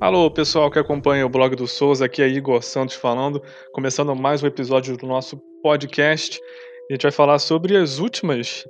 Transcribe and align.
Alô, 0.00 0.30
pessoal 0.30 0.70
que 0.70 0.78
acompanha 0.78 1.26
o 1.26 1.28
blog 1.28 1.54
do 1.54 1.66
Souza, 1.66 2.06
aqui 2.06 2.22
é 2.22 2.26
Igor 2.26 2.62
Santos 2.62 2.96
falando, 2.96 3.42
começando 3.70 4.16
mais 4.16 4.42
um 4.42 4.46
episódio 4.46 4.96
do 4.96 5.06
nosso 5.06 5.36
podcast. 5.62 6.40
A 6.88 6.94
gente 6.94 7.02
vai 7.02 7.12
falar 7.12 7.38
sobre 7.38 7.76
as 7.76 7.98
últimas, 7.98 8.64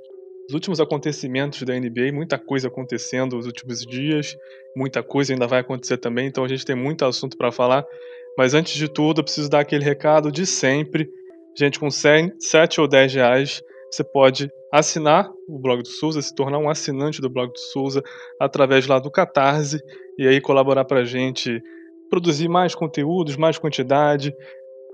os 0.49 0.53
últimos 0.53 0.81
acontecimentos 0.81 1.61
da 1.63 1.73
NBA, 1.73 2.11
muita 2.11 2.37
coisa 2.37 2.67
acontecendo 2.67 3.37
nos 3.37 3.45
últimos 3.45 3.85
dias, 3.85 4.35
muita 4.75 5.01
coisa 5.01 5.31
ainda 5.31 5.47
vai 5.47 5.61
acontecer 5.61 5.95
também, 5.99 6.27
então 6.27 6.43
a 6.43 6.49
gente 6.49 6.65
tem 6.65 6.75
muito 6.75 7.05
assunto 7.05 7.37
para 7.37 7.49
falar. 7.49 7.85
Mas 8.37 8.53
antes 8.53 8.73
de 8.73 8.89
tudo, 8.89 9.21
eu 9.21 9.23
preciso 9.23 9.49
dar 9.49 9.61
aquele 9.61 9.85
recado 9.85 10.33
de 10.33 10.45
sempre. 10.45 11.09
Gente, 11.57 11.79
com 11.79 11.89
100, 11.89 12.33
7 12.41 12.81
ou 12.81 12.89
10 12.89 13.13
reais, 13.13 13.63
você 13.91 14.03
pode 14.03 14.49
assinar 14.71 15.29
o 15.49 15.59
blog 15.59 15.81
do 15.81 15.87
Souza, 15.89 16.21
se 16.21 16.33
tornar 16.33 16.57
um 16.57 16.69
assinante 16.69 17.19
do 17.19 17.29
blog 17.29 17.51
do 17.51 17.59
Souza 17.59 18.01
através 18.39 18.87
lá 18.87 18.99
do 18.99 19.11
Catarse 19.11 19.79
e 20.17 20.25
aí 20.25 20.39
colaborar 20.39 20.85
para 20.85 21.01
a 21.01 21.03
gente 21.05 21.61
produzir 22.09 22.47
mais 22.47 22.73
conteúdos, 22.73 23.35
mais 23.35 23.57
quantidade, 23.57 24.33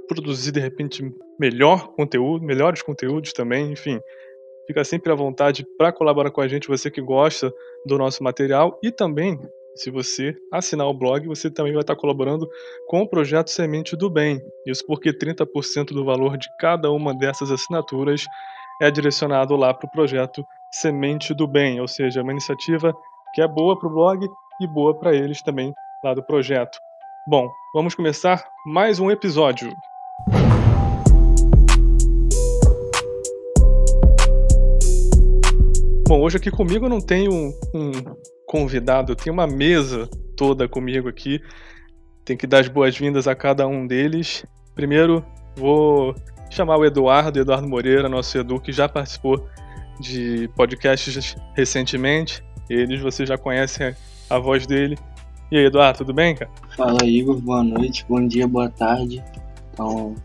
produzir 0.08 0.52
de 0.52 0.59
repente 0.59 1.03
melhor 1.39 1.89
conteúdo, 1.94 2.44
melhores 2.44 2.81
conteúdos 2.81 3.34
também, 3.34 3.72
enfim. 3.72 3.99
Fica 4.66 4.84
sempre 4.84 5.11
à 5.11 5.16
vontade 5.16 5.66
para 5.77 5.91
colaborar 5.91 6.31
com 6.31 6.41
a 6.41 6.48
gente, 6.48 6.67
você 6.67 6.89
que 6.89 7.02
gosta 7.02 7.53
do 7.86 7.98
nosso 7.98 8.23
material 8.23 8.80
e 8.84 8.91
também, 8.91 9.39
se 9.75 9.91
você 9.91 10.36
assinar 10.52 10.88
o 10.88 10.94
blog, 10.94 11.25
você 11.27 11.52
também 11.52 11.73
vai 11.73 11.81
estar 11.81 11.95
colaborando 11.95 12.48
com 12.88 13.02
o 13.02 13.08
projeto 13.08 13.50
Semente 13.50 13.95
do 13.95 14.09
Bem. 14.09 14.41
Isso 14.66 14.84
porque 14.86 15.14
30% 15.14 15.94
do 15.94 16.03
valor 16.03 16.38
de 16.38 16.48
cada 16.59 16.91
uma 16.91 17.16
dessas 17.16 17.52
assinaturas 17.52 18.25
é 18.80 18.91
direcionado 18.91 19.55
lá 19.55 19.73
para 19.73 19.88
o 19.88 19.91
projeto 19.91 20.45
Semente 20.72 21.34
do 21.34 21.48
Bem, 21.48 21.81
ou 21.81 21.88
seja, 21.88 22.22
uma 22.22 22.31
iniciativa 22.31 22.95
que 23.34 23.41
é 23.41 23.48
boa 23.48 23.78
para 23.78 23.88
o 23.88 23.92
blog 23.92 24.28
e 24.61 24.67
boa 24.67 24.97
para 24.97 25.16
eles 25.16 25.42
também 25.42 25.73
lá 26.03 26.14
do 26.14 26.23
projeto. 26.23 26.78
Bom, 27.28 27.50
vamos 27.73 27.95
começar 27.95 28.44
mais 28.66 29.00
um 29.00 29.09
episódio. 29.09 29.70
Bom, 36.08 36.22
hoje 36.22 36.38
aqui 36.38 36.52
comigo 36.52 36.86
eu 36.86 36.89
não 36.89 37.02
tenho 37.02 37.33
um, 37.33 37.52
um 37.73 37.92
convidado, 38.45 39.11
eu 39.11 39.16
tenho 39.16 39.33
uma 39.33 39.48
mesa 39.48 40.08
toda 40.38 40.70
comigo 40.70 41.09
aqui. 41.09 41.42
Tem 42.23 42.38
que 42.38 42.45
dar 42.45 42.59
as 42.59 42.67
boas-vindas 42.67 43.28
a 43.28 43.36
cada 43.36 43.67
um 43.67 43.88
deles. 43.88 44.45
Primeiro, 44.75 45.25
vou 45.55 46.14
chamar 46.50 46.78
o 46.78 46.86
Eduardo, 46.86 47.40
Eduardo 47.40 47.67
Moreira, 47.67 48.09
nosso 48.09 48.38
Edu, 48.38 48.59
que 48.59 48.72
já 48.72 48.88
participou 48.88 49.48
de 50.00 50.50
podcasts 50.56 51.36
recentemente. 51.56 52.44
Eles, 52.70 53.02
você 53.02 53.26
já 53.26 53.38
conhece 53.38 53.95
a 54.30 54.39
voz 54.39 54.67
dele. 54.67 54.98
E 55.52 55.58
aí, 55.58 55.66
Eduardo, 55.66 56.00
tudo 56.00 56.14
bem, 56.14 56.36
cara? 56.36 56.52
Fala, 56.76 57.06
Igor. 57.06 57.39
Boa 57.39 57.64
noite, 57.64 58.06
bom 58.08 58.26
dia, 58.28 58.48
boa 58.48 58.70
tarde. 58.70 59.23
Então, 59.72 60.16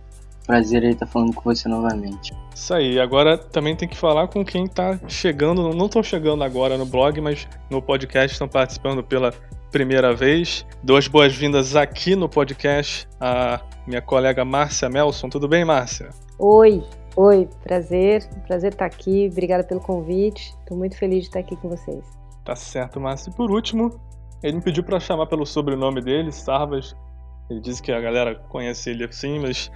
prazer 0.47 0.83
aí 0.83 0.91
estar 0.91 1.06
falando 1.06 1.33
com 1.33 1.42
você 1.42 1.69
novamente. 1.69 2.33
Isso 2.55 2.75
aí. 2.75 2.98
Agora 2.98 3.39
também 3.39 3.77
tem 3.77 3.89
que 3.89 3.97
falar 3.97 4.29
com 4.29 4.45
quem 4.45 4.64
está 4.64 4.98
chegando, 5.09 5.73
não 5.73 5.86
estão 5.86 6.03
chegando 6.03 6.42
agora 6.42 6.77
no 6.77 6.84
blog, 6.84 7.20
mas 7.20 7.48
no 7.70 7.81
podcast 7.81 8.33
estão 8.33 8.48
participando 8.48 9.03
pela 9.03 9.33
primeira 9.73 10.15
vez. 10.15 10.67
Duas 10.83 11.09
boas-vindas 11.09 11.75
aqui 11.75 12.15
no 12.15 12.28
podcast 12.28 13.09
a 13.19 13.59
minha 13.87 14.03
colega 14.03 14.45
Márcia 14.45 14.87
Melson. 14.91 15.31
Tudo 15.31 15.48
bem, 15.48 15.64
Márcia? 15.64 16.11
Oi, 16.39 16.84
oi, 17.17 17.48
prazer, 17.64 18.29
prazer 18.47 18.73
estar 18.73 18.84
aqui. 18.84 19.31
Obrigada 19.33 19.64
pelo 19.64 19.81
convite. 19.81 20.55
Estou 20.61 20.77
muito 20.77 20.98
feliz 20.98 21.20
de 21.20 21.29
estar 21.29 21.41
aquo 21.41 21.56
com 21.56 21.70
vocês. 21.70 22.05
Tá 22.45 22.55
certo, 22.55 23.01
Márcia. 23.01 23.31
E 23.31 23.33
por 23.34 23.51
último, 23.51 23.98
ele 24.42 24.59
me 24.59 24.62
pediu 24.62 24.84
para 24.84 25.01
chamar 25.01 25.27
pelo 25.27 25.47
sobrenome 25.47 26.03
dele, 26.03 26.31
Sarvas. 26.31 26.95
Ele 27.48 27.61
disse 27.61 27.83
que 27.83 27.91
a 27.91 28.01
galera 28.01 28.35
conhece 28.51 28.91
ele 28.91 29.05
assim, 29.05 29.39
mas 29.39 29.70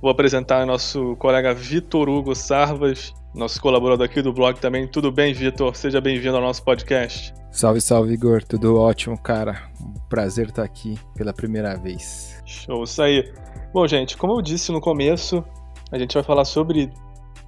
vou 0.00 0.10
apresentar 0.10 0.62
o 0.62 0.66
nosso 0.66 1.14
colega 1.16 1.52
Vitor 1.52 2.08
Hugo 2.08 2.34
Sarvas, 2.34 3.12
nosso 3.36 3.60
colaborador 3.60 4.06
aqui 4.06 4.22
do 4.22 4.32
blog 4.32 4.58
também. 4.58 4.88
Tudo 4.88 5.12
bem, 5.12 5.34
Vitor? 5.34 5.76
Seja 5.76 6.00
bem-vindo 6.00 6.34
ao 6.36 6.42
nosso 6.42 6.64
podcast. 6.64 7.34
Salve, 7.50 7.82
salve, 7.82 8.14
Igor. 8.14 8.42
Tudo 8.42 8.80
ótimo, 8.80 9.16
cara. 9.20 9.70
Um 9.78 9.92
prazer 10.08 10.48
estar 10.48 10.62
aqui 10.62 10.98
pela 11.14 11.34
primeira 11.34 11.76
vez. 11.76 12.42
Show, 12.46 12.84
isso 12.84 13.02
aí. 13.02 13.30
Bom, 13.74 13.86
gente, 13.86 14.16
como 14.16 14.32
eu 14.32 14.40
disse 14.40 14.72
no 14.72 14.80
começo, 14.80 15.44
a 15.92 15.98
gente 15.98 16.14
vai 16.14 16.22
falar 16.22 16.46
sobre 16.46 16.90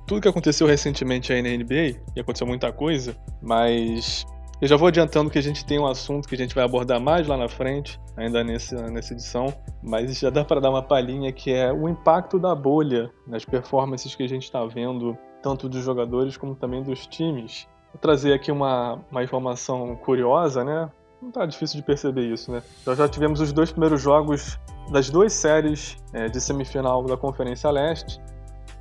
tudo 0.07 0.21
que 0.21 0.29
aconteceu 0.29 0.67
recentemente 0.67 1.33
aí 1.33 1.43
na 1.43 1.51
NBA, 1.51 2.01
e 2.17 2.21
aconteceu 2.21 2.47
muita 2.47 2.73
coisa, 2.73 3.17
mas 3.43 4.27
eu 4.61 4.67
já 4.67 4.77
vou 4.77 4.89
adiantando 4.89 5.31
que 5.31 5.39
a 5.39 5.43
gente 5.43 5.65
tem 5.65 5.79
um 5.79 5.87
assunto 5.87 6.27
que 6.27 6.35
a 6.35 6.39
gente 6.39 6.55
vai 6.55 6.65
abordar 6.65 7.01
mais 7.01 7.27
lá 7.27 7.37
na 7.37 7.49
frente, 7.49 8.01
ainda 8.17 8.43
nessa, 8.43 8.91
nessa 8.91 9.13
edição, 9.13 9.55
mas 9.83 10.19
já 10.19 10.31
dá 10.31 10.45
para 10.45 10.61
dar 10.61 10.71
uma 10.71 10.83
palhinha 10.83 11.31
que 11.31 11.53
é 11.53 11.73
o 11.73 11.89
impacto 11.89 12.39
da 12.39 12.55
bolha 12.55 13.11
nas 13.27 13.45
performances 13.45 14.15
que 14.15 14.23
a 14.23 14.29
gente 14.29 14.45
está 14.45 14.65
vendo, 14.65 15.17
tanto 15.43 15.69
dos 15.69 15.83
jogadores 15.85 16.37
como 16.37 16.55
também 16.55 16.83
dos 16.83 17.07
times. 17.07 17.67
Vou 17.93 18.01
trazer 18.01 18.33
aqui 18.33 18.51
uma, 18.53 18.99
uma 19.11 19.23
informação 19.23 19.97
curiosa, 19.97 20.65
né? 20.65 20.91
Não 21.21 21.31
tá 21.31 21.45
difícil 21.47 21.79
de 21.81 21.87
perceber 21.87 22.33
isso, 22.33 22.53
né? 22.53 22.63
Nós 22.87 22.97
já 22.97 23.09
tivemos 23.09 23.41
os 23.41 23.53
dois 23.53 23.71
primeiros 23.73 24.01
jogos 24.01 24.59
das 24.91 25.11
duas 25.11 25.33
séries 25.33 25.97
é, 26.13 26.29
de 26.29 26.41
semifinal 26.41 27.03
da 27.05 27.17
Conferência 27.17 27.71
Leste. 27.71 28.21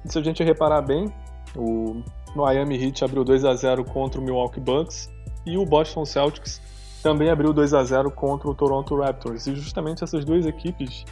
E 0.06 0.12
se 0.12 0.18
a 0.20 0.22
gente 0.22 0.44
reparar 0.44 0.82
bem, 0.82 1.12
o 1.56 2.04
Miami 2.36 2.82
Heat 2.84 3.04
abriu 3.04 3.24
2 3.24 3.44
a 3.46 3.56
0 3.56 3.84
contra 3.86 4.22
o 4.22 4.24
Milwaukee 4.24 4.60
Bucks 4.60 5.10
e 5.46 5.58
o 5.58 5.66
Boston 5.66 6.06
Celtics 6.06 6.62
também 7.02 7.30
abriu 7.30 7.54
2 7.54 7.74
a 7.74 7.84
0 7.84 8.12
contra 8.12 8.50
o 8.50 8.56
Toronto 8.56 8.96
Raptors. 8.96 9.48
E 9.48 9.56
justamente 9.56 10.04
essas 10.04 10.24
duas 10.24 10.46
equipes 10.46 11.06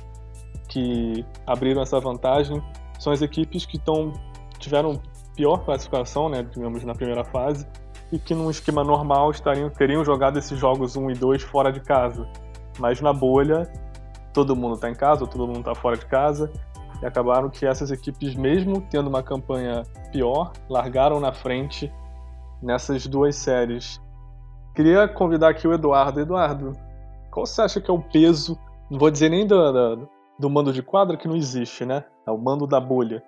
que 0.68 1.26
abriram 1.48 1.82
essa 1.82 2.00
vantagem 2.00 2.62
são 3.00 3.12
as 3.14 3.22
equipes 3.22 3.66
que 3.66 3.80
tão, 3.80 4.14
tiveram 4.60 5.02
pior 5.36 5.64
classificação, 5.66 6.30
né, 6.30 6.44
digamos, 6.44 6.84
na 6.84 6.94
primeira 6.94 7.24
fase, 7.24 7.68
e 8.12 8.20
que 8.20 8.34
num 8.34 8.50
esquema 8.50 8.84
normal 8.84 9.32
estariam, 9.32 9.70
teriam 9.70 10.04
jogado 10.04 10.38
esses 10.38 10.58
jogos 10.58 10.96
1 10.96 11.12
e 11.12 11.14
2 11.16 11.44
fora 11.44 11.72
de 11.72 11.82
casa. 11.82 12.28
Mas 12.80 13.02
na 13.02 13.12
bolha, 13.12 13.64
todo 14.34 14.56
mundo 14.56 14.76
está 14.76 14.90
em 14.90 14.96
casa, 14.96 15.28
todo 15.28 15.48
mundo 15.48 15.60
está 15.60 15.76
fora 15.76 15.98
de 15.98 16.06
casa, 16.06 16.52
e 17.02 17.06
acabaram 17.06 17.50
que 17.50 17.66
essas 17.66 17.92
equipes, 17.92 18.36
mesmo 18.36 18.82
tendo 18.90 19.08
uma 19.08 19.22
campanha 19.22 19.84
pior, 20.12 20.54
largaram 20.70 21.20
na 21.20 21.34
frente 21.34 21.92
nessas 22.62 23.06
duas 23.06 23.36
séries. 23.36 24.02
Queria 24.74 25.08
convidar 25.08 25.50
aqui 25.50 25.68
o 25.68 25.74
Eduardo. 25.74 26.20
Eduardo, 26.20 26.74
qual 27.32 27.46
você 27.46 27.62
acha 27.62 27.82
que 27.82 27.90
é 27.90 27.94
o 27.94 28.02
peso, 28.02 28.58
não 28.90 28.98
vou 28.98 29.12
dizer 29.12 29.30
nem 29.30 29.46
do, 29.46 29.72
do, 29.72 30.10
do 30.40 30.50
mando 30.50 30.72
de 30.72 30.82
quadra, 30.82 31.18
que 31.18 31.28
não 31.28 31.36
existe, 31.36 31.86
né? 31.86 32.04
É 32.26 32.32
o 32.32 32.38
mando 32.38 32.66
da 32.66 32.80
bolha. 32.80 33.24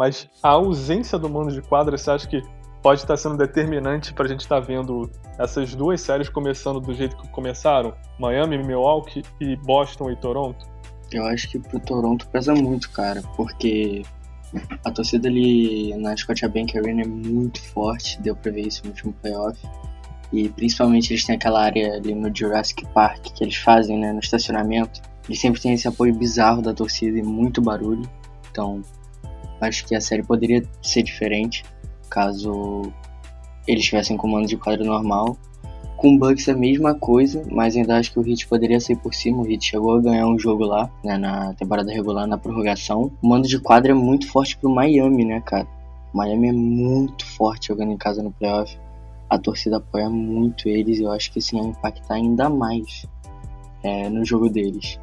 Mas 0.00 0.30
a 0.42 0.48
ausência 0.48 1.18
do 1.18 1.28
mando 1.28 1.52
de 1.52 1.60
quadra, 1.60 1.98
você 1.98 2.10
acha 2.10 2.26
que 2.26 2.42
pode 2.82 3.02
estar 3.02 3.18
sendo 3.18 3.36
determinante 3.36 4.14
para 4.14 4.24
a 4.24 4.28
gente 4.28 4.40
estar 4.40 4.58
vendo 4.58 5.10
essas 5.38 5.74
duas 5.74 6.00
séries 6.00 6.30
começando 6.30 6.80
do 6.80 6.94
jeito 6.94 7.14
que 7.18 7.28
começaram? 7.28 7.92
Miami, 8.18 8.56
Milwaukee 8.56 9.22
e 9.38 9.56
Boston 9.56 10.10
e 10.10 10.16
Toronto? 10.16 10.66
Eu 11.12 11.26
acho 11.26 11.50
que 11.50 11.58
pro 11.58 11.78
Toronto 11.80 12.26
pesa 12.28 12.54
muito, 12.54 12.90
cara, 12.92 13.20
porque 13.36 14.02
a 14.86 14.90
torcida 14.90 15.28
ali 15.28 15.94
na 15.98 16.16
Scotiabank 16.16 16.78
Arena 16.78 17.02
é 17.02 17.06
muito 17.06 17.60
forte, 17.60 18.18
deu 18.22 18.34
pra 18.34 18.52
ver 18.52 18.68
isso 18.68 18.80
no 18.84 18.92
último 18.92 19.12
playoff. 19.20 19.60
E 20.32 20.48
principalmente 20.48 21.12
eles 21.12 21.26
têm 21.26 21.36
aquela 21.36 21.62
área 21.62 21.96
ali 21.96 22.14
no 22.14 22.34
Jurassic 22.34 22.86
Park 22.94 23.34
que 23.34 23.44
eles 23.44 23.56
fazem, 23.56 23.98
né, 23.98 24.14
no 24.14 24.20
estacionamento. 24.20 25.02
Eles 25.28 25.38
sempre 25.38 25.60
têm 25.60 25.74
esse 25.74 25.86
apoio 25.86 26.14
bizarro 26.14 26.62
da 26.62 26.72
torcida 26.72 27.18
e 27.18 27.22
muito 27.22 27.60
barulho. 27.60 28.08
Então, 28.50 28.82
acho 29.60 29.86
que 29.86 29.94
a 29.94 30.00
série 30.00 30.22
poderia 30.22 30.62
ser 30.82 31.02
diferente 31.02 31.64
caso 32.10 32.92
eles 33.66 33.84
tivessem 33.84 34.16
comando 34.16 34.46
de 34.46 34.56
quadro 34.56 34.84
normal. 34.84 35.38
Com 35.96 36.18
Bucks 36.18 36.48
é 36.48 36.52
a 36.52 36.56
mesma 36.56 36.94
coisa, 36.94 37.44
mas 37.50 37.76
ainda 37.76 37.98
acho 37.98 38.10
que 38.10 38.18
o 38.18 38.26
Heat 38.26 38.48
poderia 38.48 38.80
ser 38.80 38.96
por 38.96 39.14
cima. 39.14 39.42
O 39.42 39.46
Heat 39.50 39.64
chegou 39.64 39.96
a 39.96 40.00
ganhar 40.00 40.26
um 40.26 40.38
jogo 40.38 40.64
lá, 40.64 40.90
né, 41.04 41.16
na 41.18 41.52
temporada 41.54 41.92
regular, 41.92 42.26
na 42.26 42.38
prorrogação. 42.38 43.12
O 43.22 43.28
mando 43.28 43.46
de 43.46 43.58
quadra 43.60 43.92
é 43.92 43.94
muito 43.94 44.26
forte 44.26 44.56
pro 44.56 44.70
Miami, 44.70 45.24
né, 45.24 45.42
cara? 45.44 45.68
O 46.12 46.16
Miami 46.16 46.48
é 46.48 46.52
muito 46.52 47.26
forte 47.26 47.68
jogando 47.68 47.92
em 47.92 47.98
casa 47.98 48.22
no 48.22 48.32
playoff. 48.32 48.76
A 49.28 49.38
torcida 49.38 49.76
apoia 49.76 50.08
muito 50.08 50.68
eles 50.68 50.98
e 50.98 51.02
eu 51.02 51.12
acho 51.12 51.30
que 51.30 51.38
isso 51.38 51.56
vai 51.56 51.66
impactar 51.66 52.14
ainda 52.14 52.48
mais 52.48 53.06
é, 53.82 54.08
no 54.08 54.24
jogo 54.24 54.48
deles. 54.48 54.98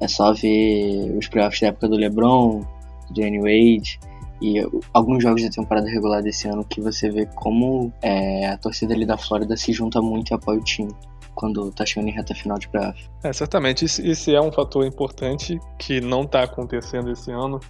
É 0.00 0.06
só 0.06 0.32
ver 0.32 1.16
os 1.18 1.26
playoffs 1.26 1.60
da 1.60 1.66
época 1.66 1.88
do 1.88 1.96
LeBron, 1.96 2.64
Dwayne 3.10 3.38
Wade, 3.38 3.98
e 4.40 4.60
alguns 4.94 5.22
jogos 5.22 5.42
da 5.42 5.50
temporada 5.50 5.88
regular 5.88 6.22
desse 6.22 6.48
ano 6.48 6.64
que 6.64 6.80
você 6.80 7.10
vê 7.10 7.26
como 7.26 7.92
é, 8.02 8.46
a 8.46 8.56
torcida 8.56 8.94
ali 8.94 9.04
da 9.04 9.16
Flórida 9.16 9.56
se 9.56 9.72
junta 9.72 10.00
muito 10.00 10.30
e 10.30 10.34
apoia 10.34 10.58
o 10.58 10.64
time 10.64 10.94
quando 11.34 11.70
tá 11.70 11.86
chegando 11.86 12.08
em 12.08 12.12
reta 12.12 12.34
final 12.34 12.58
de 12.58 12.68
playoff. 12.68 13.08
É, 13.22 13.32
certamente 13.32 13.84
esse 13.84 14.34
é 14.34 14.40
um 14.40 14.50
fator 14.50 14.84
importante 14.84 15.58
que 15.78 16.00
não 16.00 16.26
tá 16.26 16.42
acontecendo 16.42 17.12
esse 17.12 17.30
ano, 17.30 17.60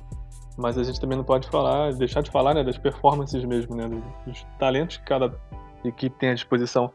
mas 0.56 0.79
a 0.79 0.85
gente 0.85 0.99
também 0.99 1.17
não 1.19 1.25
pode 1.25 1.49
falar, 1.49 1.93
deixar 1.93 2.23
de 2.23 2.31
falar 2.31 2.55
né, 2.55 2.64
das 2.64 2.79
performances 2.79 3.44
mesmo, 3.44 3.76
né, 3.76 3.88
dos 4.26 4.46
talentos 4.58 4.96
que 4.96 5.05
cada 5.05 5.34
equipe 5.84 6.19
tem 6.19 6.31
à 6.31 6.34
disposição. 6.34 6.91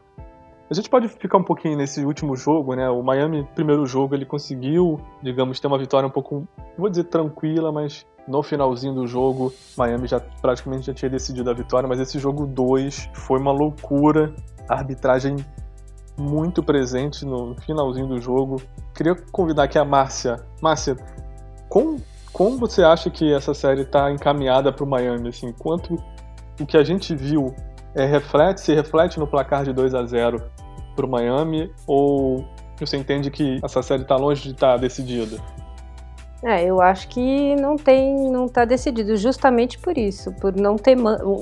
A 0.70 0.74
gente 0.74 0.88
pode 0.88 1.08
ficar 1.08 1.36
um 1.36 1.42
pouquinho 1.42 1.76
nesse 1.76 2.04
último 2.04 2.34
jogo, 2.34 2.74
né? 2.74 2.88
O 2.88 3.02
Miami, 3.02 3.46
primeiro 3.54 3.84
jogo, 3.84 4.14
ele 4.14 4.24
conseguiu, 4.24 4.98
digamos, 5.22 5.60
ter 5.60 5.66
uma 5.66 5.78
vitória 5.78 6.06
um 6.06 6.10
pouco, 6.10 6.48
vou 6.78 6.88
dizer 6.88 7.04
tranquila, 7.04 7.70
mas 7.70 8.06
no 8.26 8.42
finalzinho 8.42 8.94
do 8.94 9.06
jogo, 9.06 9.52
Miami 9.76 10.06
já 10.06 10.20
praticamente 10.40 10.86
já 10.86 10.94
tinha 10.94 11.10
decidido 11.10 11.50
a 11.50 11.52
vitória, 11.52 11.86
mas 11.86 12.00
esse 12.00 12.18
jogo 12.18 12.46
2 12.46 13.10
foi 13.12 13.38
uma 13.38 13.52
loucura. 13.52 14.34
A 14.66 14.76
arbitragem 14.76 15.36
muito 16.16 16.62
presente 16.62 17.26
no 17.26 17.54
finalzinho 17.56 18.06
do 18.06 18.18
jogo. 18.18 18.62
Queria 18.94 19.14
convidar 19.30 19.64
aqui 19.64 19.78
a 19.78 19.84
Márcia. 19.84 20.42
Márcia, 20.62 20.96
como, 21.68 22.00
como 22.32 22.56
você 22.56 22.82
acha 22.82 23.10
que 23.10 23.30
essa 23.32 23.52
série 23.52 23.82
está 23.82 24.10
encaminhada 24.10 24.72
para 24.72 24.84
o 24.84 24.88
Miami? 24.88 25.28
Assim, 25.28 25.52
quanto 25.52 26.02
o 26.58 26.64
que 26.64 26.78
a 26.78 26.84
gente 26.84 27.14
viu 27.14 27.54
é, 27.94 28.04
reflete, 28.04 28.60
se 28.60 28.74
reflete 28.74 29.18
no 29.18 29.26
placar 29.26 29.64
de 29.64 29.72
2 29.72 29.94
a 29.94 30.04
0 30.04 30.42
para 30.94 31.06
o 31.06 31.08
Miami 31.08 31.72
ou 31.86 32.44
você 32.78 32.96
entende 32.96 33.30
que 33.30 33.60
essa 33.62 33.82
série 33.82 34.02
está 34.02 34.16
longe 34.16 34.42
de 34.42 34.50
estar 34.50 34.72
tá 34.72 34.76
decidida? 34.76 35.38
É, 36.42 36.62
eu 36.62 36.78
acho 36.80 37.08
que 37.08 37.56
não 37.56 37.76
tem, 37.76 38.30
não 38.30 38.44
está 38.44 38.66
decidido 38.66 39.16
justamente 39.16 39.78
por 39.78 39.96
isso, 39.96 40.30
por 40.34 40.54
não 40.54 40.76
ter 40.76 40.94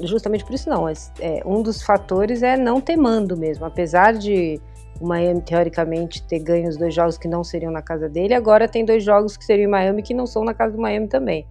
justamente 0.05 0.45
por 0.45 0.55
isso 0.55 0.71
não. 0.71 0.89
É, 0.89 1.43
um 1.45 1.61
dos 1.61 1.83
fatores 1.83 2.43
é 2.43 2.57
não 2.57 2.81
ter 2.81 2.97
mando 2.97 3.37
mesmo, 3.37 3.65
apesar 3.65 4.13
de 4.13 4.61
o 5.01 5.07
Miami 5.07 5.41
teoricamente 5.41 6.23
ter 6.23 6.39
ganho 6.39 6.69
os 6.69 6.77
dois 6.77 6.95
jogos 6.95 7.19
que 7.19 7.27
não 7.27 7.43
seriam 7.43 7.73
na 7.73 7.83
casa 7.83 8.09
dele, 8.09 8.33
agora 8.33 8.69
tem 8.69 8.85
dois 8.85 9.03
jogos 9.03 9.37
que 9.37 9.45
seriam 9.45 9.67
em 9.67 9.71
Miami 9.71 10.03
que 10.03 10.15
não 10.15 10.27
são 10.27 10.45
na 10.45 10.55
casa 10.55 10.77
do 10.77 10.81
Miami 10.81 11.09
também. 11.09 11.45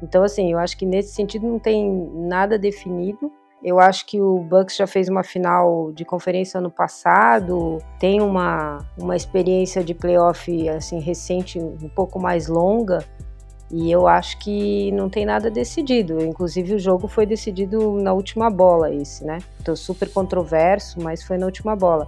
Então 0.00 0.22
assim, 0.22 0.52
eu 0.52 0.58
acho 0.58 0.76
que 0.76 0.86
nesse 0.86 1.12
sentido 1.12 1.44
não 1.44 1.58
tem 1.58 1.90
nada 2.14 2.56
definido. 2.56 3.32
Eu 3.64 3.78
acho 3.78 4.06
que 4.06 4.20
o 4.20 4.38
Bucks 4.40 4.76
já 4.76 4.86
fez 4.86 5.08
uma 5.08 5.22
final 5.22 5.92
de 5.92 6.04
conferência 6.04 6.58
ano 6.58 6.70
passado, 6.70 7.78
tem 8.00 8.20
uma, 8.20 8.84
uma 8.98 9.14
experiência 9.14 9.84
de 9.84 9.94
playoff 9.94 10.68
assim 10.68 10.98
recente 10.98 11.60
um 11.60 11.88
pouco 11.88 12.18
mais 12.18 12.48
longa, 12.48 13.04
e 13.72 13.90
eu 13.90 14.06
acho 14.06 14.38
que 14.38 14.92
não 14.92 15.08
tem 15.08 15.24
nada 15.24 15.50
decidido. 15.50 16.22
Inclusive 16.22 16.74
o 16.74 16.78
jogo 16.78 17.08
foi 17.08 17.24
decidido 17.24 17.92
na 17.92 18.12
última 18.12 18.50
bola 18.50 18.92
esse, 18.92 19.24
né? 19.24 19.38
Então 19.60 19.74
super 19.74 20.10
controverso, 20.10 21.00
mas 21.00 21.22
foi 21.22 21.38
na 21.38 21.46
última 21.46 21.74
bola. 21.74 22.06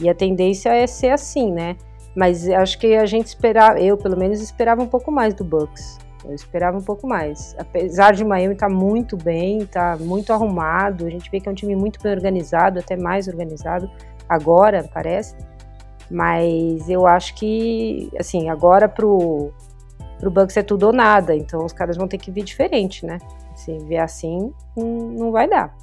E 0.00 0.08
a 0.08 0.14
tendência 0.14 0.70
é 0.70 0.86
ser 0.86 1.10
assim, 1.10 1.52
né? 1.52 1.76
Mas 2.16 2.48
acho 2.48 2.78
que 2.78 2.94
a 2.94 3.04
gente 3.04 3.26
esperava, 3.26 3.78
eu 3.78 3.96
pelo 3.96 4.16
menos 4.16 4.40
esperava 4.40 4.82
um 4.82 4.86
pouco 4.86 5.12
mais 5.12 5.34
do 5.34 5.44
Bucks. 5.44 5.98
Eu 6.24 6.34
esperava 6.34 6.78
um 6.78 6.82
pouco 6.82 7.06
mais. 7.06 7.54
Apesar 7.58 8.12
de 8.12 8.24
Miami 8.24 8.54
estar 8.54 8.68
tá 8.68 8.72
muito 8.72 9.16
bem, 9.16 9.66
tá 9.66 9.96
muito 9.98 10.32
arrumado, 10.32 11.06
a 11.06 11.10
gente 11.10 11.30
vê 11.30 11.40
que 11.40 11.48
é 11.48 11.52
um 11.52 11.54
time 11.54 11.74
muito 11.74 12.00
bem 12.00 12.12
organizado, 12.12 12.78
até 12.78 12.96
mais 12.96 13.26
organizado 13.26 13.90
agora, 14.28 14.88
parece. 14.92 15.34
Mas 16.10 16.88
eu 16.88 17.06
acho 17.06 17.34
que, 17.34 18.10
assim, 18.18 18.50
agora 18.50 18.88
pro, 18.88 19.52
pro 20.20 20.30
Bucks 20.30 20.56
é 20.56 20.62
tudo 20.62 20.86
ou 20.86 20.92
nada, 20.92 21.34
então 21.34 21.64
os 21.64 21.72
caras 21.72 21.96
vão 21.96 22.06
ter 22.06 22.18
que 22.18 22.30
vir 22.30 22.44
diferente, 22.44 23.04
né? 23.04 23.18
Se 23.54 23.76
ver 23.78 23.98
assim, 23.98 24.52
não, 24.76 24.86
não 24.86 25.32
vai 25.32 25.48
dar. 25.48 25.74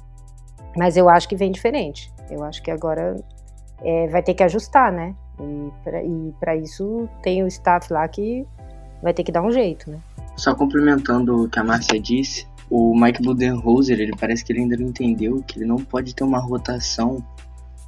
Mas 0.76 0.96
eu 0.96 1.08
acho 1.08 1.28
que 1.28 1.36
vem 1.36 1.50
diferente. 1.50 2.12
Eu 2.30 2.44
acho 2.44 2.62
que 2.62 2.70
agora 2.70 3.16
é, 3.82 4.06
vai 4.08 4.22
ter 4.22 4.34
que 4.34 4.42
ajustar, 4.42 4.92
né? 4.92 5.14
E 5.40 6.32
para 6.38 6.54
isso 6.54 7.08
tem 7.22 7.42
o 7.42 7.46
staff 7.48 7.92
lá 7.92 8.06
que 8.06 8.46
vai 9.02 9.14
ter 9.14 9.24
que 9.24 9.32
dar 9.32 9.42
um 9.42 9.50
jeito, 9.50 9.90
né? 9.90 9.98
Só 10.40 10.54
complementando 10.54 11.44
o 11.44 11.50
que 11.50 11.58
a 11.58 11.62
Márcia 11.62 12.00
disse, 12.00 12.46
o 12.70 12.98
Mike 12.98 13.22
Budenholzer, 13.22 14.00
ele 14.00 14.16
parece 14.18 14.42
que 14.42 14.50
ele 14.50 14.60
ainda 14.60 14.74
não 14.74 14.86
entendeu 14.86 15.44
que 15.46 15.58
ele 15.58 15.66
não 15.66 15.76
pode 15.76 16.14
ter 16.14 16.24
uma 16.24 16.38
rotação 16.38 17.22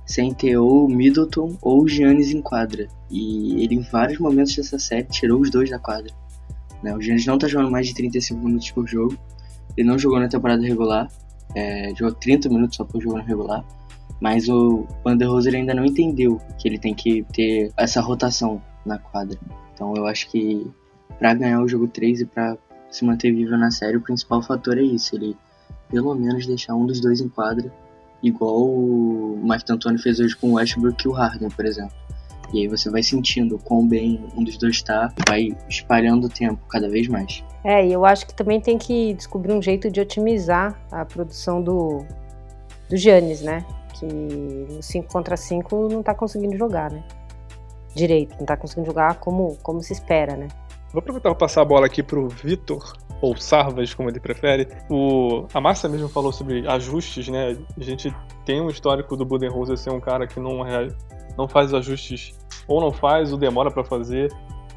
sem 0.04 0.34
ter 0.34 0.58
ou 0.58 0.86
Middleton 0.86 1.56
ou 1.62 1.88
Giannis 1.88 2.30
em 2.30 2.42
quadra. 2.42 2.88
E 3.10 3.64
ele, 3.64 3.76
em 3.76 3.80
vários 3.80 4.18
momentos 4.18 4.54
dessa 4.54 4.78
série, 4.78 5.04
tirou 5.04 5.40
os 5.40 5.50
dois 5.50 5.70
da 5.70 5.78
quadra. 5.78 6.12
Né? 6.82 6.94
O 6.94 7.00
Giannis 7.00 7.24
não 7.24 7.38
tá 7.38 7.48
jogando 7.48 7.70
mais 7.70 7.86
de 7.86 7.94
35 7.94 8.44
minutos 8.44 8.70
por 8.70 8.86
jogo. 8.86 9.16
Ele 9.74 9.88
não 9.88 9.98
jogou 9.98 10.20
na 10.20 10.28
temporada 10.28 10.62
regular. 10.62 11.08
É, 11.54 11.94
jogou 11.96 12.14
30 12.14 12.50
minutos 12.50 12.76
só 12.76 12.84
por 12.84 13.00
jogo 13.00 13.16
na 13.16 13.22
regular. 13.22 13.64
Mas 14.20 14.46
o 14.50 14.86
Roser 15.06 15.54
ainda 15.54 15.72
não 15.72 15.86
entendeu 15.86 16.38
que 16.58 16.68
ele 16.68 16.78
tem 16.78 16.94
que 16.94 17.22
ter 17.32 17.72
essa 17.78 18.02
rotação 18.02 18.60
na 18.84 18.98
quadra. 18.98 19.38
Então 19.72 19.94
eu 19.96 20.06
acho 20.06 20.30
que 20.30 20.70
para 21.22 21.34
ganhar 21.34 21.62
o 21.62 21.68
jogo 21.68 21.86
3 21.86 22.22
e 22.22 22.26
para 22.26 22.58
se 22.90 23.04
manter 23.04 23.32
vivo 23.32 23.56
na 23.56 23.70
série, 23.70 23.96
o 23.96 24.00
principal 24.00 24.42
fator 24.42 24.76
é 24.76 24.82
isso, 24.82 25.14
ele 25.14 25.36
pelo 25.88 26.12
menos 26.16 26.48
deixar 26.48 26.74
um 26.74 26.84
dos 26.84 27.00
dois 27.00 27.20
em 27.20 27.28
quadra, 27.28 27.72
igual 28.20 28.60
o 28.64 29.38
Mike 29.40 29.64
D'Antoni 29.64 29.98
fez 29.98 30.18
hoje 30.18 30.34
com 30.34 30.50
o 30.50 30.54
Westbrook 30.54 31.04
e 31.04 31.08
o 31.08 31.12
Harden, 31.12 31.48
por 31.50 31.64
exemplo. 31.64 31.94
E 32.52 32.62
aí 32.62 32.66
você 32.66 32.90
vai 32.90 33.04
sentindo 33.04 33.56
quão 33.56 33.86
bem 33.86 34.20
um 34.36 34.42
dos 34.42 34.56
dois 34.56 34.74
está, 34.74 35.14
vai 35.28 35.56
espalhando 35.68 36.26
o 36.26 36.28
tempo 36.28 36.60
cada 36.68 36.88
vez 36.88 37.06
mais. 37.06 37.44
É, 37.62 37.86
e 37.86 37.92
eu 37.92 38.04
acho 38.04 38.26
que 38.26 38.34
também 38.34 38.60
tem 38.60 38.76
que 38.76 39.14
descobrir 39.14 39.52
um 39.52 39.62
jeito 39.62 39.88
de 39.92 40.00
otimizar 40.00 40.76
a 40.90 41.04
produção 41.04 41.62
do, 41.62 42.04
do 42.90 42.96
Giannis, 42.96 43.42
né? 43.42 43.64
Que 43.94 44.06
no 44.06 44.82
5 44.82 45.12
contra 45.12 45.36
5 45.36 45.88
não 45.88 46.02
tá 46.02 46.14
conseguindo 46.16 46.56
jogar, 46.58 46.90
né? 46.90 47.04
Direito, 47.94 48.34
não 48.40 48.44
tá 48.44 48.56
conseguindo 48.56 48.86
jogar 48.86 49.20
como, 49.20 49.56
como 49.62 49.80
se 49.82 49.92
espera, 49.92 50.34
né? 50.34 50.48
Vou 50.92 51.00
aproveitar 51.00 51.30
para 51.30 51.38
passar 51.38 51.62
a 51.62 51.64
bola 51.64 51.86
aqui 51.86 52.02
pro 52.02 52.28
Vitor, 52.28 52.92
ou 53.22 53.34
Sarvas, 53.36 53.94
como 53.94 54.10
ele 54.10 54.20
prefere. 54.20 54.68
O, 54.90 55.46
a 55.54 55.60
Márcia 55.60 55.88
mesmo 55.88 56.08
falou 56.08 56.32
sobre 56.32 56.68
ajustes, 56.68 57.28
né? 57.28 57.56
A 57.78 57.82
gente 57.82 58.14
tem 58.44 58.60
um 58.60 58.68
histórico 58.68 59.16
do 59.16 59.24
Budenholzer 59.24 59.78
ser 59.78 59.90
um 59.90 60.00
cara 60.00 60.26
que 60.26 60.38
não, 60.38 60.58
não 61.38 61.48
faz 61.48 61.72
ajustes, 61.72 62.38
ou 62.68 62.80
não 62.80 62.92
faz, 62.92 63.32
ou 63.32 63.38
demora 63.38 63.70
para 63.70 63.82
fazer. 63.82 64.30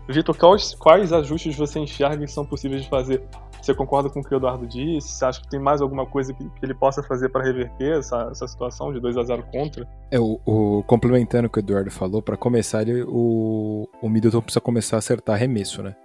Vitor, 0.07 0.37
quais, 0.37 0.73
quais 0.75 1.11
ajustes 1.11 1.57
você 1.57 1.79
enxerga 1.79 2.23
que 2.25 2.31
são 2.31 2.45
possíveis 2.45 2.83
de 2.83 2.89
fazer? 2.89 3.23
Você 3.61 3.73
concorda 3.73 4.09
com 4.09 4.19
o 4.19 4.23
que 4.23 4.33
o 4.33 4.37
Eduardo 4.37 4.67
disse? 4.67 5.09
Você 5.09 5.25
acha 5.25 5.41
que 5.41 5.49
tem 5.49 5.59
mais 5.59 5.81
alguma 5.81 6.05
coisa 6.05 6.31
que, 6.31 6.47
que 6.47 6.65
ele 6.65 6.75
possa 6.75 7.01
fazer 7.01 7.29
para 7.29 7.43
reverter 7.43 7.97
essa, 7.97 8.29
essa 8.31 8.47
situação 8.47 8.93
de 8.93 8.99
2 8.99 9.17
a 9.17 9.23
0 9.23 9.43
contra? 9.51 9.87
É, 10.11 10.19
o, 10.19 10.39
o 10.45 10.83
complementando 10.83 11.47
o 11.47 11.49
que 11.49 11.57
o 11.57 11.61
Eduardo 11.61 11.89
falou, 11.89 12.21
para 12.21 12.37
começar, 12.37 12.83
ele, 12.83 13.03
o, 13.07 13.89
o 13.99 14.07
Middleton 14.07 14.41
precisa 14.41 14.61
começar 14.61 14.97
a 14.97 14.99
acertar 14.99 15.35
arremesso, 15.35 15.81
né? 15.81 15.95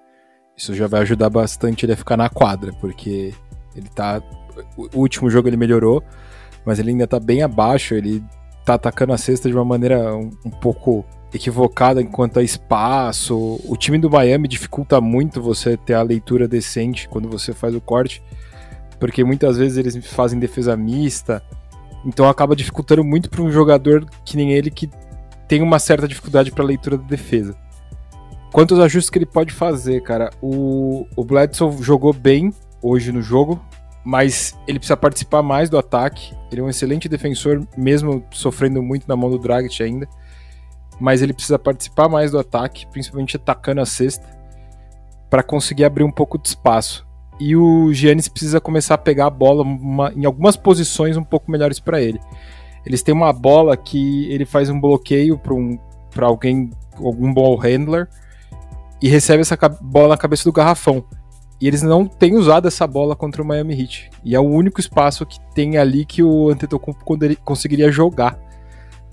Isso 0.61 0.75
já 0.75 0.87
vai 0.87 1.01
ajudar 1.01 1.31
bastante 1.31 1.87
ele 1.87 1.95
a 1.95 1.97
ficar 1.97 2.19
na 2.19 2.29
quadra, 2.29 2.71
porque 2.75 3.33
ele 3.75 3.89
tá. 3.89 4.21
O 4.77 4.99
último 4.99 5.31
jogo 5.31 5.49
ele 5.49 5.57
melhorou, 5.57 6.05
mas 6.67 6.79
ele 6.79 6.91
ainda 6.91 7.07
tá 7.07 7.19
bem 7.19 7.43
abaixo, 7.43 7.95
ele 7.95 8.23
tá 8.63 8.75
atacando 8.75 9.15
a 9.15 9.17
cesta 9.17 9.49
de 9.49 9.55
uma 9.55 9.65
maneira 9.65 10.15
um, 10.15 10.31
um 10.45 10.51
pouco 10.51 11.03
equivocada 11.33 12.03
enquanto 12.03 12.39
a 12.39 12.43
espaço. 12.43 13.59
O 13.65 13.75
time 13.75 13.97
do 13.97 14.11
Miami 14.11 14.47
dificulta 14.47 15.01
muito 15.01 15.41
você 15.41 15.79
ter 15.79 15.95
a 15.95 16.03
leitura 16.03 16.47
decente 16.47 17.09
quando 17.09 17.27
você 17.27 17.55
faz 17.55 17.75
o 17.75 17.81
corte, 17.81 18.23
porque 18.99 19.25
muitas 19.25 19.57
vezes 19.57 19.79
eles 19.79 19.97
fazem 20.09 20.39
defesa 20.39 20.77
mista, 20.77 21.43
então 22.05 22.29
acaba 22.29 22.55
dificultando 22.55 23.03
muito 23.03 23.31
para 23.31 23.41
um 23.41 23.51
jogador 23.51 24.05
que 24.27 24.37
nem 24.37 24.53
ele 24.53 24.71
que 24.71 24.91
tem 25.49 25.63
uma 25.63 25.79
certa 25.79 26.07
dificuldade 26.07 26.53
para 26.53 26.63
a 26.63 26.67
leitura 26.67 26.99
da 26.99 27.07
defesa. 27.07 27.57
Quantos 28.53 28.81
ajustes 28.81 29.11
que 29.11 29.19
ele 29.19 29.27
pode 29.27 29.53
fazer, 29.53 30.03
cara? 30.03 30.31
O, 30.43 31.07
o 31.15 31.25
Bledsoe 31.25 31.83
jogou 31.83 32.13
bem 32.13 32.53
hoje 32.83 33.13
no 33.13 33.23
jogo, 33.23 33.61
mas 34.05 34.59
ele 34.67 34.79
precisa 34.79 34.97
participar 34.97 35.43
mais 35.43 35.71
do 35.71 35.79
ataque. 35.79 36.35
Ele 36.51 36.61
é 36.61 36.65
um 36.65 36.69
excelente 36.69 37.09
defensor, 37.09 37.67
mesmo 37.77 38.25
sofrendo 38.33 38.83
muito 38.83 39.07
na 39.07 39.15
mão 39.15 39.31
do 39.31 39.39
Dragic 39.39 39.81
ainda. 39.83 40.09
Mas 40.99 41.23
ele 41.23 41.33
precisa 41.33 41.59
participar 41.59 42.09
mais 42.09 42.33
do 42.33 42.39
ataque, 42.39 42.87
principalmente 42.89 43.37
atacando 43.37 43.81
a 43.81 43.87
cesta, 43.87 44.27
para 45.31 45.43
conseguir 45.43 45.85
abrir 45.85 46.03
um 46.03 46.11
pouco 46.11 46.37
de 46.37 46.49
espaço. 46.49 47.07
E 47.39 47.55
o 47.57 47.93
Giannis 47.93 48.29
precisa 48.29 48.61
começar 48.61 48.95
a 48.95 48.99
pegar 48.99 49.27
a 49.27 49.31
bola 49.31 49.63
uma, 49.63 50.13
em 50.13 50.27
algumas 50.27 50.57
posições 50.57 51.17
um 51.17 51.25
pouco 51.25 51.51
melhores 51.51 51.79
para 51.79 52.01
ele. 52.03 52.21
Eles 52.85 53.03
têm 53.03 53.15
uma 53.15 53.33
bola 53.33 53.77
que 53.77 54.31
ele 54.31 54.45
faz 54.45 54.69
um 54.69 54.81
bloqueio 54.81 55.39
para 55.39 55.55
um, 55.55 55.79
alguém, 56.21 56.71
algum 56.97 57.33
ball 57.33 57.57
handler, 57.57 58.09
e 59.03 59.09
recebe 59.09 59.41
essa 59.41 59.57
bola 59.81 60.09
na 60.09 60.17
cabeça 60.17 60.45
do 60.45 60.53
garrafão. 60.53 61.05
E 61.61 61.69
eles 61.69 61.83
não 61.83 62.07
têm 62.07 62.37
usado 62.37 62.69
essa 62.69 62.87
bola 62.87 63.15
contra 63.15 63.43
o 63.43 63.47
Miami 63.47 63.79
Heat. 63.79 64.11
E 64.25 64.35
é 64.35 64.41
o 64.41 64.45
único 64.45 64.81
espaço 64.81 65.27
que 65.27 65.39
tem 65.55 65.77
ali 65.77 66.07
que 66.07 66.23
o 66.23 66.49
Antetokounmpo 66.49 67.05
conseguiria 67.45 67.93
jogar. 67.93 68.39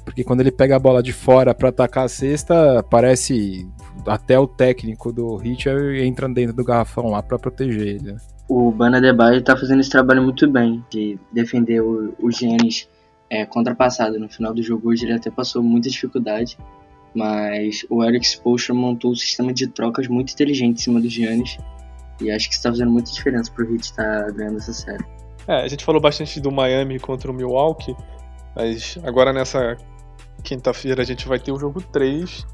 Porque 0.06 0.24
quando 0.24 0.39
ele 0.39 0.51
pega 0.51 0.77
a 0.77 0.79
bola 0.79 1.03
de 1.03 1.12
fora 1.12 1.53
para 1.53 1.67
atacar 1.67 2.06
a 2.06 2.08
cesta, 2.08 2.82
parece 2.89 3.67
até 4.06 4.39
o 4.39 4.48
técnico 4.48 5.12
do 5.12 5.41
Heat 5.44 5.67
entra 6.01 6.29
dentro 6.29 6.56
do 6.56 6.63
garrafão 6.63 7.08
lá 7.08 7.22
para 7.22 7.38
proteger 7.38 7.88
ele. 7.88 8.13
Né? 8.13 8.17
O 8.48 8.72
Bana 8.72 9.01
Debye 9.01 9.41
tá 9.41 9.58
fazendo 9.58 9.82
esse 9.82 9.89
trabalho 9.89 10.24
muito 10.24 10.50
bem 10.50 10.82
de 10.89 11.20
defender 11.34 11.82
o, 11.82 12.15
o 12.17 12.32
Giannis 12.32 12.88
é, 13.29 13.46
contrapassado. 13.46 14.17
No 14.17 14.29
final 14.29 14.53
do 14.53 14.63
jogo 14.63 14.89
hoje 14.89 15.03
ele 15.03 15.13
até 15.13 15.29
passou 15.29 15.62
muita 15.62 15.89
dificuldade 15.89 16.58
mas 17.18 17.84
o 17.90 18.04
Eric 18.04 18.24
Spoelstra 18.24 18.76
montou 18.76 19.12
um 19.12 19.16
sistema 19.16 19.52
de 19.52 19.66
trocas 19.66 20.08
muito 20.08 20.32
inteligente 20.32 20.78
em 20.78 20.84
cima 20.84 21.02
do 21.02 21.10
Giannis. 21.10 21.58
E 22.22 22.30
acho 22.30 22.48
que 22.48 22.54
isso 22.54 22.62
tá 22.62 22.70
fazendo 22.70 22.92
muita 22.92 23.12
diferença 23.12 23.52
pro 23.52 23.66
Heat 23.66 23.86
estar 23.86 24.26
tá 24.26 24.32
ganhando 24.32 24.58
essa 24.58 24.72
série. 24.72 25.04
É, 25.48 25.64
a 25.64 25.68
gente 25.68 25.84
falou 25.84 26.00
bastante 26.00 26.40
do 26.40 26.52
Miami 26.52 27.00
contra 27.00 27.32
o 27.32 27.34
Milwaukee, 27.34 27.96
mas 28.56 29.00
agora 29.04 29.34
nessa 29.34 29.78
quinta-feira 30.44 31.02
a 31.02 31.06
gente 31.06 31.28
vai 31.28 31.40
ter 31.40 31.52
o 31.52 31.58
jogo 31.58 31.82
3 31.82 32.46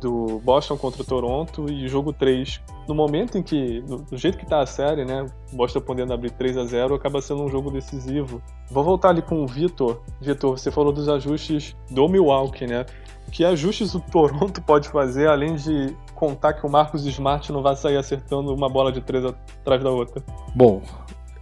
do 0.00 0.38
Boston 0.44 0.76
contra 0.76 1.02
o 1.02 1.04
Toronto 1.04 1.66
e 1.68 1.86
o 1.86 1.88
jogo 1.88 2.12
3, 2.12 2.60
no 2.86 2.94
momento 2.94 3.38
em 3.38 3.42
que, 3.42 3.80
do 3.80 4.16
jeito 4.16 4.38
que 4.38 4.46
tá 4.46 4.60
a 4.60 4.66
série, 4.66 5.04
né, 5.04 5.26
o 5.52 5.56
Boston 5.56 5.80
podendo 5.80 6.12
abrir 6.12 6.30
3 6.30 6.58
a 6.58 6.64
0 6.64 6.94
acaba 6.94 7.20
sendo 7.20 7.42
um 7.42 7.48
jogo 7.48 7.70
decisivo. 7.70 8.40
Vou 8.70 8.84
voltar 8.84 9.08
ali 9.08 9.22
com 9.22 9.42
o 9.42 9.46
Vitor. 9.46 10.02
Vitor, 10.20 10.58
você 10.58 10.70
falou 10.70 10.92
dos 10.92 11.08
ajustes 11.08 11.74
do 11.90 12.08
Milwaukee, 12.08 12.66
né? 12.66 12.84
Que 13.30 13.44
ajustes 13.44 13.94
o 13.94 14.00
Toronto 14.00 14.62
pode 14.62 14.88
fazer 14.88 15.28
além 15.28 15.56
de 15.56 15.94
contar 16.14 16.54
que 16.54 16.66
o 16.66 16.70
Marcos 16.70 17.04
Smart 17.04 17.52
não 17.52 17.62
vai 17.62 17.76
sair 17.76 17.96
acertando 17.96 18.54
uma 18.54 18.68
bola 18.68 18.90
de 18.90 19.00
três 19.00 19.24
atrás 19.24 19.82
da 19.82 19.90
outra? 19.90 20.22
Bom, 20.54 20.82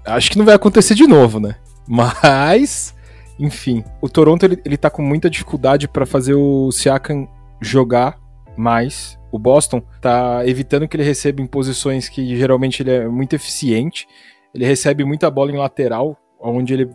acho 0.05 0.31
que 0.31 0.39
não 0.39 0.45
vai 0.45 0.55
acontecer 0.55 0.95
de 0.95 1.07
novo, 1.07 1.39
né? 1.39 1.57
Mas, 1.87 2.95
enfim, 3.39 3.85
o 4.01 4.09
Toronto 4.09 4.45
ele, 4.45 4.61
ele 4.65 4.77
tá 4.77 4.91
com 4.91 5.03
muita 5.03 5.31
dificuldade 5.31 5.87
para 5.87 6.07
fazer 6.07 6.35
o 6.35 6.73
Siakam 6.73 7.29
jogar 7.61 8.19
mais. 8.57 9.19
O 9.31 9.39
Boston 9.39 9.83
tá 10.01 10.47
evitando 10.47 10.87
que 10.89 10.97
ele 10.97 11.05
receba 11.05 11.43
em 11.43 11.47
posições 11.47 12.09
que 12.09 12.37
geralmente 12.37 12.83
ele 12.83 12.91
é 12.91 13.09
muito 13.09 13.35
eficiente. 13.35 14.07
Ele 14.55 14.65
recebe 14.65 15.05
muita 15.05 15.31
bola 15.31 15.51
em 15.51 15.57
lateral, 15.57 16.17
onde 16.41 16.75
ele 16.75 16.91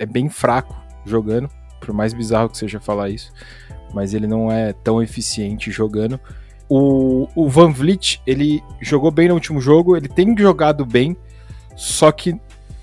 é 0.00 0.06
bem 0.06 0.28
fraco 0.28 0.74
jogando, 1.04 1.48
por 1.80 1.94
mais 1.94 2.12
bizarro 2.12 2.48
que 2.48 2.58
seja 2.58 2.80
falar 2.80 3.10
isso, 3.10 3.32
mas 3.94 4.12
ele 4.12 4.26
não 4.26 4.50
é 4.50 4.72
tão 4.72 5.02
eficiente 5.02 5.70
jogando. 5.70 6.20
O, 6.68 7.28
o 7.34 7.48
Van 7.48 7.70
Vliet, 7.70 8.20
ele 8.26 8.62
jogou 8.80 9.10
bem 9.10 9.28
no 9.28 9.34
último 9.34 9.60
jogo, 9.60 9.96
ele 9.96 10.08
tem 10.08 10.36
jogado 10.36 10.84
bem, 10.84 11.16
só 11.76 12.10
que 12.10 12.38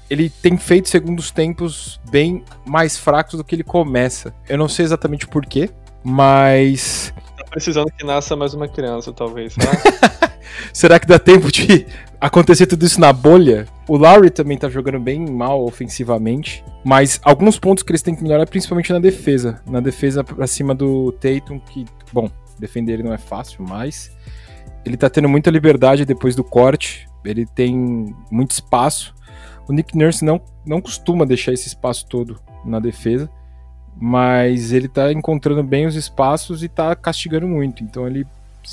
ele 0.09 0.29
tem 0.29 0.57
feito 0.57 0.89
segundos 0.89 1.31
tempos 1.31 1.99
bem 2.09 2.43
mais 2.65 2.97
fracos 2.97 3.35
do 3.35 3.43
que 3.43 3.55
ele 3.55 3.63
começa. 3.63 4.33
Eu 4.47 4.57
não 4.57 4.67
sei 4.67 4.85
exatamente 4.85 5.27
porquê, 5.27 5.69
mas. 6.03 7.13
Tá 7.37 7.45
precisando 7.49 7.91
que 7.97 8.05
nasça 8.05 8.35
mais 8.35 8.53
uma 8.53 8.67
criança, 8.67 9.13
talvez. 9.13 9.55
Será 10.73 10.99
que 10.99 11.07
dá 11.07 11.17
tempo 11.17 11.51
de 11.51 11.85
acontecer 12.19 12.65
tudo 12.67 12.85
isso 12.85 12.99
na 12.99 13.13
bolha? 13.13 13.67
O 13.91 13.97
Lowry 13.97 14.29
também 14.29 14.57
tá 14.57 14.69
jogando 14.69 14.99
bem 14.99 15.29
mal 15.29 15.65
ofensivamente, 15.65 16.63
mas 16.83 17.19
alguns 17.23 17.59
pontos 17.59 17.83
que 17.83 17.91
eles 17.91 18.01
têm 18.01 18.15
que 18.15 18.23
melhorar, 18.23 18.47
principalmente 18.47 18.93
na 18.93 18.99
defesa. 18.99 19.61
Na 19.65 19.81
defesa 19.81 20.23
pra 20.23 20.47
cima 20.47 20.73
do 20.73 21.11
Tatum, 21.11 21.59
que, 21.59 21.85
bom, 22.13 22.29
defender 22.57 22.93
ele 22.93 23.03
não 23.03 23.13
é 23.13 23.17
fácil, 23.17 23.65
mas 23.67 24.15
ele 24.85 24.95
tá 24.95 25.09
tendo 25.09 25.27
muita 25.27 25.51
liberdade 25.51 26.05
depois 26.05 26.35
do 26.35 26.43
corte, 26.43 27.07
ele 27.25 27.45
tem 27.45 28.15
muito 28.31 28.51
espaço 28.51 29.13
o 29.67 29.73
Nick 29.73 29.97
Nurse 29.97 30.25
não, 30.25 30.41
não 30.65 30.81
costuma 30.81 31.25
deixar 31.25 31.53
esse 31.53 31.67
espaço 31.67 32.05
todo 32.05 32.39
na 32.65 32.79
defesa, 32.79 33.29
mas 33.95 34.71
ele 34.71 34.87
tá 34.87 35.11
encontrando 35.11 35.63
bem 35.63 35.85
os 35.85 35.95
espaços 35.95 36.63
e 36.63 36.67
tá 36.67 36.95
castigando 36.95 37.47
muito. 37.47 37.83
Então 37.83 38.05
eles 38.07 38.25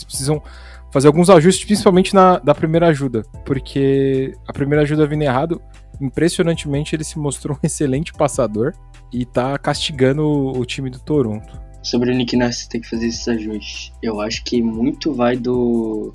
precisam 0.04 0.42
fazer 0.90 1.06
alguns 1.06 1.30
ajustes, 1.30 1.64
principalmente 1.64 2.14
na 2.14 2.38
da 2.38 2.54
primeira 2.54 2.88
ajuda, 2.88 3.22
porque 3.44 4.34
a 4.46 4.52
primeira 4.52 4.82
ajuda 4.82 5.06
vindo 5.06 5.22
errado, 5.22 5.60
impressionantemente 6.00 6.94
ele 6.94 7.04
se 7.04 7.18
mostrou 7.18 7.56
um 7.56 7.60
excelente 7.66 8.12
passador 8.12 8.72
e 9.12 9.24
tá 9.24 9.58
castigando 9.58 10.22
o, 10.22 10.58
o 10.58 10.64
time 10.64 10.90
do 10.90 10.98
Toronto. 10.98 11.60
Sobre 11.82 12.10
o 12.10 12.14
Nick 12.14 12.36
Nurse 12.36 12.68
ter 12.68 12.80
que 12.80 12.88
fazer 12.88 13.06
esses 13.06 13.26
ajustes, 13.28 13.92
eu 14.02 14.20
acho 14.20 14.42
que 14.44 14.60
muito 14.60 15.14
vai 15.14 15.36
do 15.36 16.12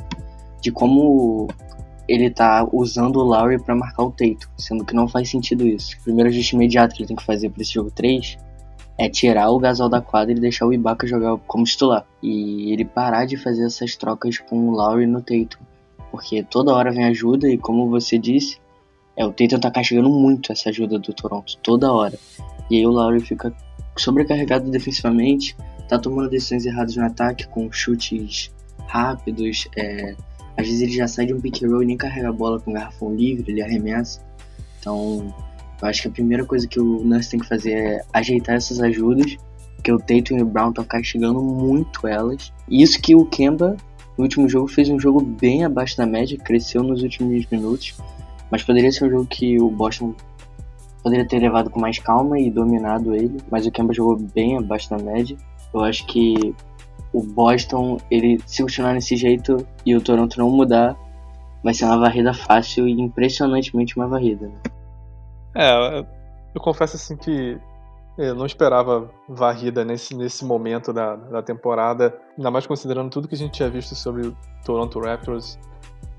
de 0.61 0.71
como 0.71 1.47
ele 2.07 2.29
tá 2.29 2.67
usando 2.71 3.17
o 3.17 3.23
Lowry 3.23 3.61
para 3.61 3.75
marcar 3.75 4.03
o 4.03 4.11
Tatum, 4.11 4.47
sendo 4.57 4.85
que 4.85 4.93
não 4.93 5.07
faz 5.07 5.29
sentido 5.29 5.65
isso. 5.65 5.95
O 5.99 6.03
primeiro 6.03 6.29
ajuste 6.29 6.55
imediato 6.55 6.95
que 6.95 7.01
ele 7.01 7.07
tem 7.07 7.15
que 7.15 7.25
fazer 7.25 7.49
para 7.49 7.61
esse 7.61 7.73
jogo 7.73 7.91
3 7.91 8.37
é 8.97 9.09
tirar 9.09 9.49
o 9.49 9.59
Gasol 9.59 9.89
da 9.89 10.01
quadra 10.01 10.33
e 10.33 10.39
deixar 10.39 10.65
o 10.65 10.73
Ibaka 10.73 11.07
jogar 11.07 11.37
como 11.47 11.63
titular. 11.63 12.05
E 12.21 12.71
ele 12.71 12.85
parar 12.85 13.25
de 13.25 13.37
fazer 13.37 13.65
essas 13.65 13.95
trocas 13.95 14.37
com 14.37 14.69
o 14.69 14.71
Lowry 14.71 15.07
no 15.07 15.21
Tatum. 15.21 15.63
Porque 16.11 16.43
toda 16.43 16.73
hora 16.73 16.91
vem 16.91 17.05
ajuda 17.05 17.49
e 17.49 17.57
como 17.57 17.89
você 17.89 18.19
disse, 18.19 18.57
é, 19.15 19.25
o 19.25 19.31
Tatum 19.31 19.59
tá 19.59 19.71
castigando 19.71 20.09
muito 20.09 20.51
essa 20.51 20.69
ajuda 20.69 20.99
do 20.99 21.13
Toronto, 21.13 21.57
toda 21.57 21.91
hora. 21.91 22.17
E 22.69 22.77
aí 22.77 22.85
o 22.85 22.91
Lowry 22.91 23.19
fica 23.19 23.53
sobrecarregado 23.97 24.69
defensivamente, 24.69 25.55
tá 25.87 25.97
tomando 25.97 26.29
decisões 26.29 26.65
erradas 26.65 26.95
no 26.95 27.05
ataque 27.05 27.47
com 27.47 27.71
chutes 27.71 28.51
rápidos, 28.87 29.67
é, 29.75 30.15
às 30.57 30.67
vezes 30.67 30.81
ele 30.81 30.91
já 30.91 31.07
sai 31.07 31.25
de 31.25 31.33
um 31.33 31.41
pick 31.41 31.61
roll 31.63 31.83
e 31.83 31.85
nem 31.85 31.97
carrega 31.97 32.29
a 32.29 32.33
bola 32.33 32.59
com 32.59 32.71
o 32.71 32.73
garrafão 32.73 33.13
livre, 33.13 33.51
ele 33.51 33.61
arremessa. 33.61 34.21
Então, 34.79 35.33
eu 35.83 35.89
acho 35.89 36.01
que 36.01 36.07
a 36.07 36.11
primeira 36.11 36.45
coisa 36.45 36.65
que 36.65 36.79
o 36.79 37.03
Nurse 37.03 37.31
tem 37.31 37.39
que 37.41 37.45
fazer 37.45 37.73
é 37.73 38.01
ajeitar 38.13 38.55
essas 38.55 38.79
ajudas, 38.79 39.35
porque 39.75 39.91
o 39.91 39.99
Tatum 39.99 40.37
e 40.37 40.41
o 40.41 40.45
Brown 40.45 40.69
estão 40.69 40.85
castigando 40.85 41.41
muito 41.41 42.07
elas. 42.07 42.53
Isso 42.69 43.01
que 43.01 43.13
o 43.13 43.25
Kemba, 43.25 43.75
no 44.17 44.23
último 44.23 44.47
jogo, 44.47 44.69
fez 44.69 44.87
um 44.87 44.97
jogo 44.97 45.19
bem 45.19 45.65
abaixo 45.65 45.97
da 45.97 46.05
média, 46.05 46.37
cresceu 46.37 46.81
nos 46.83 47.03
últimos 47.03 47.45
minutos, 47.51 47.97
mas 48.49 48.63
poderia 48.63 48.93
ser 48.93 49.03
um 49.03 49.09
jogo 49.09 49.25
que 49.25 49.59
o 49.61 49.69
Boston 49.69 50.15
poderia 51.03 51.27
ter 51.27 51.39
levado 51.39 51.69
com 51.69 51.81
mais 51.81 51.99
calma 51.99 52.39
e 52.39 52.49
dominado 52.49 53.13
ele, 53.13 53.41
mas 53.51 53.65
o 53.65 53.71
Kemba 53.71 53.93
jogou 53.93 54.15
bem 54.15 54.55
abaixo 54.55 54.89
da 54.89 54.97
média. 54.97 55.35
Eu 55.73 55.81
acho 55.81 56.05
que 56.05 56.55
o 57.11 57.21
Boston, 57.21 57.97
ele 58.09 58.39
se 58.45 58.61
continuar 58.61 58.93
nesse 58.93 59.17
jeito 59.17 59.57
e 59.85 59.93
o 59.97 60.01
Toronto 60.01 60.39
não 60.39 60.49
mudar, 60.49 60.95
vai 61.61 61.73
ser 61.73 61.83
uma 61.83 61.97
varrida 61.97 62.33
fácil 62.33 62.87
e 62.87 62.93
impressionantemente 62.93 63.97
uma 63.97 64.07
varrida. 64.07 64.47
Né? 64.47 64.82
É, 65.55 66.05
eu 66.53 66.61
confesso 66.61 66.95
assim 66.95 67.15
que 67.15 67.59
eu 68.17 68.35
não 68.35 68.45
esperava 68.45 69.09
varrida 69.27 69.83
nesse, 69.83 70.15
nesse 70.15 70.45
momento 70.45 70.93
da, 70.93 71.15
da 71.15 71.41
temporada, 71.41 72.17
ainda 72.37 72.51
mais 72.51 72.67
considerando 72.67 73.09
tudo 73.09 73.27
que 73.27 73.35
a 73.35 73.37
gente 73.37 73.53
tinha 73.53 73.69
visto 73.69 73.95
sobre 73.95 74.27
o 74.27 74.37
Toronto 74.63 74.99
Raptors. 74.99 75.57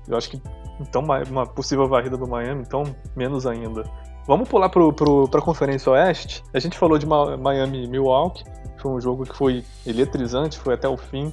Eu 0.07 0.17
acho 0.17 0.29
que 0.29 0.41
então 0.79 1.01
uma 1.29 1.45
possível 1.45 1.87
varrida 1.87 2.17
do 2.17 2.27
Miami, 2.27 2.61
então 2.61 2.83
menos 3.15 3.47
ainda. 3.47 3.83
Vamos 4.27 4.49
pular 4.49 4.69
para 4.69 4.81
a 4.81 5.41
Conferência 5.41 5.91
Oeste. 5.91 6.43
A 6.53 6.59
gente 6.59 6.77
falou 6.77 6.97
de 6.97 7.05
Miami 7.05 7.87
Milwaukee. 7.87 8.43
Foi 8.77 8.91
um 8.91 8.99
jogo 8.99 9.23
que 9.23 9.35
foi 9.35 9.63
eletrizante, 9.85 10.57
foi 10.57 10.73
até 10.73 10.87
o 10.89 10.97
fim. 10.97 11.31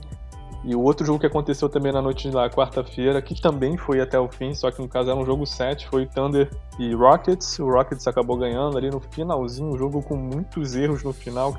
E 0.64 0.76
o 0.76 0.80
outro 0.80 1.04
jogo 1.04 1.18
que 1.18 1.26
aconteceu 1.26 1.68
também 1.68 1.92
na 1.92 2.00
noite 2.00 2.30
da 2.30 2.48
quarta-feira, 2.48 3.20
que 3.20 3.40
também 3.40 3.76
foi 3.76 4.00
até 4.00 4.18
o 4.18 4.28
fim, 4.28 4.54
só 4.54 4.70
que 4.70 4.80
no 4.80 4.88
caso 4.88 5.10
era 5.10 5.18
um 5.18 5.26
jogo 5.26 5.44
7, 5.44 5.88
foi 5.88 6.06
Thunder 6.06 6.48
e 6.78 6.94
Rockets. 6.94 7.58
O 7.58 7.68
Rockets 7.68 8.06
acabou 8.06 8.36
ganhando 8.36 8.78
ali 8.78 8.88
no 8.88 9.00
finalzinho, 9.00 9.74
um 9.74 9.76
jogo 9.76 10.02
com 10.02 10.16
muitos 10.16 10.76
erros 10.76 11.02
no 11.02 11.12
final. 11.12 11.56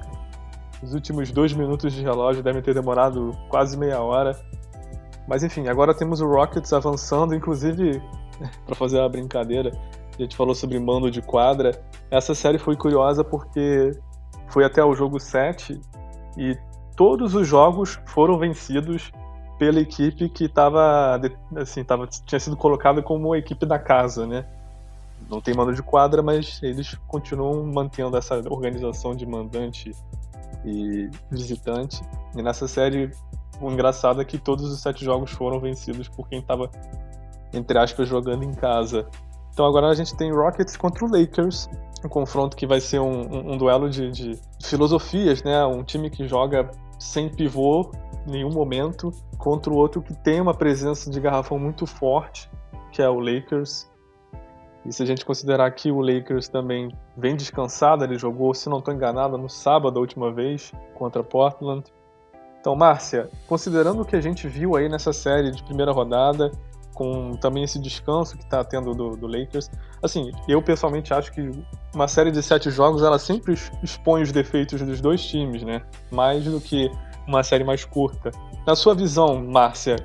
Os 0.81 0.93
últimos 0.93 1.31
dois 1.31 1.53
minutos 1.53 1.91
de 1.91 2.01
relógio 2.01 2.41
devem 2.41 2.61
ter 2.61 2.73
demorado 2.73 3.31
quase 3.49 3.77
meia 3.77 3.99
hora. 4.01 4.39
Mas 5.27 5.43
enfim, 5.43 5.67
agora 5.67 5.93
temos 5.93 6.21
o 6.21 6.27
Rockets 6.27 6.71
avançando, 6.71 7.35
inclusive, 7.35 8.01
para 8.65 8.75
fazer 8.75 9.01
a 9.01 9.09
brincadeira, 9.09 9.71
a 10.17 10.21
gente 10.21 10.35
falou 10.35 10.53
sobre 10.53 10.79
mando 10.79 11.09
de 11.09 11.21
quadra. 11.21 11.71
Essa 12.09 12.35
série 12.35 12.57
foi 12.57 12.75
curiosa 12.75 13.23
porque 13.23 13.91
foi 14.47 14.63
até 14.63 14.83
o 14.83 14.93
jogo 14.93 15.19
7 15.19 15.79
e 16.37 16.57
todos 16.95 17.35
os 17.35 17.47
jogos 17.47 17.99
foram 18.05 18.37
vencidos 18.37 19.11
pela 19.57 19.79
equipe 19.79 20.29
que 20.29 20.45
estava 20.45 21.19
assim, 21.55 21.83
tava, 21.83 22.07
tinha 22.07 22.39
sido 22.39 22.57
colocada 22.57 23.01
como 23.01 23.33
a 23.33 23.37
equipe 23.37 23.65
da 23.65 23.79
casa, 23.79 24.25
né? 24.25 24.45
Não 25.29 25.39
tem 25.39 25.53
mando 25.53 25.73
de 25.73 25.81
quadra, 25.81 26.21
mas 26.21 26.61
eles 26.61 26.95
continuam 27.07 27.65
mantendo 27.65 28.17
essa 28.17 28.35
organização 28.49 29.15
de 29.15 29.25
mandante 29.25 29.95
e 30.65 31.09
visitante. 31.31 32.01
E 32.35 32.41
nessa 32.41 32.67
série, 32.67 33.11
o 33.61 33.71
engraçado 33.71 34.21
é 34.21 34.25
que 34.25 34.37
todos 34.37 34.69
os 34.69 34.81
sete 34.81 35.05
jogos 35.05 35.31
foram 35.31 35.59
vencidos 35.59 36.09
por 36.09 36.27
quem 36.27 36.39
estava, 36.39 36.69
entre 37.53 37.77
aspas, 37.77 38.07
jogando 38.07 38.43
em 38.43 38.53
casa. 38.53 39.07
Então 39.53 39.65
agora 39.65 39.87
a 39.87 39.93
gente 39.93 40.15
tem 40.15 40.31
Rockets 40.31 40.75
contra 40.75 41.05
o 41.05 41.11
Lakers, 41.11 41.69
um 42.03 42.09
confronto 42.09 42.57
que 42.57 42.65
vai 42.65 42.81
ser 42.81 42.99
um, 42.99 43.21
um, 43.21 43.53
um 43.53 43.57
duelo 43.57 43.89
de, 43.89 44.11
de, 44.11 44.39
filosofias, 44.61 45.43
né? 45.43 45.63
Um 45.65 45.83
time 45.83 46.09
que 46.09 46.27
joga 46.27 46.69
sem 47.03 47.29
pivô 47.29 47.91
em 48.25 48.31
nenhum 48.31 48.49
momento 48.49 49.11
contra 49.37 49.71
o 49.71 49.75
outro 49.75 50.01
que 50.01 50.13
tem 50.13 50.39
uma 50.39 50.53
presença 50.53 51.11
de 51.11 51.19
garrafão 51.19 51.59
muito 51.59 51.85
forte, 51.85 52.49
que 52.91 53.01
é 53.01 53.09
o 53.09 53.19
Lakers. 53.19 53.91
E 54.85 54.93
se 54.93 55.03
a 55.03 55.05
gente 55.05 55.25
considerar 55.25 55.69
que 55.71 55.91
o 55.91 55.99
Lakers 55.99 56.47
também 56.47 56.95
vem 57.17 57.35
descansado, 57.35 58.03
ele 58.03 58.17
jogou, 58.17 58.53
se 58.53 58.69
não 58.69 58.79
estou 58.79 58.93
enganado, 58.93 59.37
no 59.37 59.49
sábado 59.49 59.97
a 59.97 60.01
última 60.01 60.31
vez 60.31 60.71
contra 60.95 61.21
Portland. 61.23 61.83
Então, 62.59 62.75
Márcia, 62.75 63.29
considerando 63.47 64.01
o 64.01 64.05
que 64.05 64.15
a 64.15 64.21
gente 64.21 64.47
viu 64.47 64.75
aí 64.77 64.87
nessa 64.87 65.11
série 65.11 65.51
de 65.51 65.61
primeira 65.63 65.91
rodada, 65.91 66.51
com 66.93 67.31
também 67.37 67.63
esse 67.63 67.79
descanso 67.79 68.37
que 68.37 68.43
está 68.43 68.63
tendo 68.63 68.93
do, 68.93 69.15
do, 69.15 69.27
Lakers. 69.27 69.69
Assim, 70.01 70.31
eu 70.47 70.61
pessoalmente 70.61 71.13
acho 71.13 71.31
que 71.31 71.49
uma 71.93 72.07
série 72.07 72.31
de 72.31 72.41
sete 72.41 72.69
jogos 72.69 73.03
ela 73.03 73.17
sempre 73.17 73.55
expõe 73.81 74.21
os 74.21 74.31
defeitos 74.31 74.81
dos 74.81 75.01
dois 75.01 75.23
times, 75.25 75.63
né? 75.63 75.81
Mais 76.11 76.43
do 76.43 76.61
que 76.61 76.89
uma 77.27 77.43
série 77.43 77.63
mais 77.63 77.85
curta. 77.85 78.31
Na 78.65 78.75
sua 78.75 78.93
visão, 78.93 79.43
Márcia, 79.43 79.95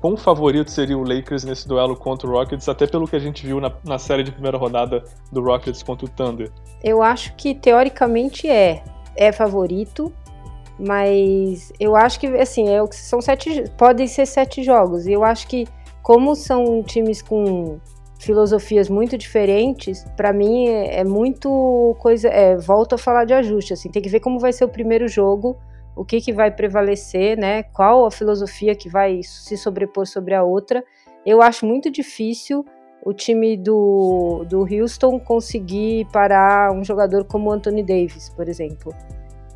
quão 0.00 0.16
favorito 0.16 0.70
seria 0.70 0.96
o 0.96 1.02
Lakers 1.02 1.44
nesse 1.44 1.66
duelo 1.66 1.96
contra 1.96 2.28
o 2.28 2.32
Rockets, 2.32 2.68
até 2.68 2.86
pelo 2.86 3.08
que 3.08 3.16
a 3.16 3.18
gente 3.18 3.46
viu 3.46 3.60
na, 3.60 3.72
na 3.84 3.98
série 3.98 4.22
de 4.22 4.32
primeira 4.32 4.56
rodada 4.56 5.02
do 5.32 5.42
Rockets 5.42 5.82
contra 5.82 6.06
o 6.06 6.08
Thunder? 6.08 6.50
Eu 6.82 7.02
acho 7.02 7.34
que 7.36 7.54
teoricamente 7.54 8.48
é. 8.48 8.82
É 9.18 9.32
favorito, 9.32 10.12
Mas 10.78 11.72
eu 11.80 11.96
acho 11.96 12.20
que, 12.20 12.26
assim, 12.26 12.68
é, 12.68 12.84
são 12.92 13.20
sete, 13.22 13.64
podem 13.78 14.06
ser 14.06 14.26
sete 14.26 14.62
jogos. 14.62 15.06
E 15.06 15.12
eu 15.12 15.24
acho 15.24 15.48
que, 15.48 15.66
como 16.06 16.36
são 16.36 16.84
times 16.84 17.20
com 17.20 17.80
filosofias 18.20 18.88
muito 18.88 19.18
diferentes, 19.18 20.04
para 20.16 20.32
mim 20.32 20.68
é, 20.68 21.00
é, 21.00 21.04
muito 21.04 21.96
coisa. 21.98 22.28
É, 22.28 22.56
volto 22.56 22.94
a 22.94 22.98
falar 22.98 23.24
de 23.24 23.34
ajuste, 23.34 23.72
assim, 23.72 23.90
tem 23.90 24.00
que 24.00 24.08
ver 24.08 24.20
como 24.20 24.38
vai 24.38 24.52
ser 24.52 24.64
o 24.64 24.68
primeiro 24.68 25.08
jogo, 25.08 25.56
o 25.96 26.04
que, 26.04 26.20
que 26.20 26.32
vai 26.32 26.48
prevalecer, 26.48 27.36
né? 27.36 27.64
Qual 27.64 28.06
a 28.06 28.10
filosofia 28.12 28.76
que 28.76 28.88
vai 28.88 29.20
se 29.24 29.56
sobrepor 29.56 30.06
sobre 30.06 30.32
a 30.32 30.44
outra. 30.44 30.84
Eu 31.26 31.42
acho 31.42 31.66
muito 31.66 31.90
difícil 31.90 32.64
o 33.04 33.12
time 33.12 33.56
do, 33.56 34.44
do 34.48 34.60
Houston 34.60 35.18
conseguir 35.18 36.06
parar 36.12 36.70
um 36.70 36.84
jogador 36.84 37.24
como 37.24 37.50
Anthony 37.50 37.82
Davis, 37.82 38.28
por 38.28 38.48
exemplo. 38.48 38.94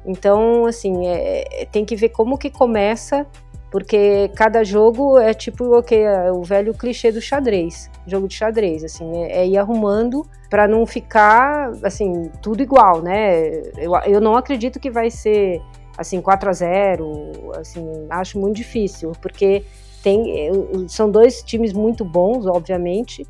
Então, 0.04 0.66
assim, 0.66 1.06
é, 1.06 1.62
é, 1.62 1.64
tem 1.64 1.84
que 1.84 1.94
ver 1.94 2.08
como 2.08 2.36
que 2.36 2.50
começa, 2.50 3.24
porque 3.70 4.30
cada 4.34 4.64
jogo 4.64 5.18
é 5.18 5.32
tipo 5.32 5.76
okay, 5.76 6.02
é 6.02 6.32
o 6.32 6.42
velho 6.42 6.74
clichê 6.74 7.12
do 7.12 7.20
xadrez, 7.20 7.90
jogo 8.06 8.26
de 8.26 8.34
xadrez, 8.34 8.82
assim, 8.82 9.22
é, 9.22 9.42
é 9.42 9.46
ir 9.46 9.56
arrumando 9.56 10.26
para 10.48 10.66
não 10.66 10.84
ficar, 10.84 11.72
assim, 11.84 12.30
tudo 12.42 12.62
igual, 12.62 13.00
né? 13.00 13.48
Eu, 13.78 13.94
eu 14.06 14.20
não 14.20 14.34
acredito 14.36 14.80
que 14.80 14.90
vai 14.90 15.08
ser, 15.08 15.62
assim, 15.96 16.20
4 16.20 16.50
a 16.50 16.52
0 16.52 17.32
assim, 17.56 18.06
acho 18.10 18.38
muito 18.38 18.56
difícil, 18.56 19.12
porque 19.22 19.64
tem, 20.02 20.50
são 20.88 21.08
dois 21.08 21.42
times 21.42 21.72
muito 21.72 22.04
bons, 22.04 22.46
obviamente, 22.46 23.24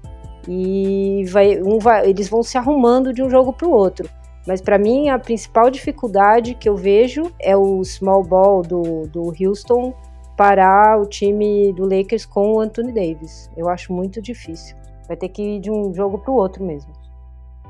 e 0.49 1.25
vai, 1.28 1.61
um 1.61 1.78
vai, 1.78 2.09
eles 2.09 2.28
vão 2.28 2.42
se 2.42 2.56
arrumando 2.56 3.12
de 3.12 3.23
um 3.23 3.28
jogo 3.28 3.52
para 3.52 3.68
o 3.68 3.73
outro. 3.73 4.09
Mas 4.47 4.62
para 4.62 4.78
mim 4.78 5.11
a 5.11 5.18
principal 5.18 5.70
dificuldade 5.70 6.54
que 6.54 6.68
eu 6.68 6.75
vejo 6.75 7.30
é 7.38 7.54
o 7.54 7.85
small 7.85 8.23
ball 8.23 8.62
do, 8.62 9.06
do 9.06 9.35
Houston 9.38 9.94
parar 10.40 10.99
o 10.99 11.04
time 11.04 11.70
do 11.75 11.82
Lakers 11.82 12.25
com 12.25 12.54
o 12.54 12.61
Anthony 12.61 12.92
Davis. 12.92 13.50
Eu 13.54 13.68
acho 13.68 13.92
muito 13.92 14.23
difícil. 14.23 14.75
Vai 15.06 15.14
ter 15.14 15.28
que 15.28 15.42
ir 15.42 15.61
de 15.61 15.70
um 15.70 15.92
jogo 15.92 16.16
para 16.16 16.30
o 16.30 16.35
outro 16.35 16.64
mesmo. 16.64 16.90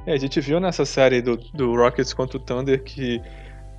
É, 0.07 0.13
a 0.13 0.17
gente 0.17 0.41
viu 0.41 0.61
nessa 0.61 0.87
série 0.87 1.21
do, 1.21 1.37
do 1.37 1.75
Rockets 1.75 2.15
contra 2.15 2.37
o 2.37 2.41
Thunder 2.41 2.81
que 2.85 3.21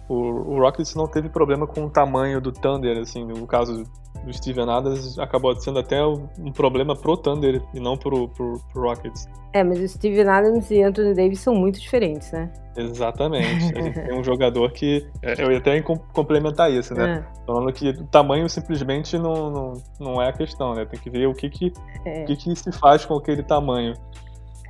o, 0.09 0.15
o 0.15 0.59
Rockets 0.59 0.93
não 0.93 1.07
teve 1.07 1.29
problema 1.29 1.65
com 1.65 1.85
o 1.85 1.89
tamanho 1.89 2.41
do 2.41 2.51
Thunder, 2.51 2.97
assim, 2.97 3.23
no 3.23 3.47
caso 3.47 3.85
do 4.23 4.33
Steven 4.33 4.69
Adams 4.69 5.17
acabou 5.17 5.55
sendo 5.55 5.79
até 5.79 6.05
um 6.05 6.51
problema 6.53 6.95
pro 6.95 7.17
Thunder 7.17 7.61
e 7.73 7.79
não 7.79 7.97
pro, 7.97 8.27
pro, 8.29 8.59
pro 8.71 8.81
Rockets. 8.81 9.27
É, 9.53 9.63
mas 9.63 9.79
o 9.79 9.87
Steven 9.87 10.27
Adams 10.27 10.71
e 10.71 10.81
Anthony 10.81 11.13
Davis 11.13 11.39
são 11.39 11.53
muito 11.53 11.79
diferentes, 11.79 12.31
né? 12.31 12.49
Exatamente. 12.75 13.77
A 13.77 13.81
gente 13.81 13.99
tem 13.99 14.17
um 14.17 14.23
jogador 14.23 14.71
que. 14.71 15.05
É, 15.21 15.43
eu 15.43 15.51
ia 15.51 15.57
até 15.57 15.81
complementar 15.81 16.71
isso, 16.71 16.93
né? 16.93 17.25
É. 17.25 17.45
Falando 17.45 17.73
que 17.73 17.89
o 17.89 18.05
tamanho 18.05 18.47
simplesmente 18.47 19.17
não, 19.17 19.49
não, 19.49 19.73
não 19.99 20.21
é 20.21 20.29
a 20.29 20.33
questão, 20.33 20.73
né? 20.73 20.85
Tem 20.85 20.99
que 20.99 21.09
ver 21.09 21.27
o 21.27 21.33
que, 21.33 21.49
que, 21.49 21.73
é. 22.05 22.23
o 22.23 22.25
que, 22.27 22.35
que 22.37 22.55
se 22.55 22.71
faz 22.71 23.03
com 23.03 23.15
aquele 23.15 23.43
tamanho. 23.43 23.93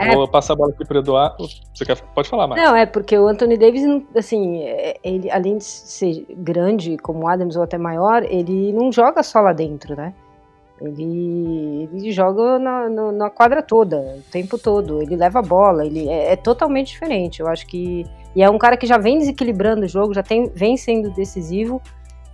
É. 0.01 0.15
Vou 0.15 0.27
passar 0.27 0.53
a 0.53 0.55
bola 0.55 0.71
aqui 0.71 0.83
para 0.83 0.97
Eduardo. 0.97 1.47
Você 1.73 1.85
quer, 1.85 1.95
pode 2.15 2.27
falar 2.27 2.47
mais. 2.47 2.59
Não, 2.59 2.75
é 2.75 2.87
porque 2.87 3.15
o 3.15 3.27
Anthony 3.27 3.55
Davis, 3.55 3.83
assim, 4.15 4.63
ele, 5.03 5.29
além 5.29 5.57
de 5.57 5.63
ser 5.63 6.25
grande 6.37 6.97
como 6.97 7.25
o 7.25 7.27
Adams 7.27 7.55
ou 7.55 7.61
até 7.61 7.77
maior, 7.77 8.23
ele 8.23 8.73
não 8.73 8.91
joga 8.91 9.21
só 9.21 9.41
lá 9.41 9.53
dentro, 9.53 9.95
né? 9.95 10.13
Ele, 10.81 11.87
ele 11.93 12.11
joga 12.11 12.57
na, 12.57 12.89
na, 12.89 13.11
na 13.11 13.29
quadra 13.29 13.61
toda, 13.61 13.97
o 13.97 14.31
tempo 14.31 14.57
todo. 14.57 15.03
Ele 15.03 15.15
leva 15.15 15.37
a 15.37 15.43
bola, 15.43 15.85
ele 15.85 16.09
é, 16.09 16.33
é, 16.33 16.35
totalmente 16.35 16.87
diferente. 16.87 17.39
Eu 17.39 17.47
acho 17.47 17.67
que. 17.67 18.03
E 18.35 18.41
é 18.41 18.49
um 18.49 18.57
cara 18.57 18.75
que 18.75 18.87
já 18.87 18.97
vem 18.97 19.19
desequilibrando 19.19 19.85
o 19.85 19.87
jogo, 19.87 20.15
já 20.15 20.23
tem, 20.23 20.49
vem 20.49 20.75
sendo 20.77 21.11
decisivo. 21.11 21.79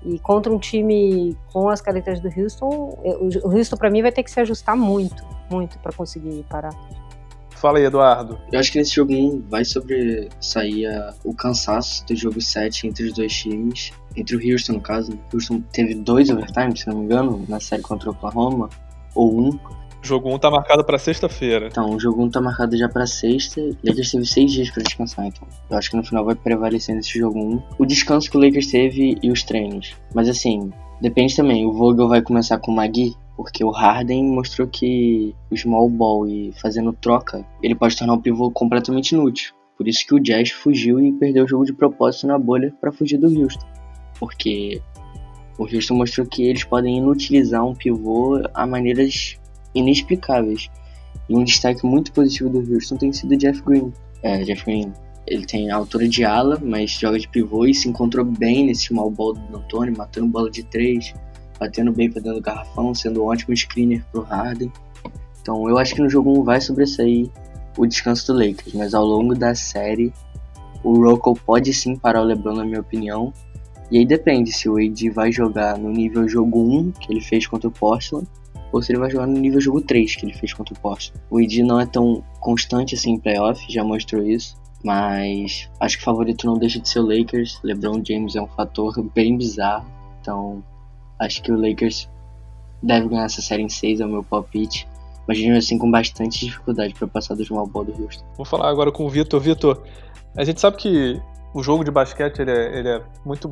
E 0.06 0.18
contra 0.20 0.54
um 0.54 0.58
time 0.58 1.36
com 1.52 1.68
as 1.68 1.82
características 1.82 2.34
do 2.34 2.42
Houston, 2.42 2.98
o 3.44 3.50
Houston 3.50 3.76
para 3.76 3.90
mim 3.90 4.02
vai 4.02 4.12
ter 4.12 4.24
que 4.24 4.32
se 4.32 4.40
ajustar 4.40 4.78
muito, 4.78 5.26
muito 5.50 5.78
para 5.80 5.92
conseguir 5.92 6.46
parar. 6.48 6.74
Fala 7.60 7.80
aí, 7.80 7.86
Eduardo. 7.86 8.40
Eu 8.52 8.60
acho 8.60 8.72
que 8.72 8.78
nesse 8.78 8.94
jogo 8.94 9.14
1 9.14 9.46
vai 9.50 9.66
sobressair 9.66 10.90
o 11.24 11.34
cansaço 11.34 12.06
do 12.06 12.16
jogo 12.16 12.40
7 12.40 12.88
entre 12.88 13.06
os 13.06 13.14
dois 13.14 13.34
times. 13.34 13.92
Entre 14.16 14.36
o 14.36 14.40
Houston, 14.40 14.74
no 14.74 14.82
caso. 14.82 15.12
O 15.12 15.36
Houston 15.36 15.62
teve 15.72 15.96
dois 15.96 16.30
overtimes, 16.30 16.82
se 16.82 16.88
não 16.88 17.00
me 17.00 17.06
engano, 17.06 17.44
na 17.48 17.60
série 17.60 17.82
contra 17.82 18.10
o 18.10 18.14
Oklahoma. 18.14 18.70
Ou 19.16 19.40
um. 19.40 19.50
O 19.50 20.06
jogo 20.08 20.34
1 20.36 20.38
tá 20.38 20.52
marcado 20.52 20.86
para 20.86 21.00
sexta-feira. 21.00 21.68
Então, 21.68 21.96
o 21.96 22.00
jogo 22.00 22.24
1 22.24 22.30
tá 22.30 22.40
marcado 22.40 22.78
já 22.78 22.88
para 22.88 23.08
sexta. 23.08 23.60
O 23.60 23.76
Lakers 23.84 24.12
teve 24.12 24.26
seis 24.26 24.52
dias 24.52 24.70
para 24.70 24.84
descansar, 24.84 25.26
então. 25.26 25.48
Eu 25.68 25.78
acho 25.78 25.90
que 25.90 25.98
no 25.98 26.04
final 26.04 26.24
vai 26.24 26.36
prevalecer 26.36 26.96
nesse 26.96 27.18
jogo 27.18 27.40
1 27.40 27.64
o 27.80 27.86
descanso 27.88 28.30
que 28.30 28.38
o 28.38 28.40
Lakers 28.40 28.68
teve 28.68 29.18
e 29.22 29.32
os 29.32 29.42
treinos. 29.42 29.96
Mas 30.14 30.30
assim, 30.30 30.72
depende 31.02 31.36
também. 31.36 31.66
O 31.66 31.74
Vogel 31.74 32.08
vai 32.08 32.22
começar 32.22 32.60
com 32.60 32.72
o 32.72 32.76
Magui 32.76 33.16
porque 33.38 33.64
o 33.64 33.70
Harden 33.70 34.26
mostrou 34.26 34.68
que 34.68 35.36
o 35.52 35.56
small 35.56 35.88
ball 35.88 36.28
e 36.28 36.52
fazendo 36.60 36.92
troca, 36.92 37.46
ele 37.62 37.76
pode 37.76 37.96
tornar 37.96 38.16
o 38.16 38.22
pivô 38.22 38.50
completamente 38.50 39.12
inútil. 39.12 39.54
Por 39.78 39.88
isso 39.88 40.06
que 40.08 40.16
o 40.16 40.20
Jazz 40.20 40.50
fugiu 40.50 41.00
e 41.00 41.14
perdeu 41.14 41.46
o 41.46 41.48
jogo 41.48 41.64
de 41.64 41.72
propósito 41.72 42.26
na 42.26 42.40
bolha 42.40 42.74
para 42.82 42.92
fugir 42.92 43.20
do 43.20 43.28
Houston. 43.28 43.66
Porque 44.20 44.82
o 45.60 45.64
Houston 45.64 45.94
mostrou 45.94 46.26
que 46.26 46.42
eles 46.42 46.64
podem 46.64 46.98
inutilizar 46.98 47.64
um 47.64 47.76
pivô 47.76 48.42
a 48.56 48.66
maneiras 48.66 49.38
inexplicáveis. 49.76 50.68
E 51.30 51.36
um 51.36 51.44
destaque 51.44 51.86
muito 51.86 52.12
positivo 52.12 52.50
do 52.50 52.74
Houston 52.74 52.98
tem 52.98 53.14
sido 53.14 53.38
Jeff 53.38 53.62
Green. 53.62 53.94
É, 54.24 54.44
Jeff 54.44 54.66
Green, 54.66 54.92
ele 55.28 55.46
tem 55.46 55.70
altura 55.70 56.08
de 56.08 56.26
ala, 56.26 56.60
mas 56.60 56.90
joga 56.90 57.20
de 57.20 57.28
pivô 57.28 57.68
e 57.68 57.74
se 57.76 57.88
encontrou 57.88 58.26
bem 58.26 58.66
nesse 58.66 58.88
small 58.88 59.12
ball 59.12 59.34
do 59.36 59.58
Antônio, 59.58 59.96
matando 59.96 60.26
bola 60.26 60.50
de 60.50 60.64
três, 60.64 61.14
batendo 61.60 61.92
bem 61.92 62.10
pra 62.10 62.22
dentro 62.22 62.40
do 62.40 62.44
garrafão, 62.44 62.94
sendo 62.94 63.24
um 63.24 63.26
ótimo 63.26 63.56
screener 63.56 64.04
pro 64.12 64.22
Harden. 64.22 64.72
Então 65.42 65.68
eu 65.70 65.78
acho 65.78 65.96
que 65.96 66.02
no 66.02 66.10
jogo 66.10 66.40
1 66.42 66.44
vai 66.44 66.60
sobressair 66.60 67.30
o 67.78 67.86
descanso 67.86 68.34
do 68.34 68.40
Lakers, 68.40 68.74
mas 68.74 68.94
ao 68.94 69.06
longo 69.06 69.36
da 69.36 69.54
série 69.56 70.12
o 70.84 71.04
Rocco 71.04 71.38
pode 71.46 71.74
sim 71.74 71.96
parar 71.96 72.22
o 72.22 72.26
LeBron, 72.26 72.56
na 72.56 72.66
minha 72.66 72.80
opinião. 72.80 73.34
E 73.90 73.98
aí 73.98 74.06
depende 74.06 74.52
se 74.52 74.68
o 74.70 74.78
AD 74.78 75.10
vai 75.10 75.32
jogar 75.32 75.78
no 75.78 75.90
nível 75.90 76.28
jogo 76.28 76.60
1, 76.60 76.92
que 76.92 77.12
ele 77.12 77.22
fez 77.22 77.48
contra 77.48 77.68
o 77.68 77.72
Portland, 77.72 78.28
ou 78.72 78.82
se 78.82 78.92
ele 78.92 79.00
vai 79.00 79.10
jogar 79.10 79.28
no 79.28 79.38
nível 79.38 79.62
jogo 79.62 79.82
3, 79.82 80.16
que 80.16 80.26
ele 80.26 80.34
fez 80.34 80.54
contra 80.54 80.74
o 80.74 80.80
Portland. 80.80 81.22
O 81.30 81.40
AD 81.40 81.64
não 81.64 81.80
é 81.80 81.86
tão 81.86 82.24
constante 82.40 82.96
assim 82.96 83.12
em 83.12 83.20
playoff, 83.20 83.64
já 83.70 83.84
mostrou 83.84 84.24
isso. 84.24 84.58
Mas 84.84 85.70
acho 85.80 85.98
que 85.98 86.04
o 86.04 86.06
favorito 86.06 86.46
não 86.46 86.58
deixa 86.58 86.80
de 86.80 86.88
ser 86.88 87.00
o 87.00 87.08
Lakers. 87.08 87.60
LeBron 87.64 88.02
James 88.06 88.36
é 88.36 88.42
um 88.42 88.48
fator 88.48 89.02
bem 89.14 89.38
bizarro. 89.38 89.88
Então 90.22 90.64
Acho 91.20 91.42
que 91.42 91.52
o 91.52 91.60
Lakers 91.60 92.10
deve 92.82 93.08
ganhar 93.10 93.26
essa 93.26 93.42
série 93.42 93.64
em 93.64 93.70
6, 93.70 94.00
é 94.00 94.06
o 94.06 94.10
meu 94.10 94.24
palpite. 94.24 94.88
Mas 95.28 95.40
mesmo 95.40 95.58
assim 95.58 95.78
com 95.78 95.92
bastante 95.92 96.46
dificuldade 96.46 96.94
para 96.94 97.08
passar 97.08 97.36
do 97.36 97.44
small 97.44 97.68
ball 97.68 97.84
do 97.84 98.02
Houston. 98.02 98.24
Vou 98.38 98.46
falar 98.46 98.70
agora 98.70 98.92
com 98.92 99.06
o 99.06 99.10
Vitor. 99.10 99.42
Vitor, 99.42 99.84
a 100.36 100.44
gente 100.44 100.62
sabe 100.62 100.78
que 100.78 101.22
o 101.54 101.62
jogo 101.62 101.84
de 101.84 101.92
basquete 101.92 102.40
ele 102.40 102.52
é, 102.52 102.80
ele 102.80 102.90
é 102.90 103.04
muito 103.26 103.52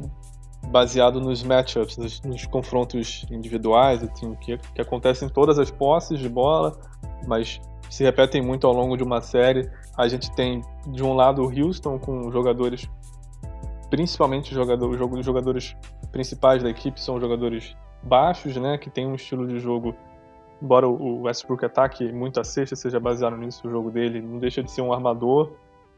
baseado 0.67 1.19
nos 1.19 1.43
matchups, 1.43 1.97
nos, 1.97 2.21
nos 2.21 2.45
confrontos 2.45 3.25
individuais, 3.29 4.03
assim, 4.03 4.35
que, 4.35 4.57
que 4.57 4.81
acontecem 4.81 5.27
em 5.27 5.31
todas 5.31 5.59
as 5.59 5.69
posses 5.69 6.19
de 6.19 6.29
bola, 6.29 6.79
mas 7.27 7.59
se 7.89 8.03
repetem 8.03 8.41
muito 8.41 8.65
ao 8.65 8.73
longo 8.73 8.95
de 8.95 9.03
uma 9.03 9.21
série. 9.21 9.69
A 9.97 10.07
gente 10.07 10.31
tem, 10.31 10.61
de 10.87 11.03
um 11.03 11.13
lado, 11.13 11.41
o 11.41 11.45
Houston 11.45 11.99
com 11.99 12.31
jogadores 12.31 12.87
principalmente 13.89 14.51
os 14.51 15.25
jogadores 15.25 15.75
principais 16.15 16.63
da 16.63 16.69
equipe 16.69 16.97
são 17.01 17.19
jogadores 17.19 17.75
baixos, 18.01 18.55
né, 18.55 18.77
que 18.77 18.89
tem 18.89 19.05
um 19.05 19.15
estilo 19.15 19.45
de 19.45 19.59
jogo, 19.59 19.93
embora 20.61 20.87
o 20.87 21.23
Westbrook 21.23 21.65
ataque 21.65 22.09
muito 22.09 22.39
a 22.39 22.43
sexta 22.45 22.73
seja 22.73 23.01
baseado 23.01 23.35
nisso, 23.35 23.67
o 23.67 23.69
jogo 23.69 23.91
dele 23.91 24.21
não 24.21 24.39
deixa 24.39 24.63
de 24.63 24.71
ser 24.71 24.81
um 24.81 24.93
armador. 24.93 25.51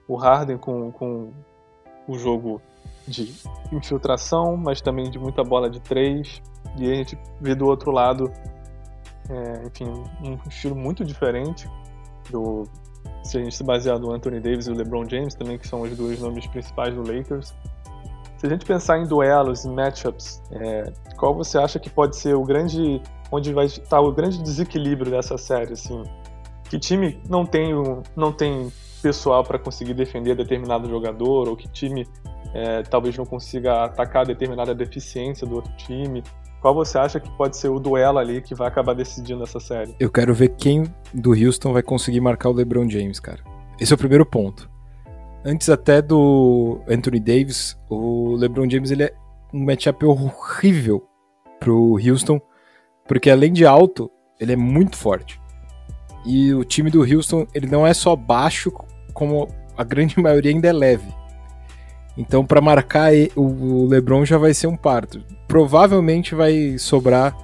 O 0.08 0.16
Harden 0.16 0.58
com, 0.58 0.92
com 0.92 1.32
o 2.08 2.18
jogo 2.18 2.60
de 3.08 3.32
infiltração, 3.72 4.58
mas 4.58 4.82
também 4.82 5.12
de 5.12 5.20
muita 5.20 5.44
bola 5.44 5.70
de 5.70 5.80
três. 5.82 6.42
E 6.80 6.92
a 6.92 6.96
gente 6.96 7.16
vê 7.40 7.54
do 7.54 7.68
outro 7.68 7.92
lado, 7.92 8.32
é, 9.30 9.68
enfim, 9.68 9.86
um 10.24 10.50
estilo 10.50 10.76
muito 10.76 11.06
diferente 11.06 11.70
do 12.32 12.64
se 13.24 13.38
a 13.38 13.44
gente 13.44 13.56
se 13.56 13.64
basear 13.64 14.00
no 14.00 14.12
Anthony 14.12 14.40
Davis 14.40 14.66
e 14.66 14.72
o 14.72 14.74
LeBron 14.74 15.08
James 15.08 15.36
também, 15.36 15.60
que 15.60 15.68
são 15.68 15.82
os 15.82 15.96
dois 15.96 16.20
nomes 16.20 16.48
principais 16.48 16.96
do 16.96 17.02
Lakers. 17.02 17.54
Se 18.38 18.46
a 18.46 18.50
gente 18.50 18.66
pensar 18.66 19.00
em 19.00 19.06
duelos, 19.06 19.66
em 19.66 19.74
matchups, 19.74 20.42
é, 20.52 20.94
qual 21.18 21.34
você 21.34 21.58
acha 21.58 21.80
que 21.80 21.90
pode 21.90 22.16
ser 22.16 22.36
o 22.36 22.44
grande. 22.44 23.02
onde 23.32 23.52
vai 23.52 23.66
estar 23.66 24.00
o 24.00 24.12
grande 24.12 24.42
desequilíbrio 24.42 25.12
dessa 25.12 25.38
série? 25.38 25.74
Assim? 25.74 26.04
Que 26.70 26.78
time 26.78 27.20
não 27.28 27.46
tem, 27.46 27.74
não 28.16 28.32
tem 28.32 28.72
pessoal 29.02 29.44
para 29.44 29.58
conseguir 29.58 29.94
defender 29.94 30.36
determinado 30.36 30.88
jogador, 30.88 31.50
ou 31.50 31.56
que 31.56 31.68
time 31.68 32.08
é, 32.54 32.84
talvez 32.84 33.18
não 33.18 33.26
consiga 33.26 33.86
atacar 33.86 34.26
determinada 34.26 34.76
deficiência 34.76 35.48
do 35.48 35.56
outro 35.56 35.76
time? 35.76 36.24
Qual 36.62 36.76
você 36.76 36.98
acha 36.98 37.20
que 37.20 37.30
pode 37.38 37.58
ser 37.58 37.70
o 37.70 37.80
duelo 37.80 38.20
ali 38.20 38.42
que 38.42 38.54
vai 38.54 38.68
acabar 38.68 38.94
decidindo 38.94 39.44
essa 39.44 39.60
série? 39.60 39.96
Eu 40.00 40.12
quero 40.12 40.34
ver 40.34 40.50
quem 40.50 40.84
do 41.12 41.32
Houston 41.32 41.74
vai 41.74 41.82
conseguir 41.82 42.20
marcar 42.20 42.50
o 42.50 42.54
LeBron 42.54 42.88
James, 42.88 43.20
cara. 43.20 43.40
Esse 43.80 43.94
é 43.94 43.96
o 43.96 43.98
primeiro 43.98 44.26
ponto 44.26 44.70
antes 45.48 45.70
até 45.70 46.02
do 46.02 46.82
Anthony 46.90 47.22
Davis, 47.22 47.78
o 47.90 48.36
LeBron 48.36 48.70
James 48.70 48.92
ele 48.92 49.04
é 49.04 49.14
um 49.54 49.64
matchup 49.64 50.06
horrível 50.06 51.08
pro 51.58 51.98
Houston, 51.98 52.42
porque 53.08 53.30
além 53.30 53.54
de 53.54 53.66
alto, 53.66 54.12
ele 54.38 54.52
é 54.52 54.58
muito 54.58 54.98
forte. 54.98 55.40
E 56.26 56.54
o 56.54 56.66
time 56.66 56.92
do 56.92 57.02
Houston, 57.02 57.48
ele 57.56 57.66
não 57.66 57.88
é 57.88 57.94
só 57.94 58.14
baixo, 58.14 58.74
como 59.14 59.48
a 59.78 59.84
grande 59.86 60.20
maioria 60.22 60.52
ainda 60.52 60.68
é 60.68 60.74
leve. 60.74 61.16
Então, 62.18 62.46
para 62.46 62.60
marcar 62.60 63.12
o 63.36 63.86
LeBron 63.86 64.26
já 64.26 64.38
vai 64.38 64.54
ser 64.54 64.68
um 64.68 64.76
parto. 64.76 65.24
Provavelmente 65.48 66.36
vai 66.36 66.78
sobrar 66.78 67.38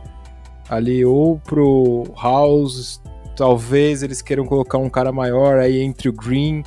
ali 0.67 1.05
ou 1.05 1.39
pro 1.39 2.03
House, 2.21 3.01
talvez 3.35 4.03
eles 4.03 4.21
queiram 4.21 4.45
colocar 4.45 4.77
um 4.77 4.89
cara 4.89 5.11
maior 5.11 5.57
aí 5.59 5.79
entre 5.81 6.09
o 6.09 6.13
Green, 6.13 6.63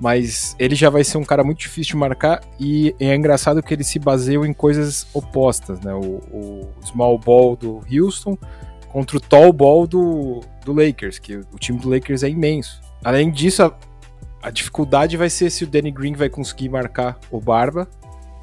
mas 0.00 0.56
ele 0.58 0.74
já 0.74 0.88
vai 0.88 1.04
ser 1.04 1.18
um 1.18 1.24
cara 1.24 1.44
muito 1.44 1.58
difícil 1.58 1.92
de 1.92 1.96
marcar 1.98 2.40
e 2.58 2.94
é 2.98 3.14
engraçado 3.14 3.62
que 3.62 3.74
eles 3.74 3.86
se 3.86 3.98
baseiam 3.98 4.46
em 4.46 4.52
coisas 4.54 5.06
opostas, 5.12 5.78
né? 5.80 5.92
O, 5.92 6.20
o 6.32 6.68
small 6.82 7.18
ball 7.18 7.54
do 7.54 7.82
Houston 7.92 8.36
contra 8.88 9.18
o 9.18 9.20
tall 9.20 9.52
ball 9.52 9.86
do, 9.86 10.40
do 10.64 10.72
Lakers, 10.72 11.18
que 11.18 11.36
o 11.36 11.58
time 11.58 11.78
do 11.78 11.90
Lakers 11.90 12.22
é 12.22 12.30
imenso. 12.30 12.80
Além 13.04 13.30
disso, 13.30 13.62
a, 13.62 13.76
a 14.42 14.50
dificuldade 14.50 15.18
vai 15.18 15.28
ser 15.28 15.50
se 15.50 15.64
o 15.64 15.66
Danny 15.66 15.90
Green 15.90 16.14
vai 16.14 16.30
conseguir 16.30 16.70
marcar 16.70 17.18
o 17.30 17.38
Barba, 17.38 17.86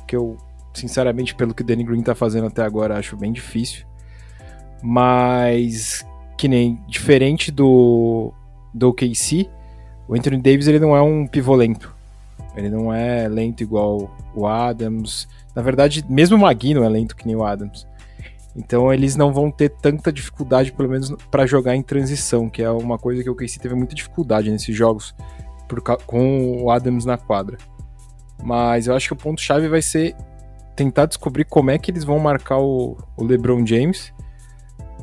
que 0.07 0.15
eu, 0.15 0.37
sinceramente, 0.75 1.33
pelo 1.33 1.55
que 1.55 1.63
o 1.63 1.65
Danny 1.65 1.83
Green 1.83 2.03
tá 2.03 2.13
fazendo 2.13 2.47
até 2.47 2.61
agora, 2.61 2.99
acho 2.99 3.17
bem 3.17 3.33
difícil. 3.33 3.83
Mas 4.81 6.05
que 6.37 6.47
nem 6.47 6.79
diferente 6.87 7.51
do 7.51 8.31
do 8.71 8.93
KC, 8.93 9.49
o 10.07 10.15
Anthony 10.15 10.37
Davis 10.37 10.67
ele 10.67 10.79
não 10.79 10.95
é 10.95 11.01
um 11.01 11.27
pivô 11.27 11.55
lento. 11.55 11.95
Ele 12.55 12.69
não 12.69 12.91
é 12.93 13.27
lento 13.27 13.61
igual 13.61 14.15
o 14.33 14.47
Adams. 14.47 15.27
Na 15.55 15.61
verdade, 15.61 16.03
mesmo 16.09 16.37
o 16.37 16.39
Magui 16.39 16.73
não 16.73 16.83
é 16.83 16.89
lento 16.89 17.15
que 17.15 17.25
nem 17.25 17.35
o 17.35 17.43
Adams. 17.43 17.87
Então 18.55 18.91
eles 18.91 19.15
não 19.15 19.31
vão 19.31 19.51
ter 19.51 19.69
tanta 19.69 20.11
dificuldade, 20.11 20.71
pelo 20.71 20.89
menos 20.89 21.11
para 21.29 21.45
jogar 21.45 21.75
em 21.75 21.83
transição, 21.83 22.49
que 22.49 22.63
é 22.63 22.69
uma 22.71 22.97
coisa 22.97 23.21
que 23.21 23.29
o 23.29 23.35
KC 23.35 23.59
teve 23.59 23.75
muita 23.75 23.93
dificuldade 23.93 24.49
nesses 24.49 24.75
jogos 24.75 25.13
por, 25.67 25.81
com 25.81 26.63
o 26.63 26.71
Adams 26.71 27.05
na 27.05 27.17
quadra. 27.17 27.57
Mas 28.43 28.87
eu 28.87 28.95
acho 28.95 29.07
que 29.07 29.13
o 29.13 29.17
ponto 29.17 29.41
chave 29.41 29.67
vai 29.67 29.81
ser 29.81 30.15
tentar 30.75 31.05
descobrir 31.05 31.45
como 31.45 31.69
é 31.69 31.77
que 31.77 31.91
eles 31.91 32.03
vão 32.03 32.19
marcar 32.19 32.59
o, 32.59 32.97
o 33.15 33.23
LeBron 33.23 33.65
James 33.65 34.13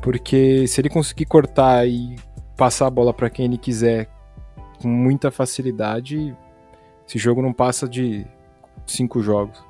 porque 0.05 0.67
se 0.67 0.79
ele 0.79 0.87
conseguir 0.87 1.25
cortar 1.25 1.87
e 1.87 2.15
passar 2.55 2.85
a 2.85 2.91
bola 2.91 3.11
para 3.11 3.27
quem 3.27 3.45
ele 3.45 3.57
quiser 3.57 4.07
com 4.81 4.87
muita 4.87 5.31
facilidade, 5.31 6.35
esse 7.07 7.17
jogo 7.17 7.41
não 7.41 7.53
passa 7.53 7.87
de 7.87 8.25
cinco 8.85 9.21
jogos. 9.21 9.63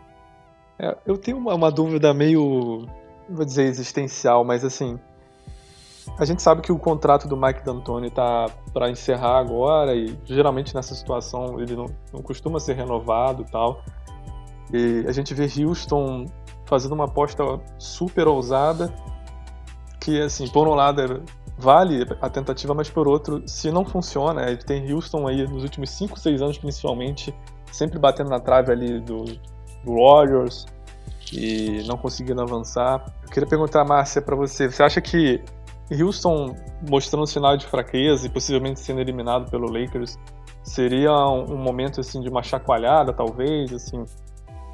É, 0.77 0.95
eu 1.05 1.17
tenho 1.17 1.37
uma, 1.37 1.53
uma 1.53 1.71
dúvida 1.71 2.13
meio, 2.13 2.85
vou 3.29 3.45
dizer 3.45 3.63
existencial, 3.63 4.43
mas 4.43 4.63
assim, 4.63 4.99
a 6.17 6.25
gente 6.25 6.41
sabe 6.41 6.61
que 6.61 6.71
o 6.71 6.77
contrato 6.77 7.27
do 7.27 7.35
Mike 7.35 7.63
D'Antoni 7.63 8.09
tá 8.09 8.49
para 8.73 8.89
encerrar 8.89 9.39
agora 9.39 9.95
e 9.95 10.17
geralmente 10.25 10.75
nessa 10.75 10.93
situação 10.93 11.59
ele 11.59 11.75
não, 11.75 11.87
não 12.13 12.21
costuma 12.21 12.59
ser 12.59 12.75
renovado 12.75 13.43
e 13.43 13.51
tal. 13.51 13.83
E 14.73 15.05
a 15.07 15.11
gente 15.11 15.33
vê 15.33 15.47
Houston 15.63 16.25
fazendo 16.65 16.93
uma 16.93 17.05
aposta 17.05 17.43
super 17.77 18.27
ousada 18.27 18.93
que, 19.99 20.21
assim, 20.21 20.47
por 20.47 20.67
um 20.67 20.73
lado 20.73 21.23
vale 21.57 22.05
a 22.21 22.29
tentativa, 22.29 22.73
mas 22.73 22.89
por 22.89 23.07
outro, 23.07 23.43
se 23.47 23.71
não 23.71 23.85
funciona, 23.85 24.49
ele 24.49 24.57
tem 24.57 24.91
Houston 24.91 25.27
aí 25.27 25.47
nos 25.47 25.63
últimos 25.63 25.89
5, 25.91 26.19
6 26.19 26.41
anos 26.41 26.57
principalmente, 26.57 27.33
sempre 27.71 27.97
batendo 27.97 28.29
na 28.29 28.39
trave 28.39 28.71
ali 28.71 28.99
do, 28.99 29.23
do 29.83 29.93
Warriors 29.93 30.65
e 31.31 31.83
não 31.87 31.97
conseguindo 31.97 32.41
avançar. 32.41 33.05
Eu 33.23 33.29
queria 33.29 33.47
perguntar, 33.47 33.83
Márcia, 33.85 34.21
para 34.21 34.35
você, 34.35 34.69
você 34.69 34.83
acha 34.83 35.01
que 35.01 35.41
Houston 35.91 36.55
mostrando 36.89 37.25
sinal 37.25 37.55
de 37.55 37.65
fraqueza 37.65 38.27
e 38.27 38.29
possivelmente 38.29 38.79
sendo 38.79 38.99
eliminado 38.99 39.49
pelo 39.49 39.71
Lakers 39.71 40.17
seria 40.63 41.11
um, 41.11 41.53
um 41.53 41.57
momento 41.57 42.01
assim 42.01 42.19
de 42.21 42.29
uma 42.29 42.43
chacoalhada, 42.43 43.13
talvez, 43.13 43.71
assim? 43.71 44.03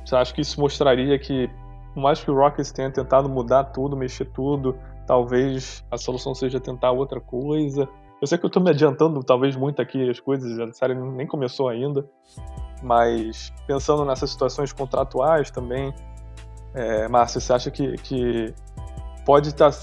Você 0.06 0.16
acha 0.16 0.34
que 0.34 0.42
isso 0.42 0.60
mostraria 0.60 1.18
que 1.20 1.50
por 1.94 2.02
mais 2.02 2.24
que 2.24 2.32
o 2.32 2.36
Rockets 2.36 2.72
tenha 2.72 2.90
tentado 2.90 3.28
mudar 3.28 3.66
tudo, 3.66 3.98
mexer 3.98 4.26
tudo, 4.26 4.78
talvez 5.12 5.84
a 5.92 5.98
solução 5.98 6.34
seja 6.34 6.58
tentar 6.58 6.92
outra 6.92 7.20
coisa. 7.20 7.86
Eu 8.22 8.26
sei 8.26 8.38
que 8.38 8.46
eu 8.46 8.48
estou 8.48 8.64
me 8.64 8.70
adiantando 8.70 9.22
talvez 9.22 9.58
muito 9.58 9.82
aqui 9.82 10.10
as 10.10 10.22
coisas, 10.22 10.58
a 10.58 10.72
série 10.72 10.96
nem 10.96 11.28
começou 11.28 11.68
ainda, 11.68 12.10
mas 12.82 13.52
pensando 13.68 14.06
nessas 14.06 14.30
situações 14.30 14.72
contratuais 14.72 15.52
também, 15.52 15.94
é, 16.74 17.10
Márcia, 17.10 17.42
você 17.42 17.52
acha 17.52 17.70
que, 17.70 17.98
que 17.98 18.54
pode 19.26 19.50
estar 19.50 19.70
tá, 19.70 19.78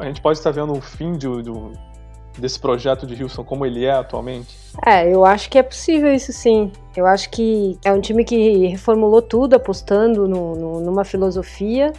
a 0.00 0.04
gente 0.04 0.20
pode 0.20 0.38
estar 0.38 0.52
tá 0.52 0.60
vendo 0.60 0.74
o 0.74 0.82
fim 0.82 1.12
de, 1.12 1.28
de, 1.40 1.50
desse 2.38 2.60
projeto 2.60 3.06
de 3.06 3.22
Houston 3.22 3.44
como 3.44 3.64
ele 3.64 3.86
é 3.86 3.92
atualmente? 3.92 4.54
É, 4.84 5.10
eu 5.10 5.24
acho 5.24 5.48
que 5.48 5.56
é 5.56 5.62
possível 5.62 6.12
isso 6.12 6.30
sim. 6.30 6.70
Eu 6.94 7.06
acho 7.06 7.30
que 7.30 7.78
é 7.82 7.90
um 7.90 8.02
time 8.02 8.22
que 8.22 8.66
reformulou 8.66 9.22
tudo, 9.22 9.54
apostando 9.56 10.28
no, 10.28 10.54
no, 10.54 10.80
numa 10.82 11.06
filosofia 11.06 11.90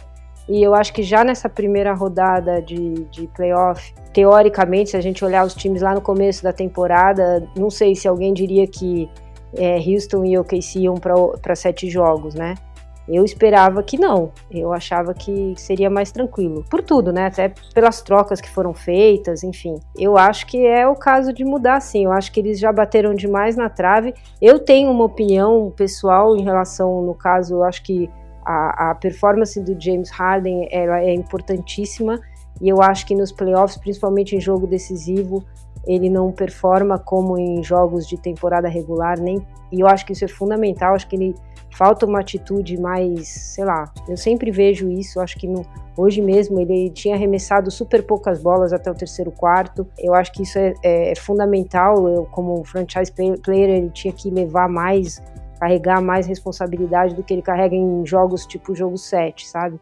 e 0.50 0.60
eu 0.64 0.74
acho 0.74 0.92
que 0.92 1.04
já 1.04 1.22
nessa 1.22 1.48
primeira 1.48 1.92
rodada 1.92 2.60
de, 2.60 3.04
de 3.04 3.28
playoff, 3.28 3.94
teoricamente, 4.12 4.90
se 4.90 4.96
a 4.96 5.00
gente 5.00 5.24
olhar 5.24 5.46
os 5.46 5.54
times 5.54 5.80
lá 5.80 5.94
no 5.94 6.00
começo 6.00 6.42
da 6.42 6.52
temporada, 6.52 7.48
não 7.56 7.70
sei 7.70 7.94
se 7.94 8.08
alguém 8.08 8.34
diria 8.34 8.66
que 8.66 9.08
é, 9.56 9.76
Houston 9.76 10.24
e 10.24 10.36
OKC 10.36 10.80
iam 10.80 10.96
para 10.96 11.54
sete 11.54 11.88
jogos, 11.88 12.34
né? 12.34 12.56
Eu 13.08 13.24
esperava 13.24 13.80
que 13.82 13.96
não. 13.96 14.32
Eu 14.50 14.72
achava 14.72 15.14
que 15.14 15.54
seria 15.56 15.88
mais 15.88 16.10
tranquilo. 16.10 16.64
Por 16.68 16.82
tudo, 16.82 17.12
né? 17.12 17.26
Até 17.26 17.52
pelas 17.72 18.02
trocas 18.02 18.40
que 18.40 18.48
foram 18.48 18.74
feitas, 18.74 19.44
enfim. 19.44 19.80
Eu 19.96 20.18
acho 20.18 20.46
que 20.46 20.64
é 20.66 20.86
o 20.86 20.96
caso 20.96 21.32
de 21.32 21.44
mudar, 21.44 21.80
sim. 21.80 22.04
Eu 22.04 22.12
acho 22.12 22.30
que 22.30 22.40
eles 22.40 22.58
já 22.58 22.72
bateram 22.72 23.14
demais 23.14 23.56
na 23.56 23.68
trave. 23.68 24.14
Eu 24.40 24.58
tenho 24.58 24.90
uma 24.90 25.04
opinião 25.04 25.72
pessoal 25.76 26.36
em 26.36 26.42
relação, 26.42 27.02
no 27.02 27.14
caso, 27.14 27.54
eu 27.54 27.64
acho 27.64 27.82
que 27.82 28.08
a, 28.50 28.90
a 28.90 28.94
performance 28.94 29.60
do 29.60 29.80
James 29.80 30.10
Harden 30.10 30.68
ela 30.70 31.00
é 31.00 31.14
importantíssima. 31.14 32.20
E 32.60 32.68
eu 32.68 32.82
acho 32.82 33.06
que 33.06 33.14
nos 33.14 33.32
playoffs, 33.32 33.78
principalmente 33.78 34.36
em 34.36 34.40
jogo 34.40 34.66
decisivo, 34.66 35.44
ele 35.86 36.10
não 36.10 36.30
performa 36.30 36.98
como 36.98 37.38
em 37.38 37.62
jogos 37.62 38.06
de 38.06 38.18
temporada 38.18 38.68
regular, 38.68 39.18
nem 39.18 39.40
e 39.72 39.80
eu 39.80 39.86
acho 39.86 40.04
que 40.04 40.12
isso 40.12 40.24
é 40.24 40.28
fundamental, 40.28 40.94
acho 40.94 41.08
que 41.08 41.16
ele 41.16 41.34
falta 41.70 42.04
uma 42.04 42.20
atitude 42.20 42.78
mais, 42.78 43.28
sei 43.28 43.64
lá, 43.64 43.90
eu 44.08 44.16
sempre 44.16 44.50
vejo 44.50 44.90
isso, 44.90 45.20
acho 45.20 45.38
que 45.38 45.46
no, 45.46 45.64
hoje 45.96 46.20
mesmo 46.20 46.60
ele 46.60 46.90
tinha 46.90 47.14
arremessado 47.14 47.70
super 47.70 48.02
poucas 48.02 48.42
bolas 48.42 48.72
até 48.72 48.90
o 48.90 48.94
terceiro 48.94 49.30
quarto, 49.30 49.86
eu 49.98 50.12
acho 50.12 50.32
que 50.32 50.42
isso 50.42 50.58
é, 50.58 50.74
é, 50.82 51.12
é 51.12 51.14
fundamental, 51.14 52.08
eu, 52.08 52.26
como 52.26 52.62
franchise 52.64 53.12
player 53.12 53.70
ele 53.70 53.90
tinha 53.90 54.12
que 54.12 54.28
levar 54.28 54.68
mais 54.68 55.22
carregar 55.60 56.00
mais 56.00 56.26
responsabilidade 56.26 57.14
do 57.14 57.22
que 57.22 57.34
ele 57.34 57.42
carrega 57.42 57.76
em 57.76 58.04
jogos 58.06 58.46
tipo 58.46 58.74
jogo 58.74 58.96
7, 58.96 59.46
sabe? 59.46 59.78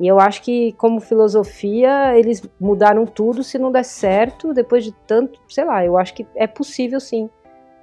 E 0.00 0.06
eu 0.06 0.20
acho 0.20 0.42
que, 0.42 0.72
como 0.72 1.00
filosofia, 1.00 2.16
eles 2.16 2.42
mudaram 2.60 3.04
tudo 3.04 3.42
se 3.42 3.58
não 3.58 3.72
der 3.72 3.84
certo, 3.84 4.54
depois 4.54 4.84
de 4.84 4.92
tanto, 5.06 5.40
sei 5.48 5.64
lá, 5.64 5.84
eu 5.84 5.98
acho 5.98 6.14
que 6.14 6.26
é 6.36 6.46
possível 6.46 7.00
sim. 7.00 7.28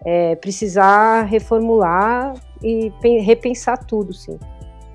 É, 0.05 0.35
precisar 0.35 1.23
reformular 1.23 2.35
e 2.63 2.91
repensar 3.21 3.83
tudo, 3.85 4.13
sim. 4.13 4.39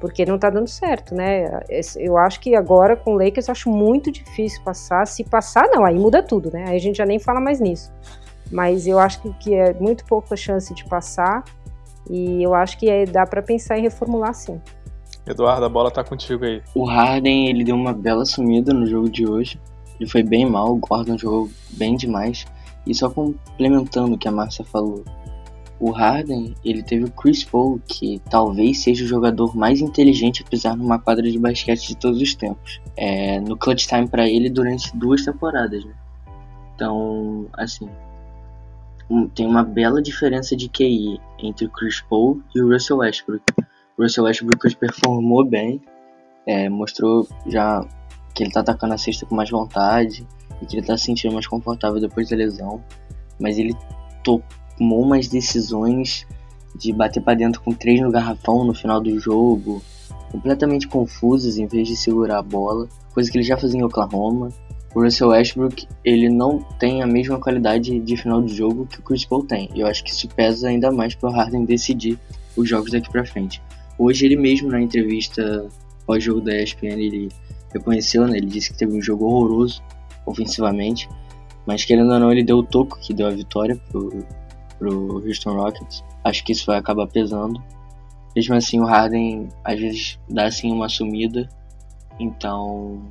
Porque 0.00 0.24
não 0.24 0.38
tá 0.38 0.48
dando 0.48 0.68
certo, 0.68 1.14
né? 1.14 1.60
Eu 1.96 2.16
acho 2.16 2.40
que 2.40 2.54
agora 2.54 2.96
com 2.96 3.12
o 3.12 3.18
Lakers 3.18 3.48
eu 3.48 3.52
acho 3.52 3.68
muito 3.68 4.10
difícil 4.10 4.62
passar. 4.62 5.06
Se 5.06 5.22
passar, 5.24 5.68
não, 5.68 5.84
aí 5.84 5.98
muda 5.98 6.22
tudo, 6.22 6.50
né? 6.50 6.64
Aí 6.68 6.76
a 6.76 6.80
gente 6.80 6.96
já 6.96 7.04
nem 7.04 7.18
fala 7.18 7.38
mais 7.38 7.60
nisso. 7.60 7.92
Mas 8.50 8.86
eu 8.86 8.98
acho 8.98 9.20
que, 9.20 9.32
que 9.34 9.54
é 9.54 9.74
muito 9.74 10.06
pouca 10.06 10.36
chance 10.36 10.72
de 10.72 10.84
passar. 10.86 11.44
E 12.08 12.42
eu 12.42 12.54
acho 12.54 12.78
que 12.78 12.88
é, 12.88 13.04
dá 13.04 13.26
para 13.26 13.42
pensar 13.42 13.78
em 13.78 13.82
reformular 13.82 14.34
sim. 14.34 14.60
Eduardo, 15.26 15.64
a 15.64 15.68
bola 15.68 15.90
tá 15.90 16.02
contigo 16.02 16.44
aí. 16.44 16.62
O 16.74 16.84
Harden, 16.84 17.48
ele 17.48 17.64
deu 17.64 17.76
uma 17.76 17.92
bela 17.92 18.24
sumida 18.24 18.72
no 18.72 18.86
jogo 18.86 19.08
de 19.08 19.26
hoje. 19.26 19.60
Ele 19.98 20.08
foi 20.08 20.22
bem 20.22 20.46
mal, 20.46 20.72
o 20.72 20.76
Gordon 20.76 21.18
jogou 21.18 21.48
bem 21.72 21.96
demais. 21.96 22.46
E 22.86 22.94
só 22.94 23.10
complementando 23.10 24.14
o 24.14 24.18
que 24.18 24.26
a 24.26 24.32
Márcia 24.32 24.64
falou, 24.64 25.04
o 25.80 25.90
Harden, 25.90 26.54
ele 26.62 26.82
teve 26.82 27.04
o 27.04 27.10
Chris 27.10 27.42
Paul, 27.42 27.80
que 27.86 28.20
talvez 28.28 28.82
seja 28.82 29.02
o 29.02 29.08
jogador 29.08 29.56
mais 29.56 29.80
inteligente 29.80 30.42
a 30.42 30.48
pisar 30.48 30.76
numa 30.76 30.98
quadra 30.98 31.30
de 31.30 31.38
basquete 31.38 31.88
de 31.88 31.96
todos 31.96 32.20
os 32.20 32.34
tempos. 32.34 32.80
É, 32.96 33.40
no 33.40 33.56
clutch 33.56 33.86
time 33.86 34.06
para 34.06 34.28
ele 34.28 34.50
durante 34.50 34.94
duas 34.94 35.24
temporadas, 35.24 35.82
né? 35.82 35.94
Então, 36.74 37.46
assim, 37.54 37.88
tem 39.34 39.46
uma 39.46 39.62
bela 39.62 40.02
diferença 40.02 40.54
de 40.54 40.68
QI 40.68 41.18
entre 41.42 41.66
o 41.66 41.70
Chris 41.70 42.00
Paul 42.02 42.42
e 42.54 42.60
o 42.60 42.72
Russell 42.72 42.98
Westbrook. 42.98 43.42
O 43.98 44.02
Russell 44.02 44.24
Westbrook 44.24 44.76
performou 44.76 45.44
bem, 45.44 45.80
é, 46.46 46.68
mostrou 46.68 47.26
já 47.46 47.86
que 48.34 48.44
ele 48.44 48.52
tá 48.52 48.60
atacando 48.60 48.94
a 48.94 48.98
cesta 48.98 49.26
com 49.26 49.34
mais 49.34 49.50
vontade 49.50 50.26
e 50.62 50.66
que 50.66 50.76
ele 50.76 50.86
tá 50.86 50.96
se 50.96 51.04
sentindo 51.04 51.34
mais 51.34 51.46
confortável 51.46 52.00
depois 52.00 52.28
da 52.28 52.36
lesão, 52.36 52.82
mas 53.38 53.58
ele 53.58 53.74
tomou 54.22 55.02
umas 55.02 55.28
decisões 55.28 56.26
de 56.76 56.92
bater 56.92 57.22
para 57.22 57.34
dentro 57.34 57.60
com 57.60 57.72
três 57.72 58.00
no 58.00 58.10
garrafão 58.10 58.64
no 58.64 58.74
final 58.74 59.00
do 59.00 59.18
jogo, 59.18 59.82
completamente 60.30 60.86
confusas 60.86 61.58
em 61.58 61.66
vez 61.66 61.88
de 61.88 61.96
segurar 61.96 62.38
a 62.38 62.42
bola, 62.42 62.88
coisa 63.12 63.30
que 63.30 63.36
ele 63.36 63.44
já 63.44 63.56
fazia 63.56 63.80
em 63.80 63.84
Oklahoma. 63.84 64.48
O 64.94 65.02
Russell 65.02 65.28
Westbrook, 65.28 65.86
ele 66.04 66.28
não 66.28 66.58
tem 66.78 67.00
a 67.02 67.06
mesma 67.06 67.38
qualidade 67.38 68.00
de 68.00 68.16
final 68.16 68.42
de 68.42 68.54
jogo 68.54 68.86
que 68.86 68.98
o 68.98 69.02
Chris 69.02 69.24
Paul 69.24 69.44
tem. 69.44 69.70
E 69.74 69.80
eu 69.80 69.86
acho 69.86 70.02
que 70.02 70.10
isso 70.10 70.28
pesa 70.28 70.68
ainda 70.68 70.90
mais 70.90 71.14
para 71.14 71.30
o 71.30 71.32
Harden 71.32 71.64
decidir 71.64 72.18
os 72.56 72.68
jogos 72.68 72.90
daqui 72.90 73.08
para 73.10 73.24
frente. 73.24 73.62
Hoje 73.96 74.26
ele 74.26 74.36
mesmo 74.36 74.68
na 74.68 74.80
entrevista 74.80 75.68
pós-jogo 76.06 76.40
da 76.40 76.60
ESPN, 76.60 76.98
ele 76.98 77.28
reconheceu, 77.72 78.26
né? 78.26 78.38
Ele 78.38 78.46
disse 78.46 78.72
que 78.72 78.78
teve 78.78 78.96
um 78.96 79.02
jogo 79.02 79.26
horroroso 79.26 79.80
ofensivamente, 80.26 81.08
mas 81.66 81.84
querendo 81.84 82.12
ou 82.12 82.18
não, 82.18 82.32
ele 82.32 82.42
deu 82.42 82.58
o 82.58 82.62
toco 82.62 82.98
que 82.98 83.14
deu 83.14 83.28
a 83.28 83.30
vitória 83.30 83.76
pro, 83.90 84.24
pro 84.78 85.24
Houston 85.24 85.54
Rockets. 85.54 86.02
Acho 86.24 86.42
que 86.44 86.52
isso 86.52 86.66
vai 86.66 86.78
acabar 86.78 87.06
pesando. 87.06 87.62
Mesmo 88.34 88.54
assim, 88.54 88.80
o 88.80 88.84
Harden 88.84 89.48
às 89.64 89.78
vezes 89.78 90.18
dá 90.28 90.46
assim 90.46 90.72
uma 90.72 90.88
sumida. 90.88 91.48
Então, 92.18 93.02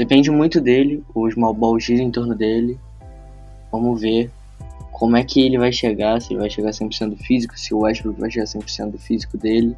depende 0.00 0.30
muito 0.30 0.62
dele. 0.62 1.04
O 1.14 1.30
small 1.30 1.52
ball 1.52 1.78
gira 1.78 2.02
em 2.02 2.10
torno 2.10 2.34
dele. 2.34 2.80
Vamos 3.70 4.00
ver 4.00 4.30
como 4.90 5.14
é 5.14 5.22
que 5.22 5.42
ele 5.42 5.58
vai 5.58 5.70
chegar. 5.70 6.18
Se 6.22 6.32
ele 6.32 6.40
vai 6.40 6.48
chegar 6.48 6.70
100% 6.70 7.10
do 7.10 7.16
físico, 7.16 7.58
se 7.58 7.74
o 7.74 7.80
Westbrook 7.80 8.18
vai 8.18 8.30
chegar 8.30 8.46
100% 8.46 8.92
do 8.92 8.98
físico 8.98 9.36
dele. 9.36 9.76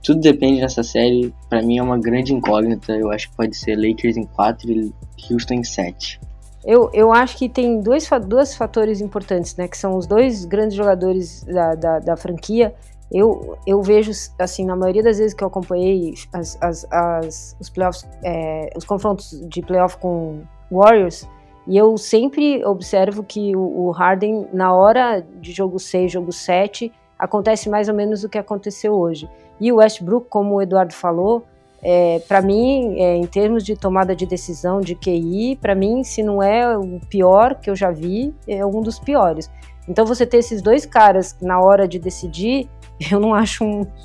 Tudo 0.00 0.20
depende 0.20 0.60
dessa 0.60 0.84
série. 0.84 1.34
Para 1.48 1.60
mim 1.60 1.78
é 1.78 1.82
uma 1.82 1.98
grande 1.98 2.32
incógnita. 2.32 2.92
Eu 2.92 3.10
acho 3.10 3.30
que 3.30 3.36
pode 3.36 3.56
ser 3.56 3.74
Lakers 3.74 4.16
em 4.16 4.24
4 4.26 4.70
e 4.70 4.92
Houston 5.28 5.54
em 5.54 5.64
7. 5.64 6.20
Eu, 6.64 6.88
eu 6.92 7.12
acho 7.12 7.36
que 7.36 7.48
tem 7.48 7.80
dois, 7.80 8.08
dois 8.28 8.54
fatores 8.54 9.00
importantes, 9.00 9.56
né? 9.56 9.66
Que 9.66 9.76
são 9.76 9.96
os 9.96 10.06
dois 10.06 10.44
grandes 10.44 10.76
jogadores 10.76 11.42
da, 11.42 11.74
da, 11.74 11.98
da 11.98 12.16
franquia. 12.16 12.72
Eu, 13.12 13.58
eu 13.66 13.82
vejo, 13.82 14.10
assim, 14.38 14.64
na 14.64 14.74
maioria 14.74 15.02
das 15.02 15.18
vezes 15.18 15.34
que 15.34 15.44
eu 15.44 15.48
acompanhei 15.48 16.14
as, 16.32 16.56
as, 16.62 16.86
as 16.90 17.56
os 17.60 17.68
playoffs, 17.68 18.08
é, 18.24 18.70
os 18.74 18.84
confrontos 18.84 19.38
de 19.48 19.60
playoff 19.60 19.98
com 19.98 20.40
Warriors, 20.70 21.28
e 21.66 21.76
eu 21.76 21.96
sempre 21.96 22.64
observo 22.64 23.22
que 23.22 23.54
o, 23.54 23.86
o 23.86 23.90
Harden, 23.90 24.48
na 24.52 24.74
hora 24.74 25.24
de 25.40 25.52
jogo 25.52 25.78
6, 25.78 26.10
jogo 26.10 26.32
7, 26.32 26.92
acontece 27.18 27.68
mais 27.68 27.88
ou 27.88 27.94
menos 27.94 28.24
o 28.24 28.28
que 28.28 28.38
aconteceu 28.38 28.94
hoje. 28.94 29.28
E 29.60 29.70
o 29.70 29.76
Westbrook, 29.76 30.26
como 30.28 30.56
o 30.56 30.62
Eduardo 30.62 30.92
falou, 30.92 31.44
é, 31.80 32.20
para 32.26 32.40
mim, 32.40 33.00
é, 33.00 33.16
em 33.16 33.26
termos 33.26 33.64
de 33.64 33.76
tomada 33.76 34.14
de 34.14 34.26
decisão 34.26 34.80
de 34.80 34.94
QI, 34.94 35.56
para 35.60 35.74
mim, 35.74 36.02
se 36.02 36.22
não 36.22 36.42
é 36.42 36.76
o 36.76 37.00
pior 37.08 37.56
que 37.56 37.70
eu 37.70 37.76
já 37.76 37.90
vi, 37.90 38.34
é 38.48 38.64
um 38.66 38.80
dos 38.80 38.98
piores. 38.98 39.50
Então, 39.88 40.06
você 40.06 40.24
ter 40.24 40.38
esses 40.38 40.62
dois 40.62 40.86
caras 40.86 41.36
na 41.40 41.60
hora 41.60 41.86
de 41.86 41.98
decidir, 41.98 42.68
eu 43.10 43.20
não 43.20 43.34
acho, 43.34 43.64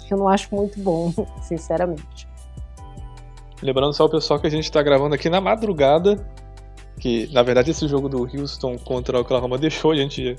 eu 0.09 0.17
não 0.17 0.27
acho 0.27 0.53
muito 0.53 0.79
bom, 0.79 1.11
sinceramente. 1.41 2.27
Lembrando 3.61 3.93
só 3.93 4.05
o 4.05 4.09
pessoal 4.09 4.39
que 4.39 4.47
a 4.47 4.51
gente 4.51 4.65
está 4.65 4.81
gravando 4.83 5.15
aqui 5.15 5.29
na 5.29 5.41
madrugada, 5.41 6.25
que 6.99 7.31
na 7.33 7.41
verdade 7.41 7.71
esse 7.71 7.87
jogo 7.87 8.07
do 8.07 8.21
Houston 8.23 8.77
contra 8.77 9.17
o 9.17 9.21
Oklahoma 9.21 9.57
deixou 9.57 9.91
a 9.91 9.95
gente 9.95 10.37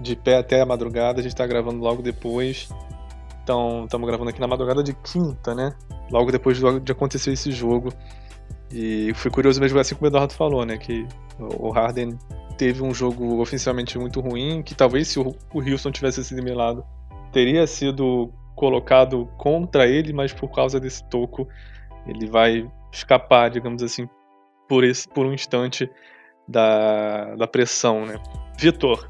de 0.00 0.16
pé 0.16 0.38
até 0.38 0.60
a 0.60 0.66
madrugada, 0.66 1.20
a 1.20 1.22
gente 1.22 1.32
está 1.32 1.46
gravando 1.46 1.80
logo 1.80 2.02
depois. 2.02 2.68
Então, 3.42 3.84
estamos 3.84 4.06
gravando 4.06 4.30
aqui 4.30 4.40
na 4.40 4.46
madrugada 4.46 4.82
de 4.82 4.94
quinta, 4.94 5.54
né? 5.54 5.74
Logo 6.10 6.30
depois 6.30 6.58
de 6.58 6.92
acontecer 6.92 7.32
esse 7.32 7.50
jogo. 7.50 7.92
E 8.72 9.12
fui 9.14 9.30
curioso 9.30 9.60
mesmo, 9.60 9.78
assim 9.78 9.94
como 9.94 10.06
o 10.06 10.08
Eduardo 10.08 10.32
falou, 10.32 10.64
né? 10.64 10.78
Que 10.78 11.06
o 11.38 11.70
Harden 11.70 12.16
teve 12.56 12.82
um 12.82 12.94
jogo 12.94 13.40
oficialmente 13.40 13.98
muito 13.98 14.20
ruim, 14.20 14.62
que 14.62 14.74
talvez 14.74 15.08
se 15.08 15.18
o 15.18 15.34
Houston 15.54 15.90
tivesse 15.90 16.22
sido 16.22 16.42
melado, 16.42 16.84
teria 17.32 17.66
sido 17.66 18.32
colocado 18.54 19.26
contra 19.38 19.86
ele, 19.86 20.12
mas 20.12 20.32
por 20.32 20.50
causa 20.50 20.78
desse 20.78 21.02
toco, 21.08 21.48
ele 22.06 22.26
vai 22.26 22.70
escapar, 22.92 23.50
digamos 23.50 23.82
assim, 23.82 24.08
por, 24.68 24.84
esse, 24.84 25.08
por 25.08 25.26
um 25.26 25.32
instante 25.32 25.90
da, 26.46 27.36
da 27.36 27.46
pressão, 27.46 28.04
né? 28.04 28.20
Vitor, 28.58 29.08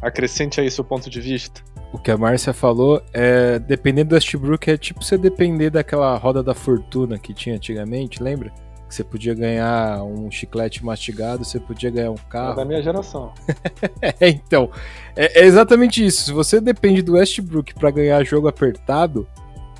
acrescente 0.00 0.60
aí 0.60 0.70
seu 0.70 0.84
ponto 0.84 1.10
de 1.10 1.20
vista. 1.20 1.62
O 1.92 1.98
que 1.98 2.10
a 2.10 2.16
Márcia 2.16 2.52
falou 2.52 3.02
é, 3.12 3.58
dependendo 3.58 4.10
do 4.10 4.14
Westbrook, 4.14 4.70
é 4.70 4.76
tipo 4.76 5.04
você 5.04 5.18
depender 5.18 5.70
daquela 5.70 6.16
roda 6.16 6.42
da 6.42 6.54
fortuna 6.54 7.18
que 7.18 7.34
tinha 7.34 7.56
antigamente, 7.56 8.22
lembra? 8.22 8.52
Que 8.92 8.96
você 8.96 9.04
podia 9.04 9.32
ganhar 9.32 10.04
um 10.04 10.30
chiclete 10.30 10.84
mastigado, 10.84 11.46
você 11.46 11.58
podia 11.58 11.88
ganhar 11.88 12.10
um 12.10 12.16
carro. 12.28 12.52
É 12.52 12.56
da 12.56 12.64
minha 12.66 12.82
geração. 12.82 13.32
é, 14.02 14.28
então, 14.28 14.68
é, 15.16 15.40
é, 15.40 15.46
exatamente 15.46 16.04
isso. 16.04 16.24
Se 16.24 16.32
você 16.32 16.60
depende 16.60 17.00
do 17.00 17.14
Westbrook 17.14 17.72
para 17.72 17.90
ganhar 17.90 18.22
jogo 18.22 18.48
apertado, 18.48 19.26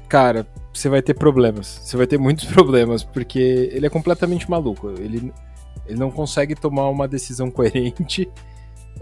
cara, 0.08 0.46
você 0.72 0.88
vai 0.88 1.02
ter 1.02 1.12
problemas. 1.12 1.82
Você 1.82 1.94
vai 1.94 2.06
ter 2.06 2.16
muitos 2.16 2.46
problemas, 2.50 3.04
porque 3.04 3.68
ele 3.70 3.84
é 3.84 3.90
completamente 3.90 4.50
maluco. 4.50 4.88
Ele, 4.98 5.30
ele 5.86 5.98
não 5.98 6.10
consegue 6.10 6.54
tomar 6.54 6.88
uma 6.88 7.06
decisão 7.06 7.50
coerente 7.52 8.30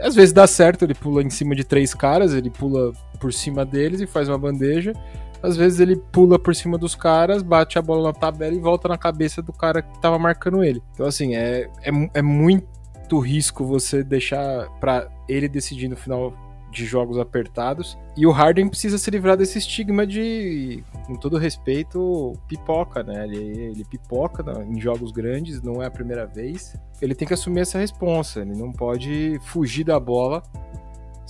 às 0.01 0.15
vezes 0.15 0.33
dá 0.33 0.47
certo, 0.47 0.85
ele 0.85 0.95
pula 0.95 1.23
em 1.23 1.29
cima 1.29 1.55
de 1.55 1.63
três 1.63 1.93
caras, 1.93 2.33
ele 2.33 2.49
pula 2.49 2.93
por 3.21 3.33
cima 3.33 3.67
deles 3.67 4.01
e 4.01 4.07
faz 4.07 4.29
uma 4.29 4.39
bandeja. 4.39 4.95
Às 5.43 5.57
vezes 5.57 5.81
ele 5.81 5.97
pula 5.97 6.39
por 6.39 6.55
cima 6.55 6.77
dos 6.77 6.95
caras, 6.95 7.43
bate 7.43 7.79
a 7.79 7.83
bola 7.83 8.09
na 8.09 8.13
tabela 8.13 8.55
e 8.55 8.61
volta 8.61 8.89
na 8.89 8.99
cabeça 8.99 9.41
do 9.41 9.53
cara 9.53 9.83
que 9.83 10.01
tava 10.01 10.19
marcando 10.19 10.63
ele. 10.63 10.83
Então, 10.95 11.07
assim, 11.07 11.35
é, 11.35 11.69
é, 11.83 11.91
é 12.15 12.23
muito 12.23 13.19
risco 13.19 13.65
você 13.65 14.05
deixar 14.05 14.69
para 14.81 15.09
ele 15.29 15.49
decidir 15.49 15.89
no 15.89 15.97
final 15.97 16.35
de 16.71 16.85
jogos 16.87 17.19
apertados. 17.19 17.99
E 18.17 18.27
o 18.27 18.31
Harden 18.31 18.69
precisa 18.69 18.97
se 18.97 19.11
livrar 19.11 19.37
desse 19.37 19.59
estigma 19.59 20.07
de, 20.07 20.85
com 21.07 21.17
todo 21.17 21.37
respeito, 21.37 22.33
pipoca, 22.47 23.03
né? 23.03 23.25
Ele, 23.25 23.37
ele 23.37 23.85
pipoca 23.85 24.45
em 24.63 24.81
jogos 24.81 25.11
grandes, 25.11 25.61
não 25.63 25.83
é 25.83 25.87
a 25.87 25.91
primeira 25.91 26.27
vez. 26.27 26.75
Ele 27.03 27.15
tem 27.15 27.27
que 27.27 27.35
assumir 27.35 27.61
essa 27.61 27.79
responsa, 27.79 28.41
ele 28.41 28.55
não 28.55 28.73
pode 28.73 29.39
fugir 29.43 29.85
da 29.85 29.99
bola, 29.99 30.43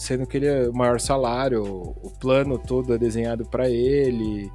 sendo 0.00 0.26
que 0.26 0.38
ele 0.38 0.46
é 0.46 0.66
o 0.66 0.72
maior 0.72 0.98
salário, 0.98 1.62
o 1.62 2.10
plano 2.18 2.58
todo 2.58 2.94
é 2.94 2.96
desenhado 2.96 3.44
para 3.44 3.68
ele, 3.68 4.50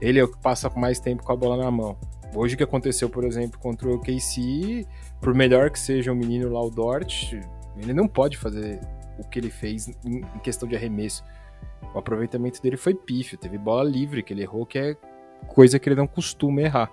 ele 0.00 0.18
é 0.18 0.24
o 0.24 0.28
que 0.28 0.36
passa 0.38 0.68
mais 0.70 0.98
tempo 0.98 1.22
com 1.22 1.32
a 1.32 1.36
bola 1.36 1.56
na 1.56 1.70
mão. 1.70 1.96
Hoje 2.34 2.54
o 2.54 2.58
que 2.58 2.64
aconteceu, 2.64 3.08
por 3.08 3.22
exemplo, 3.22 3.60
contra 3.60 3.88
o 3.88 4.00
KC, 4.00 4.84
por 5.20 5.32
melhor 5.34 5.70
que 5.70 5.78
seja 5.78 6.12
o 6.12 6.16
menino 6.16 6.52
lá, 6.52 6.60
o 6.60 6.68
Dort, 6.68 7.32
ele 7.76 7.92
não 7.92 8.08
pode 8.08 8.36
fazer 8.36 8.80
o 9.16 9.22
que 9.22 9.38
ele 9.38 9.50
fez 9.50 9.88
em, 10.04 10.20
questão 10.42 10.68
de 10.68 10.74
arremesso. 10.74 11.22
O 11.94 11.98
aproveitamento 11.98 12.60
dele 12.60 12.76
foi 12.76 12.92
pífio, 12.92 13.38
teve 13.38 13.56
bola 13.56 13.88
livre 13.88 14.20
que 14.20 14.32
ele 14.32 14.42
errou, 14.42 14.66
que 14.66 14.80
é 14.80 14.96
coisa 15.46 15.78
que 15.78 15.88
ele 15.88 15.96
não 15.96 16.08
costuma 16.08 16.60
errar. 16.60 16.90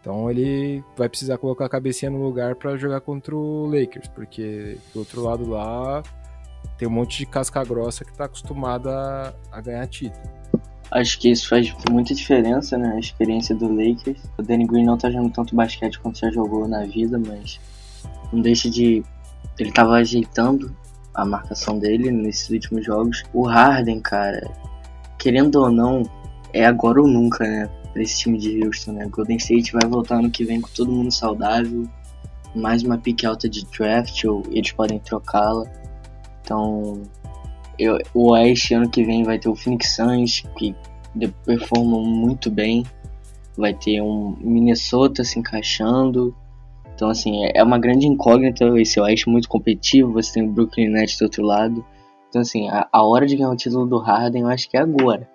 Então 0.00 0.30
ele 0.30 0.82
vai 0.96 1.06
precisar 1.06 1.36
colocar 1.36 1.66
a 1.66 1.68
cabecinha 1.68 2.10
no 2.10 2.22
lugar 2.22 2.54
para 2.54 2.78
jogar 2.78 3.02
contra 3.02 3.36
o 3.36 3.66
Lakers, 3.66 4.08
porque 4.08 4.78
do 4.94 5.00
outro 5.00 5.22
lado 5.22 5.46
lá 5.46 6.02
tem 6.78 6.88
um 6.88 6.90
monte 6.90 7.18
de 7.18 7.26
casca 7.26 7.62
grossa 7.64 8.04
que 8.04 8.10
está 8.10 8.24
acostumada 8.24 9.34
a 9.52 9.60
ganhar 9.60 9.86
título. 9.86 10.40
Acho 10.90 11.20
que 11.20 11.30
isso 11.30 11.48
faz 11.48 11.72
muita 11.88 12.14
diferença, 12.14 12.76
né? 12.76 12.94
A 12.94 12.98
experiência 12.98 13.54
do 13.54 13.68
Lakers. 13.68 14.18
O 14.36 14.42
Danny 14.42 14.66
Green 14.66 14.84
não 14.84 14.98
tá 14.98 15.10
jogando 15.10 15.32
tanto 15.32 15.54
basquete 15.54 16.00
quanto 16.00 16.18
já 16.18 16.30
jogou 16.30 16.66
na 16.66 16.84
vida, 16.84 17.18
mas 17.18 17.60
não 18.32 18.40
deixa 18.40 18.68
de. 18.68 19.04
Ele 19.58 19.70
tava 19.70 19.92
ajeitando 19.94 20.74
a 21.14 21.24
marcação 21.24 21.78
dele 21.78 22.10
nesses 22.10 22.50
últimos 22.50 22.84
jogos. 22.84 23.22
O 23.32 23.46
Harden, 23.46 24.00
cara, 24.00 24.50
querendo 25.18 25.56
ou 25.56 25.70
não, 25.70 26.02
é 26.52 26.66
agora 26.66 27.00
ou 27.00 27.06
nunca, 27.06 27.46
né? 27.46 27.70
Pra 27.92 28.02
esse 28.02 28.18
time 28.18 28.38
de 28.38 28.64
Houston, 28.64 28.92
né? 28.92 29.06
Golden 29.06 29.36
State 29.36 29.72
vai 29.72 29.88
voltar 29.88 30.16
ano 30.16 30.30
que 30.30 30.44
vem 30.44 30.60
com 30.60 30.68
todo 30.70 30.90
mundo 30.90 31.12
saudável. 31.12 31.88
Mais 32.54 32.82
uma 32.82 32.98
pique 32.98 33.24
alta 33.26 33.48
de 33.48 33.64
draft, 33.66 34.24
ou 34.24 34.42
eles 34.50 34.72
podem 34.72 34.98
trocá-la. 34.98 35.70
Então, 36.50 37.02
eu, 37.78 37.96
o 38.12 38.32
Oeste 38.32 38.74
ano 38.74 38.90
que 38.90 39.04
vem 39.04 39.22
vai 39.22 39.38
ter 39.38 39.48
o 39.48 39.54
Phoenix 39.54 39.94
Suns, 39.94 40.42
que 40.58 40.74
performam 41.44 42.02
muito 42.02 42.50
bem. 42.50 42.84
Vai 43.56 43.72
ter 43.72 44.02
um 44.02 44.36
Minnesota 44.40 45.22
se 45.22 45.38
encaixando. 45.38 46.34
Então, 46.92 47.08
assim, 47.08 47.44
é, 47.44 47.52
é 47.54 47.62
uma 47.62 47.78
grande 47.78 48.04
incógnita 48.08 48.64
esse 48.80 48.98
Oeste 48.98 49.28
muito 49.28 49.48
competitivo. 49.48 50.12
Você 50.12 50.32
tem 50.32 50.42
o 50.42 50.50
Brooklyn 50.50 50.88
Nets 50.88 51.16
do 51.18 51.22
outro 51.22 51.44
lado. 51.44 51.84
Então, 52.28 52.40
assim, 52.40 52.68
a, 52.68 52.88
a 52.92 53.04
hora 53.04 53.28
de 53.28 53.36
ganhar 53.36 53.50
o 53.50 53.56
título 53.56 53.86
do 53.86 53.98
Harden 53.98 54.42
eu 54.42 54.48
acho 54.48 54.68
que 54.68 54.76
é 54.76 54.80
agora. 54.80 55.30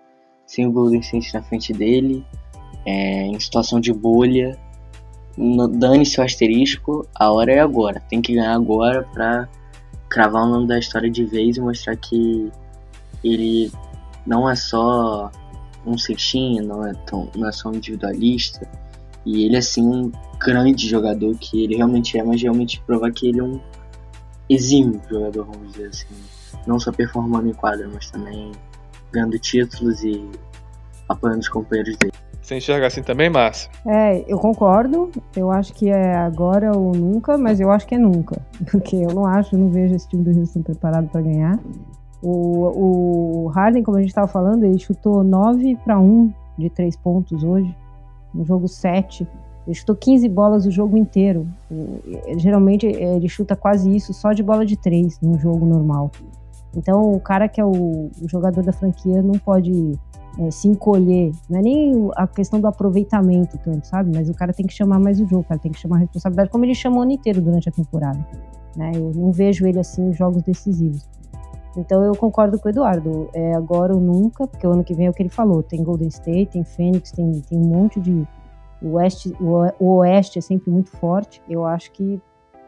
Sem 0.45 0.67
o 0.67 0.71
Golden 0.71 0.99
State 0.99 1.33
na 1.33 1.41
frente 1.41 1.71
dele, 1.71 2.25
é, 2.85 3.27
em 3.27 3.39
situação 3.39 3.79
de 3.79 3.93
bolha. 3.93 4.59
Dane-se 5.79 6.19
o 6.19 6.23
asterisco, 6.23 7.07
a 7.15 7.31
hora 7.31 7.53
é 7.53 7.59
agora. 7.59 8.01
Tem 8.01 8.21
que 8.21 8.33
ganhar 8.33 8.53
agora 8.53 9.03
pra 9.13 9.47
cravar 10.15 10.43
o 10.43 10.47
nome 10.47 10.65
da 10.65 10.79
história 10.79 11.11
de 11.11 11.25
vez 11.25 11.57
e 11.57 11.59
mostrar 11.59 11.93
que 11.97 12.49
ele 13.21 13.69
não 14.25 14.49
é 14.49 14.55
só 14.55 15.29
um 15.85 15.97
cestinho, 15.97 16.63
não 16.63 16.87
é, 16.87 16.93
tão, 17.05 17.29
não 17.35 17.49
é 17.49 17.51
só 17.51 17.67
um 17.67 17.73
individualista. 17.73 18.65
E 19.25 19.43
ele, 19.43 19.57
assim, 19.57 19.85
um 19.85 20.09
grande 20.39 20.87
jogador 20.87 21.35
que 21.37 21.65
ele 21.65 21.75
realmente 21.75 22.17
é, 22.17 22.23
mas 22.23 22.41
realmente 22.41 22.81
provar 22.87 23.11
que 23.11 23.27
ele 23.27 23.41
é 23.41 23.43
um 23.43 23.59
exímio 24.49 25.01
jogador, 25.09 25.47
vamos 25.47 25.73
dizer 25.73 25.87
assim. 25.87 26.15
Não 26.65 26.79
só 26.79 26.93
performando 26.93 27.49
em 27.49 27.53
quadra, 27.53 27.85
mas 27.93 28.09
também 28.09 28.53
ganhando 29.11 29.37
títulos 29.37 30.01
e 30.01 30.25
apoiando 31.09 31.41
os 31.41 31.49
companheiros 31.49 31.97
dele. 31.97 32.13
Você 32.45 32.57
enxerga 32.57 32.85
assim 32.85 33.01
também, 33.01 33.27
Márcia? 33.27 33.71
É, 33.87 34.23
eu 34.27 34.37
concordo. 34.37 35.09
Eu 35.35 35.49
acho 35.49 35.73
que 35.73 35.89
é 35.89 36.15
agora 36.15 36.77
ou 36.77 36.93
nunca, 36.93 37.39
mas 37.39 37.59
eu 37.59 37.71
acho 37.71 37.87
que 37.87 37.95
é 37.95 37.97
nunca. 37.97 38.39
Porque 38.69 38.97
eu 38.97 39.09
não 39.15 39.25
acho, 39.25 39.55
eu 39.55 39.59
não 39.59 39.69
vejo 39.69 39.95
esse 39.95 40.07
time 40.07 40.23
do 40.23 40.39
Houston 40.39 40.61
preparado 40.61 41.09
para 41.09 41.21
ganhar. 41.21 41.59
O, 42.21 43.45
o 43.45 43.47
Harden, 43.47 43.81
como 43.81 43.97
a 43.97 43.99
gente 43.99 44.09
estava 44.09 44.27
falando, 44.27 44.63
ele 44.63 44.77
chutou 44.77 45.23
9 45.23 45.75
para 45.83 45.99
1 45.99 46.31
de 46.55 46.69
3 46.69 46.95
pontos 46.97 47.43
hoje, 47.43 47.75
no 48.31 48.45
jogo 48.45 48.67
7. 48.67 49.27
Ele 49.65 49.73
chutou 49.73 49.95
15 49.95 50.29
bolas 50.29 50.67
o 50.67 50.71
jogo 50.71 50.95
inteiro. 50.97 51.47
Geralmente 52.37 52.85
ele 52.85 53.27
chuta 53.27 53.55
quase 53.55 53.93
isso 53.95 54.13
só 54.13 54.33
de 54.33 54.43
bola 54.43 54.63
de 54.67 54.77
3 54.77 55.19
no 55.19 55.39
jogo 55.39 55.65
normal. 55.65 56.11
Então 56.75 57.11
o 57.11 57.19
cara 57.19 57.49
que 57.49 57.59
é 57.59 57.65
o, 57.65 58.11
o 58.21 58.29
jogador 58.29 58.63
da 58.63 58.71
franquia 58.71 59.23
não 59.23 59.39
pode 59.39 59.97
é, 60.39 60.51
se 60.51 60.67
encolher. 60.67 61.31
Não 61.49 61.59
é 61.59 61.61
nem 61.61 62.09
a 62.15 62.27
questão 62.27 62.59
do 62.59 62.67
aproveitamento 62.67 63.57
tanto, 63.63 63.87
sabe? 63.87 64.11
Mas 64.13 64.29
o 64.29 64.33
cara 64.33 64.53
tem 64.53 64.65
que 64.65 64.73
chamar 64.73 64.99
mais 64.99 65.19
o 65.19 65.25
jogo, 65.25 65.41
o 65.41 65.43
cara 65.43 65.59
tem 65.59 65.71
que 65.71 65.79
chamar 65.79 65.97
a 65.97 65.99
responsabilidade, 65.99 66.49
como 66.49 66.65
ele 66.65 66.75
chamou 66.75 66.99
o 66.99 67.03
ano 67.03 67.11
inteiro 67.11 67.41
durante 67.41 67.69
a 67.69 67.71
temporada. 67.71 68.19
Né? 68.75 68.91
Eu 68.95 69.11
não 69.15 69.31
vejo 69.31 69.65
ele 69.65 69.79
assim 69.79 70.09
em 70.09 70.13
jogos 70.13 70.43
decisivos. 70.43 71.07
Então 71.77 72.03
eu 72.03 72.15
concordo 72.15 72.57
com 72.59 72.67
o 72.67 72.71
Eduardo. 72.71 73.29
É 73.33 73.53
agora 73.53 73.93
ou 73.93 73.99
nunca, 73.99 74.47
porque 74.47 74.65
o 74.65 74.71
ano 74.71 74.83
que 74.83 74.93
vem 74.93 75.07
é 75.07 75.09
o 75.09 75.13
que 75.13 75.23
ele 75.23 75.29
falou. 75.29 75.61
Tem 75.61 75.83
Golden 75.83 76.07
State, 76.07 76.51
tem 76.51 76.63
Phoenix, 76.63 77.11
tem, 77.11 77.41
tem 77.41 77.57
um 77.57 77.65
monte 77.65 77.99
de. 77.99 78.25
O 78.81 78.93
Oeste, 78.93 79.33
o 79.79 79.95
Oeste 79.97 80.39
é 80.39 80.41
sempre 80.41 80.69
muito 80.69 80.91
forte. 80.91 81.41
Eu 81.49 81.65
acho 81.65 81.91
que 81.91 82.21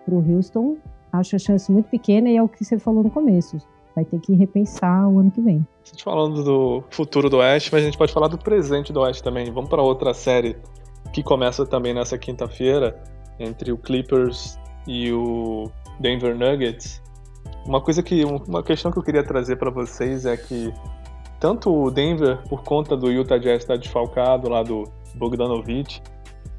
para 0.06 0.16
o 0.16 0.36
Houston, 0.36 0.78
acho 1.12 1.36
a 1.36 1.40
chance 1.40 1.72
muito 1.72 1.90
pequena 1.90 2.30
e 2.30 2.38
é 2.38 2.44
o 2.44 2.48
que 2.48 2.64
você 2.64 2.80
falou 2.80 3.04
no 3.04 3.10
começo 3.10 3.58
vai 3.98 4.06
ter 4.06 4.20
que 4.20 4.36
repensar 4.36 5.10
o 5.10 5.20
ano 5.20 5.32
que 5.32 5.42
vem. 5.42 5.66
Estamos 5.84 6.04
falando 6.04 6.44
do 6.44 6.84
futuro 6.92 7.32
do 7.32 7.38
Oeste, 7.38 7.72
mas 7.74 7.82
a 7.82 7.86
gente 7.86 7.98
pode 7.98 8.14
falar 8.14 8.28
do 8.28 8.38
presente 8.38 8.94
do 8.94 9.00
Oeste 9.00 9.24
também. 9.24 9.52
Vamos 9.52 9.72
para 9.72 9.82
outra 9.82 10.14
série 10.14 10.56
que 11.12 11.24
começa 11.24 11.66
também 11.66 11.96
nessa 11.96 12.16
quinta-feira 12.16 13.04
entre 13.40 13.72
o 13.72 13.78
Clippers 13.78 14.60
e 14.88 15.12
o 15.12 15.72
Denver 16.00 16.38
Nuggets. 16.38 17.02
Uma 17.66 17.82
coisa 17.82 18.04
que 18.04 18.24
uma 18.24 18.62
questão 18.62 18.92
que 18.92 19.00
eu 19.00 19.04
queria 19.04 19.24
trazer 19.24 19.56
para 19.56 19.72
vocês 19.72 20.28
é 20.28 20.38
que 20.38 20.72
tanto 21.40 21.74
o 21.74 21.90
Denver 21.90 22.38
por 22.48 22.64
conta 22.64 22.96
do 22.96 23.12
Utah 23.12 23.40
Jazz 23.40 23.64
estar 23.64 23.78
desfalcado 23.78 24.48
lá 24.48 24.62
do 24.62 24.84
Bogdanovich 25.16 26.04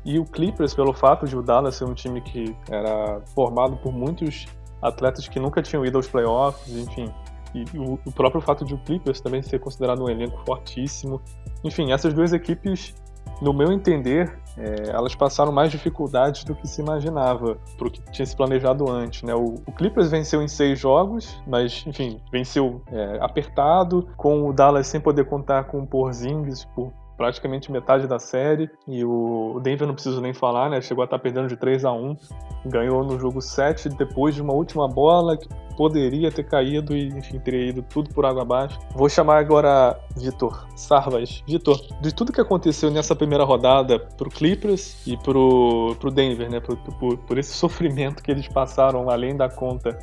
e 0.05 0.19
o 0.19 0.25
Clippers 0.25 0.75
pelo 0.75 0.93
fato 0.93 1.25
de 1.25 1.37
o 1.37 1.43
Dallas 1.43 1.77
ser 1.77 1.85
um 1.85 1.95
time 1.95 2.21
que 2.21 2.57
era 2.69 3.21
formado 3.33 3.77
por 3.77 3.93
muitos 3.93 4.47
atletas 4.83 5.29
que 5.29 5.39
nunca 5.39 5.63
tinham 5.63 5.85
ido 5.85 5.97
aos 5.97 6.09
playoffs, 6.09 6.75
enfim, 6.77 7.13
e 7.55 7.65
o, 7.79 7.99
o, 8.05 8.13
próprio 8.13 8.41
fato 8.41 8.65
de 8.65 8.75
o 8.75 8.79
Clippers 8.79 9.21
também 9.21 9.43
ser 9.43 9.59
considerado 9.59 10.03
um 10.03 10.09
elenco 10.09 10.39
fortíssimo. 10.45 11.21
Enfim, 11.65 11.93
essas 11.93 12.13
duas 12.13 12.33
equipes, 12.33 12.95
no 13.41 13.53
meu 13.53 13.73
entender, 13.73 14.39
é, 14.57 14.91
elas 14.91 15.15
passaram 15.15 15.53
mais 15.53 15.71
dificuldades 15.71 16.45
do 16.45 16.55
que 16.55 16.67
se 16.67 16.81
imaginava, 16.81 17.59
para 17.77 17.89
o 17.89 17.91
que 17.91 18.01
tinha 18.11 18.27
se 18.27 18.37
planejado 18.37 18.91
antes. 18.91 19.23
Né? 19.23 19.35
O, 19.35 19.55
o, 19.67 19.73
Clippers 19.73 20.11
venceu 20.11 20.43
em 20.43 20.49
seis 20.49 20.79
jogos, 20.79 21.41
mas, 21.47 21.85
enfim, 21.87 22.21
venceu 22.31 22.83
é, 22.91 23.19
apertado, 23.21 24.09
com 24.17 24.49
o 24.49 24.53
Dallas 24.53 24.87
sem 24.87 25.01
poder 25.01 25.25
contar 25.25 25.65
com 25.65 25.81
o 25.81 25.87
Porzingis 25.87 26.65
por 26.65 26.93
praticamente 27.19 27.71
metade 27.71 28.07
da 28.07 28.19
série. 28.19 28.71
E 28.87 29.05
o 29.05 29.61
Denver 29.61 29.87
não 29.87 29.95
preciso 29.95 30.21
nem 30.21 30.33
falar, 30.33 30.71
né? 30.71 30.81
Chegou 30.81 31.03
a 31.03 31.05
estar 31.05 31.19
perdendo 31.19 31.49
de 31.49 31.57
3 31.57 31.85
a 31.85 31.93
1 31.93 32.17
Ganhou 32.65 33.05
no 33.05 33.19
jogo 33.19 33.41
7 33.41 33.89
depois 33.91 34.35
de 34.35 34.41
uma 34.43 34.53
última 34.53 34.89
bola 34.89 35.37
que 35.37 35.49
poderia 35.77 36.31
ter 36.31 36.45
caído 36.45 36.97
e, 36.97 37.09
enfim, 37.09 37.39
teria 37.39 37.67
ido 37.67 37.83
tudo 37.83 38.11
por 38.11 38.25
água 38.25 38.43
abaixo. 38.43 38.79
Vou 38.95 39.09
chamar 39.09 39.39
agora 39.39 39.99
Vitor 40.17 40.67
Sarvas. 40.77 41.43
Vitor, 41.47 41.81
de 42.01 42.15
tudo 42.15 42.33
que 42.33 42.41
aconteceu 42.41 42.91
nessa 42.91 43.15
primeira 43.15 43.45
rodada 43.45 43.99
pro 43.99 44.31
Clippers 44.31 45.07
e 45.07 45.17
pro, 45.17 45.97
pro 45.99 46.11
Denver, 46.11 46.51
né? 46.51 46.61
Por, 46.61 46.77
por, 46.77 47.19
por 47.19 47.39
esse 47.39 47.53
sofrimento 47.53 48.23
que 48.23 48.31
eles 48.31 48.49
passaram 48.49 49.09
além 49.09 49.37
da 49.37 49.49
conta, 49.49 49.99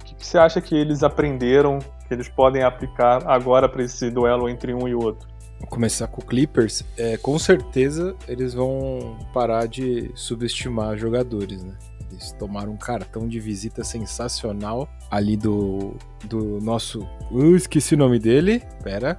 o 0.00 0.04
que 0.04 0.26
você 0.26 0.38
acha 0.38 0.60
que 0.60 0.74
eles 0.74 1.02
aprenderam, 1.02 1.78
que 2.06 2.14
eles 2.14 2.28
podem 2.28 2.62
aplicar 2.62 3.22
agora 3.26 3.68
para 3.68 3.82
esse 3.82 4.10
duelo 4.10 4.48
entre 4.48 4.74
um 4.74 4.88
e 4.88 4.94
outro? 4.94 5.37
Começar 5.66 6.06
com 6.06 6.20
o 6.20 6.24
Clippers, 6.24 6.84
é, 6.96 7.16
com 7.16 7.38
certeza 7.38 8.14
eles 8.26 8.54
vão 8.54 9.18
parar 9.32 9.66
de 9.66 10.10
subestimar 10.14 10.96
jogadores, 10.96 11.62
né? 11.62 11.74
Eles 12.10 12.32
tomaram 12.32 12.72
um 12.72 12.76
cartão 12.76 13.28
de 13.28 13.38
visita 13.38 13.84
sensacional 13.84 14.88
ali 15.10 15.36
do, 15.36 15.94
do 16.24 16.60
nosso. 16.60 17.06
Uh, 17.30 17.54
esqueci 17.54 17.94
o 17.94 17.98
nome 17.98 18.18
dele. 18.18 18.62
Pera. 18.82 19.18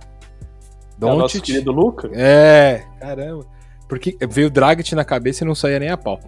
Doncic. 0.97 1.12
É 1.12 1.15
o 1.15 1.17
nosso 1.17 1.41
querido 1.41 1.71
Luca? 1.71 2.10
É, 2.13 2.84
caramba. 2.99 3.45
Porque 3.88 4.17
veio 4.30 4.47
o 4.47 4.49
Dragic 4.49 4.93
na 4.95 5.06
cabeça 5.06 5.43
e 5.43 5.47
não 5.47 5.56
saía 5.56 5.80
nem 5.80 5.89
a 5.89 5.97
pau. 5.97 6.19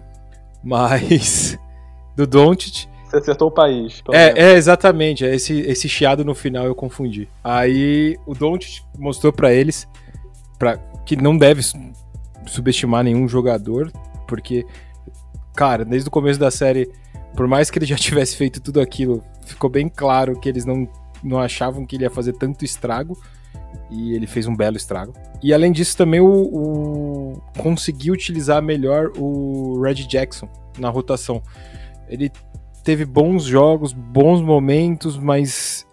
Mas. 0.62 1.58
Do 2.16 2.26
Doncic. 2.26 2.86
Você 3.04 3.16
acertou 3.16 3.48
o 3.48 3.50
país. 3.50 4.02
É, 4.10 4.52
é, 4.52 4.52
exatamente. 4.54 5.24
É 5.24 5.34
esse, 5.34 5.60
esse 5.60 5.88
chiado 5.88 6.24
no 6.24 6.34
final 6.34 6.64
eu 6.64 6.74
confundi. 6.74 7.28
Aí 7.42 8.16
o 8.26 8.34
Doncic 8.34 8.82
mostrou 8.98 9.32
para 9.32 9.52
eles 9.52 9.86
que 11.04 11.16
não 11.16 11.36
deve 11.36 11.62
subestimar 12.46 13.04
nenhum 13.04 13.28
jogador, 13.28 13.90
porque, 14.26 14.64
cara, 15.54 15.84
desde 15.84 16.08
o 16.08 16.10
começo 16.10 16.38
da 16.38 16.50
série, 16.50 16.90
por 17.36 17.46
mais 17.46 17.70
que 17.70 17.78
ele 17.78 17.86
já 17.86 17.96
tivesse 17.96 18.36
feito 18.36 18.60
tudo 18.60 18.80
aquilo, 18.80 19.22
ficou 19.44 19.68
bem 19.68 19.88
claro 19.88 20.38
que 20.38 20.48
eles 20.48 20.64
não, 20.64 20.88
não 21.22 21.38
achavam 21.38 21.84
que 21.86 21.96
ele 21.96 22.04
ia 22.04 22.10
fazer 22.10 22.32
tanto 22.34 22.64
estrago. 22.64 23.18
E 23.90 24.14
ele 24.14 24.26
fez 24.26 24.46
um 24.46 24.56
belo 24.56 24.76
estrago. 24.76 25.12
E 25.42 25.52
além 25.52 25.70
disso, 25.70 25.96
também 25.96 26.20
o, 26.20 26.26
o 26.26 27.42
conseguiu 27.58 28.14
utilizar 28.14 28.62
melhor 28.62 29.10
o 29.18 29.80
Red 29.82 29.94
Jackson 30.06 30.48
na 30.78 30.88
rotação. 30.88 31.42
Ele 32.08 32.30
teve 32.82 33.04
bons 33.04 33.44
jogos, 33.44 33.92
bons 33.92 34.40
momentos, 34.40 35.18
mas 35.18 35.86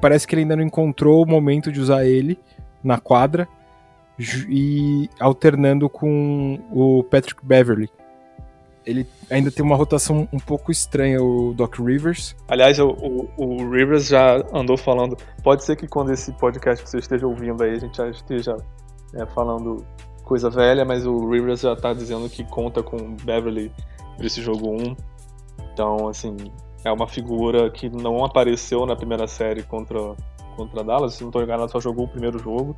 parece 0.00 0.26
que 0.26 0.34
ele 0.34 0.42
ainda 0.42 0.56
não 0.56 0.62
encontrou 0.62 1.22
o 1.22 1.26
momento 1.26 1.72
de 1.72 1.80
usar 1.80 2.04
ele 2.04 2.38
na 2.82 2.98
quadra 2.98 3.48
e 4.18 5.10
alternando 5.20 5.88
com 5.88 6.58
o 6.70 7.02
Patrick 7.04 7.44
Beverly. 7.44 7.90
Ele 8.84 9.06
ainda 9.28 9.50
tem 9.50 9.64
uma 9.64 9.74
rotação 9.74 10.28
um 10.32 10.38
pouco 10.38 10.70
estranha, 10.70 11.20
o 11.20 11.52
Doc 11.54 11.78
Rivers. 11.78 12.36
Aliás, 12.46 12.78
o, 12.78 12.88
o, 12.88 13.28
o 13.36 13.70
Rivers 13.70 14.06
já 14.06 14.36
andou 14.52 14.76
falando. 14.76 15.16
Pode 15.42 15.64
ser 15.64 15.74
que 15.74 15.88
quando 15.88 16.12
esse 16.12 16.30
podcast 16.32 16.88
você 16.88 16.98
esteja 16.98 17.26
ouvindo 17.26 17.64
aí, 17.64 17.72
a 17.72 17.78
gente 17.78 17.96
já 17.96 18.08
esteja 18.08 18.56
é, 19.12 19.26
falando 19.26 19.84
coisa 20.22 20.48
velha, 20.48 20.84
mas 20.84 21.04
o 21.04 21.28
Rivers 21.28 21.60
já 21.60 21.74
tá 21.74 21.92
dizendo 21.92 22.28
que 22.28 22.44
conta 22.44 22.82
com 22.82 23.16
Beverly 23.24 23.72
para 24.16 24.26
esse 24.26 24.40
jogo 24.40 24.70
1. 24.70 24.96
Então, 25.72 26.08
assim, 26.08 26.36
é 26.84 26.92
uma 26.92 27.08
figura 27.08 27.68
que 27.70 27.90
não 27.90 28.24
apareceu 28.24 28.86
na 28.86 28.94
primeira 28.94 29.26
série 29.26 29.64
contra, 29.64 30.14
contra 30.54 30.84
Dallas. 30.84 31.14
Se 31.14 31.22
não 31.22 31.30
estou 31.30 31.42
enganado, 31.42 31.72
só 31.72 31.80
jogou 31.80 32.04
o 32.04 32.08
primeiro 32.08 32.38
jogo 32.38 32.76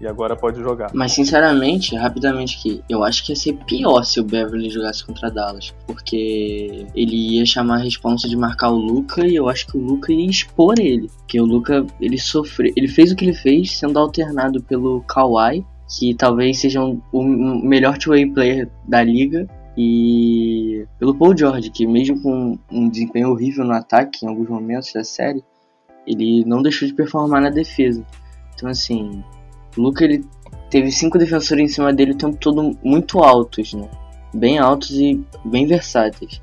e 0.00 0.06
agora 0.06 0.36
pode 0.36 0.60
jogar. 0.60 0.90
Mas 0.94 1.12
sinceramente, 1.12 1.96
rapidamente 1.96 2.56
aqui, 2.58 2.82
eu 2.88 3.02
acho 3.02 3.24
que 3.24 3.32
ia 3.32 3.36
ser 3.36 3.54
pior 3.66 4.02
se 4.04 4.20
o 4.20 4.24
Beverly 4.24 4.70
jogasse 4.70 5.04
contra 5.04 5.30
Dallas, 5.30 5.74
porque 5.86 6.86
ele 6.94 7.36
ia 7.36 7.46
chamar 7.46 7.76
a 7.76 7.84
responsa 7.84 8.28
de 8.28 8.36
marcar 8.36 8.70
o 8.70 8.76
Luca 8.76 9.26
e 9.26 9.34
eu 9.34 9.48
acho 9.48 9.66
que 9.66 9.76
o 9.76 9.80
Luca 9.80 10.12
ia 10.12 10.28
expor 10.28 10.78
ele, 10.78 11.08
porque 11.18 11.40
o 11.40 11.46
Luca 11.46 11.86
ele 12.00 12.18
sofreu, 12.18 12.72
ele 12.76 12.88
fez 12.88 13.10
o 13.10 13.16
que 13.16 13.24
ele 13.24 13.34
fez 13.34 13.78
sendo 13.78 13.98
alternado 13.98 14.62
pelo 14.62 15.02
Kawhi, 15.02 15.64
que 15.88 16.14
talvez 16.14 16.60
seja 16.60 16.82
um, 16.82 17.00
o 17.12 17.22
melhor 17.22 17.96
two-way 17.96 18.26
player 18.26 18.68
da 18.86 19.02
liga. 19.02 19.48
E 19.78 20.86
pelo 20.98 21.14
Paul 21.14 21.36
George, 21.36 21.70
que 21.70 21.86
mesmo 21.86 22.20
com 22.22 22.58
um 22.72 22.88
desempenho 22.88 23.30
horrível 23.30 23.62
no 23.62 23.74
ataque 23.74 24.24
em 24.24 24.28
alguns 24.28 24.48
momentos 24.48 24.90
da 24.92 25.04
série, 25.04 25.44
ele 26.06 26.44
não 26.46 26.62
deixou 26.62 26.88
de 26.88 26.94
performar 26.94 27.42
na 27.42 27.50
defesa. 27.50 28.02
Então, 28.54 28.70
assim, 28.70 29.22
o 29.76 29.82
Luca 29.82 30.04
ele 30.04 30.24
teve 30.70 30.90
cinco 30.90 31.18
defensores 31.18 31.70
em 31.70 31.72
cima 31.72 31.92
dele 31.92 32.12
o 32.12 32.18
tempo 32.18 32.36
todo 32.36 32.76
muito 32.82 33.20
altos, 33.20 33.74
né? 33.74 33.88
Bem 34.34 34.58
altos 34.58 34.90
e 34.90 35.24
bem 35.44 35.66
versáteis. 35.66 36.40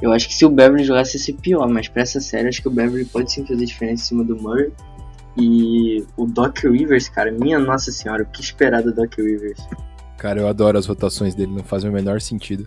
Eu 0.00 0.12
acho 0.12 0.28
que 0.28 0.34
se 0.34 0.44
o 0.44 0.50
Beverly 0.50 0.84
jogasse 0.84 1.16
ia 1.16 1.22
ser 1.22 1.34
pior, 1.34 1.68
mas 1.68 1.88
pra 1.88 2.02
essa 2.02 2.20
série 2.20 2.48
acho 2.48 2.60
que 2.60 2.68
o 2.68 2.72
Beverly 2.72 3.04
pode 3.04 3.32
sim 3.32 3.46
fazer 3.46 3.64
diferença 3.64 4.02
em 4.02 4.06
cima 4.06 4.24
do 4.24 4.36
Murray. 4.36 4.72
E 5.36 6.04
o 6.16 6.26
Doc 6.26 6.58
Rivers, 6.64 7.08
cara, 7.08 7.32
minha 7.32 7.58
nossa 7.58 7.90
senhora, 7.90 8.22
o 8.22 8.26
que 8.26 8.42
esperar 8.42 8.82
do 8.82 8.92
Doc 8.92 9.16
Rivers? 9.16 9.60
Cara, 10.18 10.40
eu 10.40 10.48
adoro 10.48 10.76
as 10.76 10.86
rotações 10.86 11.34
dele, 11.34 11.52
não 11.52 11.64
fazem 11.64 11.88
o 11.88 11.92
menor 11.92 12.20
sentido. 12.20 12.66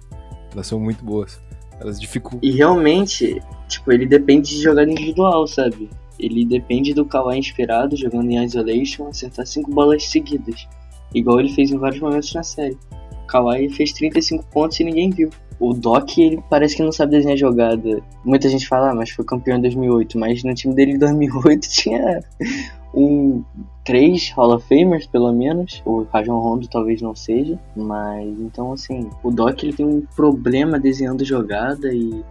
Elas 0.52 0.66
são 0.66 0.80
muito 0.80 1.04
boas. 1.04 1.40
Elas 1.80 2.00
dificultam. 2.00 2.40
E 2.42 2.52
realmente, 2.52 3.42
tipo, 3.68 3.92
ele 3.92 4.06
depende 4.06 4.50
de 4.50 4.62
jogada 4.64 4.90
individual, 4.90 5.46
sabe? 5.46 5.90
Ele 6.20 6.46
depende 6.46 6.94
do 6.94 7.06
Kawhi 7.06 7.38
inspirado, 7.38 7.96
jogando 7.96 8.30
em 8.30 8.44
isolation, 8.44 9.08
acertar 9.08 9.46
5 9.46 9.72
bolas 9.72 10.06
seguidas, 10.06 10.68
igual 11.14 11.40
ele 11.40 11.50
fez 11.50 11.72
em 11.72 11.78
vários 11.78 12.02
momentos 12.02 12.34
na 12.34 12.44
série. 12.44 12.78
Kawhi 13.28 13.70
fez 13.70 13.92
35 13.94 14.46
pontos 14.48 14.80
e 14.80 14.84
ninguém 14.84 15.10
viu. 15.10 15.30
O 15.60 15.74
Doc, 15.74 16.18
ele 16.18 16.44
parece 16.50 16.76
que 16.76 16.84
não 16.84 16.92
sabe 16.92 17.12
desenhar 17.12 17.38
jogada. 17.38 18.02
Muita 18.24 18.50
gente 18.50 18.68
fala, 18.68 18.92
ah, 18.92 18.96
mas 18.96 19.10
foi 19.10 19.24
campeão 19.24 19.58
em 19.58 19.62
2008, 19.62 20.20
mas 20.20 20.44
no 20.44 20.54
time 20.54 20.76
dele 20.76 20.92
em 20.92 21.00
2008 21.00 21.68
tinha 21.70 22.24
um 22.94 23.44
três 23.84 24.32
Hall 24.32 24.56
of 24.56 24.68
Famers, 24.68 25.06
pelo 25.08 25.32
menos. 25.32 25.82
O 25.86 26.04
Rajon 26.04 26.40
Rondo 26.40 26.68
talvez 26.68 27.02
não 27.02 27.16
seja. 27.16 27.58
Mas 27.76 28.28
então 28.40 28.74
assim, 28.74 29.10
o 29.24 29.32
Doc 29.32 29.64
ele 29.64 29.74
tem 29.74 29.86
um 29.86 30.02
problema 30.16 30.80
desenhando 30.80 31.24
jogada 31.24 31.94
e 31.94 32.24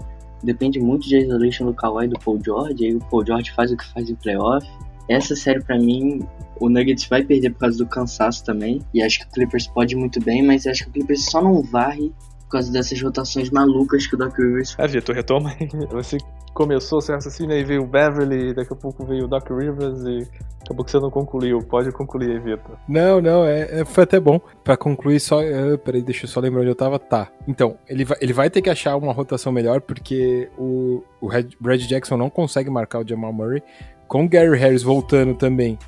depende 0.45 0.79
muito 0.79 1.09
de 1.09 1.19
isolation 1.19 1.67
do 1.67 1.75
Kawhi 1.75 2.07
e 2.07 2.09
do 2.09 2.19
Paul 2.19 2.41
George. 2.45 2.85
Aí 2.85 2.95
o 2.95 3.01
Paul 3.01 3.27
George 3.27 3.53
faz 3.53 3.73
o 3.73 3.77
que 3.77 3.85
faz 3.93 4.09
em 4.09 4.15
playoff. 4.15 4.67
Essa 5.09 5.35
série 5.37 5.63
para 5.63 5.79
mim, 5.79 6.27
o 6.61 6.69
Nuggets 6.69 7.07
vai 7.07 7.23
perder 7.23 7.51
por 7.51 7.61
causa 7.61 7.79
do 7.79 7.87
cansaço 7.87 8.45
também. 8.45 8.81
E 8.93 9.03
acho 9.03 9.21
que 9.21 9.27
o 9.27 9.31
Clippers 9.31 9.67
pode 9.67 9.97
muito 9.97 10.21
bem, 10.21 10.43
mas 10.43 10.67
acho 10.67 10.85
que 10.85 10.91
o 10.91 10.93
Clippers 10.93 11.25
só 11.27 11.43
não 11.43 11.63
varre 11.63 12.13
causa 12.55 12.73
dessas 12.73 13.01
rotações 13.01 13.51
malucas 13.51 14.07
que 14.07 14.15
o 14.15 14.19
Doc 14.19 14.37
Rivers. 14.39 14.75
É, 14.79 14.87
Vitor, 14.87 15.15
retoma 15.15 15.51
aí. 15.51 15.69
Você 15.91 16.19
começou 16.55 17.01
seu 17.01 17.17
raciocínio, 17.17 17.55
aí 17.55 17.65
veio 17.65 17.83
o 17.83 17.87
Beverly, 17.87 18.55
daqui 18.55 18.73
a 18.73 18.77
pouco 18.77 19.05
veio 19.05 19.25
o 19.25 19.29
Doc 19.29 19.51
Rivers 19.51 20.03
e 20.05 20.27
acabou 20.63 20.85
que 20.85 20.91
você 20.91 21.01
não 21.01 21.11
concluiu. 21.11 21.59
Pode 21.61 21.91
concluir 21.91 22.31
aí, 22.31 22.39
Vitor. 22.39 22.77
Não, 22.89 23.21
não, 23.21 23.45
é, 23.45 23.81
é, 23.81 23.85
foi 23.85 24.05
até 24.05 24.21
bom. 24.21 24.41
Pra 24.63 24.77
concluir, 24.77 25.21
só. 25.21 25.41
Uh, 25.41 25.77
peraí, 25.79 26.01
deixa 26.01 26.25
eu 26.25 26.29
só 26.29 26.41
lembrar 26.41 26.61
onde 26.61 26.71
eu 26.71 26.75
tava. 26.75 26.99
Tá. 26.99 27.29
Então, 27.47 27.77
ele 27.89 28.05
vai, 28.05 28.19
ele 28.21 28.33
vai 28.33 28.49
ter 28.49 28.63
que 28.63 28.71
achar 28.71 28.97
uma 28.97 29.13
rotação 29.13 29.53
melhor, 29.53 29.81
porque 29.81 30.49
o, 30.57 31.03
o 31.21 31.27
Red 31.27 31.79
Jackson 31.79 32.17
não 32.17 32.31
consegue 32.31 32.71
marcar 32.71 33.01
o 33.01 33.09
Jamal 33.09 33.33
Murray. 33.33 33.63
Com 34.07 34.25
o 34.25 34.29
Gary 34.29 34.57
Harris 34.57 34.83
voltando 34.83 35.35
também, 35.35 35.79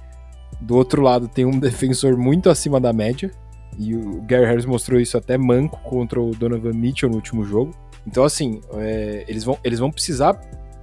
do 0.61 0.77
outro 0.77 1.01
lado 1.01 1.29
tem 1.29 1.45
um 1.45 1.59
defensor 1.61 2.17
muito 2.17 2.51
acima 2.51 2.81
da 2.81 2.93
média. 2.93 3.31
E 3.79 3.95
o 3.95 4.23
Gary 4.23 4.47
Harris 4.47 4.65
mostrou 4.65 5.01
isso 5.01 5.17
até 5.17 5.37
manco 5.37 5.79
contra 5.83 6.21
o 6.21 6.31
Donovan 6.33 6.73
Mitchell 6.73 7.09
no 7.09 7.17
último 7.17 7.45
jogo. 7.45 7.75
Então, 8.07 8.25
assim, 8.25 8.61
é, 8.75 9.25
eles, 9.29 9.45
vão, 9.45 9.59
eles 9.63 9.79
vão 9.79 9.91
precisar 9.91 10.35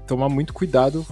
tomar 0.05 0.29
muito 0.29 0.53
cuidado 0.53 1.05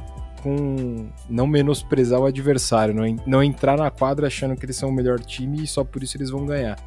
com 0.43 1.09
não 1.29 1.47
menosprezar 1.47 2.19
o 2.19 2.25
adversário, 2.25 2.93
não, 2.93 3.03
não 3.25 3.43
entrar 3.43 3.77
na 3.77 3.89
quadra 3.89 4.27
achando 4.27 4.55
que 4.55 4.65
eles 4.65 4.75
são 4.75 4.89
o 4.89 4.93
melhor 4.93 5.19
time 5.19 5.63
e 5.63 5.67
só 5.67 5.83
por 5.83 6.03
isso 6.03 6.17
eles 6.17 6.29
vão 6.29 6.45
ganhar. 6.45 6.77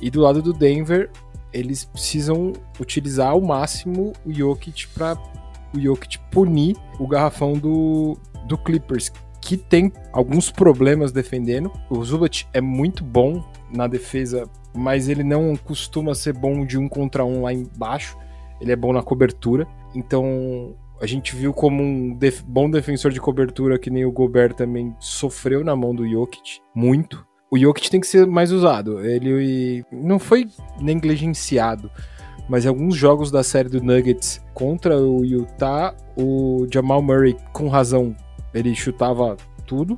E 0.00 0.10
do 0.10 0.20
lado 0.20 0.40
do 0.40 0.52
Denver, 0.52 1.10
eles 1.52 1.84
precisam 1.84 2.52
utilizar 2.80 3.30
ao 3.30 3.40
máximo 3.40 4.12
o 4.24 4.32
Jokic 4.32 4.88
para 4.88 5.16
o 5.74 5.80
Jokic 5.80 6.18
punir 6.30 6.76
o 6.98 7.06
garrafão 7.06 7.54
do, 7.54 8.16
do 8.46 8.56
Clippers, 8.56 9.12
que 9.48 9.56
tem 9.56 9.90
alguns 10.12 10.50
problemas 10.50 11.10
defendendo. 11.10 11.72
O 11.88 12.04
Zubat 12.04 12.46
é 12.52 12.60
muito 12.60 13.02
bom 13.02 13.42
na 13.74 13.86
defesa, 13.86 14.46
mas 14.74 15.08
ele 15.08 15.24
não 15.24 15.56
costuma 15.56 16.14
ser 16.14 16.34
bom 16.34 16.66
de 16.66 16.76
um 16.76 16.86
contra 16.86 17.24
um 17.24 17.44
lá 17.44 17.50
embaixo. 17.50 18.18
Ele 18.60 18.72
é 18.72 18.76
bom 18.76 18.92
na 18.92 19.02
cobertura. 19.02 19.66
Então, 19.94 20.74
a 21.00 21.06
gente 21.06 21.34
viu 21.34 21.54
como 21.54 21.82
um 21.82 22.14
def 22.14 22.42
bom 22.42 22.70
defensor 22.70 23.10
de 23.10 23.22
cobertura, 23.22 23.78
que 23.78 23.88
nem 23.88 24.04
o 24.04 24.12
Gobert 24.12 24.52
também 24.52 24.94
sofreu 25.00 25.64
na 25.64 25.74
mão 25.74 25.94
do 25.94 26.06
Jokic, 26.06 26.60
muito. 26.74 27.26
O 27.50 27.58
Jokic 27.58 27.90
tem 27.90 28.00
que 28.02 28.06
ser 28.06 28.26
mais 28.26 28.52
usado. 28.52 29.02
Ele 29.02 29.82
não 29.90 30.18
foi 30.18 30.46
negligenciado, 30.78 31.90
mas 32.50 32.66
em 32.66 32.68
alguns 32.68 32.94
jogos 32.94 33.30
da 33.30 33.42
série 33.42 33.70
do 33.70 33.82
Nuggets 33.82 34.44
contra 34.52 34.94
o 35.00 35.24
Utah, 35.24 35.94
o 36.18 36.66
Jamal 36.70 37.00
Murray, 37.00 37.34
com 37.54 37.68
razão, 37.68 38.14
ele 38.52 38.74
chutava 38.74 39.36
tudo, 39.66 39.96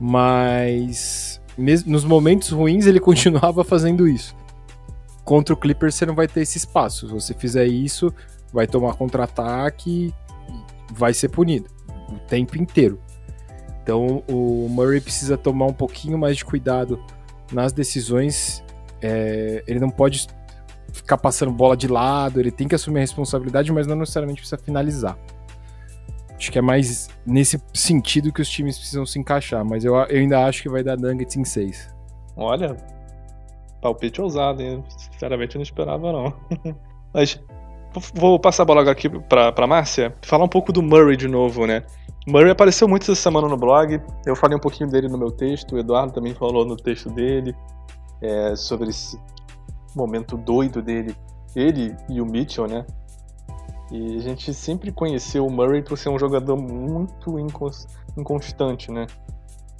mas 0.00 1.40
mesmo 1.56 1.92
nos 1.92 2.04
momentos 2.04 2.50
ruins 2.50 2.86
ele 2.86 3.00
continuava 3.00 3.64
fazendo 3.64 4.06
isso. 4.06 4.36
Contra 5.24 5.54
o 5.54 5.56
Clippers 5.56 5.94
você 5.94 6.06
não 6.06 6.14
vai 6.14 6.26
ter 6.26 6.40
esse 6.40 6.58
espaço. 6.58 7.06
Se 7.06 7.12
você 7.12 7.34
fizer 7.34 7.66
isso, 7.66 8.12
vai 8.52 8.66
tomar 8.66 8.94
contra-ataque, 8.94 10.14
vai 10.92 11.12
ser 11.12 11.28
punido 11.28 11.68
o 12.10 12.18
tempo 12.18 12.56
inteiro. 12.56 12.98
Então 13.82 14.22
o 14.28 14.68
Murray 14.68 15.00
precisa 15.00 15.36
tomar 15.36 15.66
um 15.66 15.72
pouquinho 15.72 16.18
mais 16.18 16.36
de 16.36 16.44
cuidado 16.44 17.02
nas 17.52 17.72
decisões. 17.72 18.62
É, 19.00 19.62
ele 19.66 19.78
não 19.78 19.90
pode 19.90 20.26
ficar 20.92 21.18
passando 21.18 21.52
bola 21.52 21.76
de 21.76 21.86
lado, 21.86 22.40
ele 22.40 22.50
tem 22.50 22.66
que 22.66 22.74
assumir 22.74 22.98
a 22.98 23.00
responsabilidade, 23.02 23.70
mas 23.72 23.86
não 23.86 23.96
necessariamente 23.96 24.40
precisa 24.40 24.60
finalizar. 24.60 25.18
Acho 26.38 26.50
que 26.50 26.58
é 26.58 26.62
mais 26.62 27.10
nesse 27.26 27.60
sentido 27.74 28.32
que 28.32 28.40
os 28.40 28.48
times 28.48 28.78
precisam 28.78 29.04
se 29.04 29.18
encaixar, 29.18 29.64
mas 29.64 29.84
eu, 29.84 29.94
eu 29.94 30.20
ainda 30.20 30.46
acho 30.46 30.62
que 30.62 30.68
vai 30.70 30.82
dar 30.82 30.96
Nuggets 30.96 31.36
em 31.36 31.44
6. 31.44 31.94
Olha, 32.36 32.76
palpite 33.82 34.22
ousado, 34.22 34.62
hein? 34.62 34.82
Sinceramente 34.88 35.56
eu 35.56 35.58
não 35.58 35.64
esperava 35.64 36.12
não. 36.12 36.32
mas 37.12 37.40
Vou 38.14 38.38
passar 38.38 38.62
a 38.62 38.66
bola 38.66 38.90
aqui 38.90 39.08
pra, 39.08 39.50
pra 39.50 39.66
Márcia, 39.66 40.14
falar 40.22 40.44
um 40.44 40.48
pouco 40.48 40.72
do 40.72 40.82
Murray 40.82 41.16
de 41.16 41.26
novo, 41.26 41.66
né? 41.66 41.82
Murray 42.26 42.50
apareceu 42.50 42.86
muito 42.86 43.02
essa 43.02 43.14
semana 43.14 43.48
no 43.48 43.56
blog, 43.56 44.00
eu 44.26 44.36
falei 44.36 44.56
um 44.56 44.60
pouquinho 44.60 44.90
dele 44.90 45.08
no 45.08 45.16
meu 45.16 45.30
texto, 45.30 45.74
o 45.74 45.78
Eduardo 45.78 46.12
também 46.12 46.34
falou 46.34 46.66
no 46.66 46.76
texto 46.76 47.08
dele, 47.10 47.56
é, 48.20 48.54
sobre 48.54 48.90
esse 48.90 49.18
momento 49.96 50.36
doido 50.36 50.82
dele, 50.82 51.16
ele 51.56 51.96
e 52.10 52.20
o 52.20 52.26
Mitchell, 52.26 52.66
né? 52.66 52.84
E 53.90 54.16
a 54.16 54.20
gente 54.20 54.52
sempre 54.52 54.92
conheceu 54.92 55.46
o 55.46 55.50
Murray 55.50 55.82
por 55.82 55.96
ser 55.96 56.10
um 56.10 56.18
jogador 56.18 56.56
muito 56.56 57.36
inconstante, 58.16 58.90
né? 58.90 59.06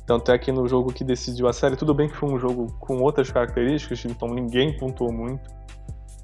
Tanto 0.07 0.33
é 0.33 0.39
que 0.39 0.51
no 0.51 0.67
jogo 0.67 0.93
que 0.93 1.05
decidiu 1.05 1.47
a 1.49 1.53
série, 1.53 1.77
tudo 1.77 1.93
bem 1.93 2.09
que 2.09 2.17
foi 2.17 2.31
um 2.31 2.39
jogo 2.39 2.73
com 2.81 2.97
outras 3.03 3.31
características, 3.31 4.07
então 4.07 4.29
ninguém 4.29 4.75
pontuou 4.75 5.13
muito. 5.13 5.51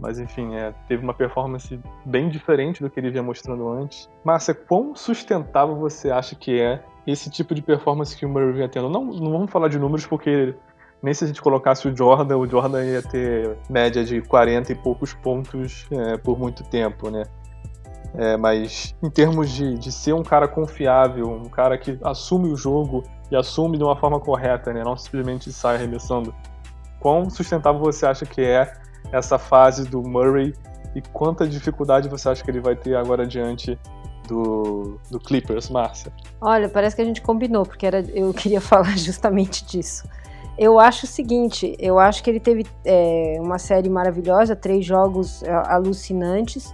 Mas 0.01 0.19
enfim, 0.19 0.55
é, 0.55 0.73
teve 0.89 1.05
uma 1.05 1.13
performance 1.13 1.79
bem 2.05 2.31
diferente 2.31 2.83
do 2.83 2.89
que 2.89 2.99
ele 2.99 3.11
vinha 3.11 3.23
mostrando 3.23 3.69
antes. 3.69 4.09
Márcia, 4.25 4.55
quão 4.55 4.95
sustentável 4.97 5.77
você 5.77 6.11
acha 6.11 6.35
que 6.35 6.59
é 6.59 6.83
esse 7.07 7.31
tipo 7.31 7.55
de 7.55 7.61
performance 7.61 8.17
que 8.17 8.25
o 8.25 8.29
Murray 8.29 8.53
vinha 8.53 8.69
tendo? 8.69 8.89
Não, 8.89 9.05
não 9.05 9.31
vamos 9.31 9.51
falar 9.51 9.69
de 9.69 9.79
números, 9.79 10.07
porque 10.07 10.55
nem 11.03 11.13
se 11.13 11.25
a 11.25 11.27
gente 11.27 11.43
colocasse 11.43 11.87
o 11.87 11.95
Jordan, 11.95 12.39
o 12.39 12.47
Jordan 12.47 12.83
ia 12.83 13.03
ter 13.03 13.57
média 13.69 14.03
de 14.03 14.23
40 14.23 14.73
e 14.73 14.75
poucos 14.75 15.13
pontos 15.13 15.87
é, 15.91 16.17
por 16.17 16.39
muito 16.39 16.65
tempo, 16.65 17.11
né? 17.11 17.25
É, 18.17 18.37
mas 18.37 18.95
em 19.03 19.11
termos 19.11 19.51
de, 19.51 19.77
de 19.77 19.91
ser 19.91 20.13
um 20.13 20.23
cara 20.23 20.47
confiável, 20.47 21.31
um 21.31 21.49
cara 21.49 21.77
que 21.77 21.99
assume 22.03 22.53
o 22.53 22.57
jogo 22.57 23.03
e 23.31 23.37
assume 23.37 23.77
de 23.77 23.83
uma 23.83 23.97
forma 23.97 24.21
correta, 24.21 24.73
né? 24.73 24.83
Não 24.85 24.97
simplesmente 24.97 25.53
sai 25.53 25.77
arremessando. 25.77 26.33
Quão 27.01 27.29
sustentável 27.29 27.81
você 27.81 28.07
acha 28.07 28.25
que 28.25 28.41
é 28.41 28.73
essa 29.13 29.39
fase 29.39 29.85
do 29.85 30.01
Murray 30.03 30.55
e 30.95 31.03
quanta 31.13 31.47
dificuldade 31.47 32.09
você 32.09 32.29
acha 32.29 32.43
que 32.43 32.51
ele 32.51 32.61
vai 32.61 32.77
ter 32.77 32.95
agora 32.95 33.27
diante 33.27 33.79
do, 34.29 34.99
do 35.11 35.19
Clippers, 35.19 35.69
Márcia? 35.69 36.13
Olha, 36.41 36.69
parece 36.69 36.95
que 36.95 37.03
a 37.03 37.05
gente 37.05 37.21
combinou, 37.21 37.65
porque 37.65 37.85
era, 37.85 38.01
eu 38.15 38.33
queria 38.35 38.61
falar 38.61 38.97
justamente 38.97 39.65
disso. 39.65 40.09
Eu 40.57 40.79
acho 40.79 41.05
o 41.05 41.09
seguinte, 41.09 41.75
eu 41.81 41.99
acho 41.99 42.23
que 42.23 42.31
ele 42.31 42.39
teve 42.39 42.65
é, 42.85 43.39
uma 43.41 43.59
série 43.59 43.91
maravilhosa, 43.91 44.55
três 44.55 44.85
jogos 44.85 45.43
é, 45.43 45.51
alucinantes, 45.53 46.73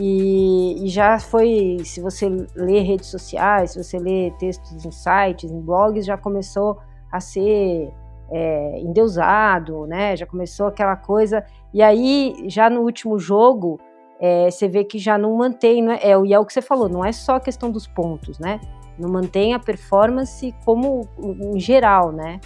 e, 0.00 0.84
e, 0.84 0.88
já 0.88 1.18
foi, 1.18 1.78
se 1.84 2.00
você 2.00 2.28
lê 2.54 2.80
redes 2.80 3.08
sociais, 3.08 3.72
se 3.72 3.82
você 3.82 3.98
lê 3.98 4.30
textos 4.38 4.84
em 4.84 4.90
sites, 4.92 5.50
em 5.50 5.60
blogs, 5.60 6.06
já 6.06 6.16
começou 6.16 6.78
a 7.10 7.18
ser 7.18 7.92
é, 8.30 8.78
endeusado, 8.80 9.86
né? 9.86 10.16
Já 10.16 10.24
começou 10.24 10.68
aquela 10.68 10.94
coisa. 10.94 11.44
E 11.74 11.82
aí, 11.82 12.44
já 12.46 12.70
no 12.70 12.82
último 12.82 13.18
jogo, 13.18 13.80
é, 14.20 14.48
você 14.48 14.68
vê 14.68 14.84
que 14.84 14.98
já 14.98 15.18
não 15.18 15.36
mantém, 15.36 15.90
é, 15.90 16.12
é, 16.12 16.24
e 16.24 16.32
é 16.32 16.38
o 16.38 16.44
que 16.44 16.52
você 16.52 16.62
falou, 16.62 16.88
não 16.88 17.04
é 17.04 17.10
só 17.10 17.36
a 17.36 17.40
questão 17.40 17.68
dos 17.68 17.88
pontos, 17.88 18.38
né? 18.38 18.60
Não 18.96 19.08
mantém 19.08 19.52
a 19.52 19.58
performance 19.58 20.54
como 20.64 21.08
em 21.18 21.58
geral, 21.58 22.12
né? 22.12 22.40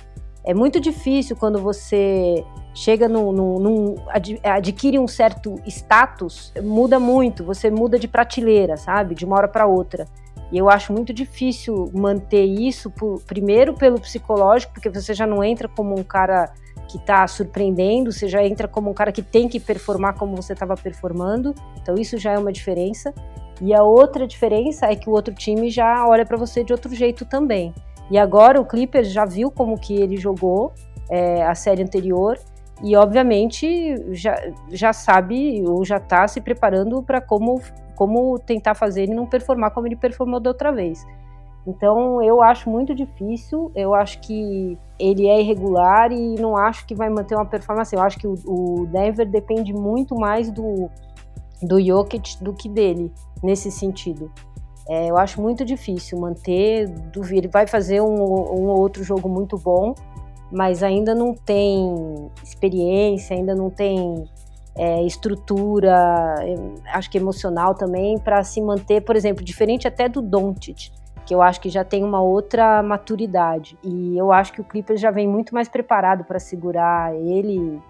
É 0.44 0.54
muito 0.54 0.80
difícil 0.80 1.36
quando 1.36 1.58
você 1.58 2.44
chega 2.74 3.08
num, 3.08 3.32
num, 3.32 3.58
num 3.58 3.96
adquire 4.42 4.98
um 4.98 5.08
certo 5.08 5.56
status, 5.66 6.52
muda 6.62 6.98
muito, 6.98 7.44
você 7.44 7.70
muda 7.70 7.98
de 7.98 8.08
prateleira, 8.08 8.76
sabe? 8.76 9.14
De 9.14 9.24
uma 9.24 9.36
hora 9.36 9.48
para 9.48 9.66
outra. 9.66 10.06
E 10.50 10.58
eu 10.58 10.68
acho 10.68 10.92
muito 10.92 11.12
difícil 11.12 11.90
manter 11.94 12.44
isso, 12.44 12.90
por, 12.90 13.22
primeiro 13.22 13.74
pelo 13.74 13.98
psicológico, 13.98 14.74
porque 14.74 14.90
você 14.90 15.14
já 15.14 15.26
não 15.26 15.42
entra 15.42 15.66
como 15.66 15.98
um 15.98 16.02
cara 16.02 16.52
que 16.88 16.98
está 16.98 17.26
surpreendendo, 17.26 18.12
você 18.12 18.28
já 18.28 18.44
entra 18.44 18.68
como 18.68 18.90
um 18.90 18.92
cara 18.92 19.10
que 19.10 19.22
tem 19.22 19.48
que 19.48 19.58
performar 19.58 20.14
como 20.14 20.36
você 20.36 20.52
estava 20.52 20.76
performando. 20.76 21.54
Então 21.80 21.94
isso 21.94 22.18
já 22.18 22.32
é 22.32 22.38
uma 22.38 22.52
diferença. 22.52 23.14
E 23.62 23.72
a 23.72 23.82
outra 23.82 24.26
diferença 24.26 24.86
é 24.86 24.94
que 24.94 25.08
o 25.08 25.12
outro 25.12 25.32
time 25.34 25.70
já 25.70 26.06
olha 26.06 26.26
para 26.26 26.36
você 26.36 26.62
de 26.62 26.72
outro 26.72 26.94
jeito 26.94 27.24
também. 27.24 27.72
E 28.10 28.18
agora 28.18 28.60
o 28.60 28.66
Clippers 28.66 29.10
já 29.10 29.24
viu 29.24 29.50
como 29.50 29.78
que 29.78 29.94
ele 29.94 30.18
jogou 30.18 30.74
é, 31.08 31.46
a 31.46 31.54
série 31.54 31.82
anterior 31.82 32.38
e 32.82 32.96
obviamente 32.96 34.14
já, 34.14 34.36
já 34.70 34.92
sabe 34.92 35.62
ou 35.66 35.84
já 35.84 35.98
está 35.98 36.26
se 36.26 36.40
preparando 36.40 37.02
para 37.02 37.20
como 37.20 37.60
como 37.94 38.38
tentar 38.38 38.74
fazer 38.74 39.04
ele 39.04 39.14
não 39.14 39.26
performar 39.26 39.70
como 39.70 39.86
ele 39.86 39.94
performou 39.94 40.40
da 40.40 40.50
outra 40.50 40.72
vez. 40.72 41.06
Então 41.66 42.20
eu 42.22 42.42
acho 42.42 42.68
muito 42.68 42.94
difícil, 42.94 43.70
eu 43.74 43.94
acho 43.94 44.20
que 44.20 44.76
ele 44.98 45.28
é 45.28 45.40
irregular 45.40 46.10
e 46.10 46.34
não 46.34 46.56
acho 46.56 46.84
que 46.86 46.94
vai 46.94 47.08
manter 47.08 47.36
uma 47.36 47.46
performance. 47.46 47.94
Eu 47.94 48.02
acho 48.02 48.18
que 48.18 48.26
o, 48.26 48.86
Denver 48.90 49.28
depende 49.28 49.72
muito 49.72 50.16
mais 50.16 50.50
do, 50.50 50.90
do 51.62 51.80
Jokic 51.80 52.42
do 52.42 52.52
que 52.52 52.68
dele, 52.68 53.12
nesse 53.42 53.70
sentido. 53.70 54.30
É, 54.88 55.08
eu 55.08 55.16
acho 55.16 55.40
muito 55.40 55.64
difícil 55.64 56.18
manter. 56.18 56.92
Ele 57.30 57.46
vai 57.46 57.68
fazer 57.68 58.00
um, 58.00 58.12
um 58.12 58.66
ou 58.66 58.80
outro 58.80 59.04
jogo 59.04 59.28
muito 59.28 59.56
bom, 59.56 59.94
mas 60.52 60.82
ainda 60.82 61.14
não 61.14 61.34
tem 61.34 62.30
experiência, 62.44 63.34
ainda 63.34 63.54
não 63.54 63.70
tem 63.70 64.28
é, 64.76 65.02
estrutura, 65.02 66.36
acho 66.92 67.10
que 67.10 67.18
emocional 67.18 67.74
também, 67.74 68.18
para 68.18 68.44
se 68.44 68.60
manter, 68.60 69.00
por 69.00 69.16
exemplo, 69.16 69.42
diferente 69.42 69.88
até 69.88 70.08
do 70.08 70.20
Doncic 70.20 70.92
que 71.24 71.34
eu 71.34 71.40
acho 71.40 71.60
que 71.60 71.68
já 71.68 71.84
tem 71.84 72.02
uma 72.02 72.20
outra 72.20 72.82
maturidade. 72.82 73.78
E 73.82 74.16
eu 74.16 74.32
acho 74.32 74.52
que 74.52 74.60
o 74.60 74.64
Clippers 74.64 75.00
já 75.00 75.10
vem 75.10 75.28
muito 75.28 75.54
mais 75.54 75.68
preparado 75.68 76.24
para 76.24 76.38
segurar 76.38 77.14
ele 77.14 77.80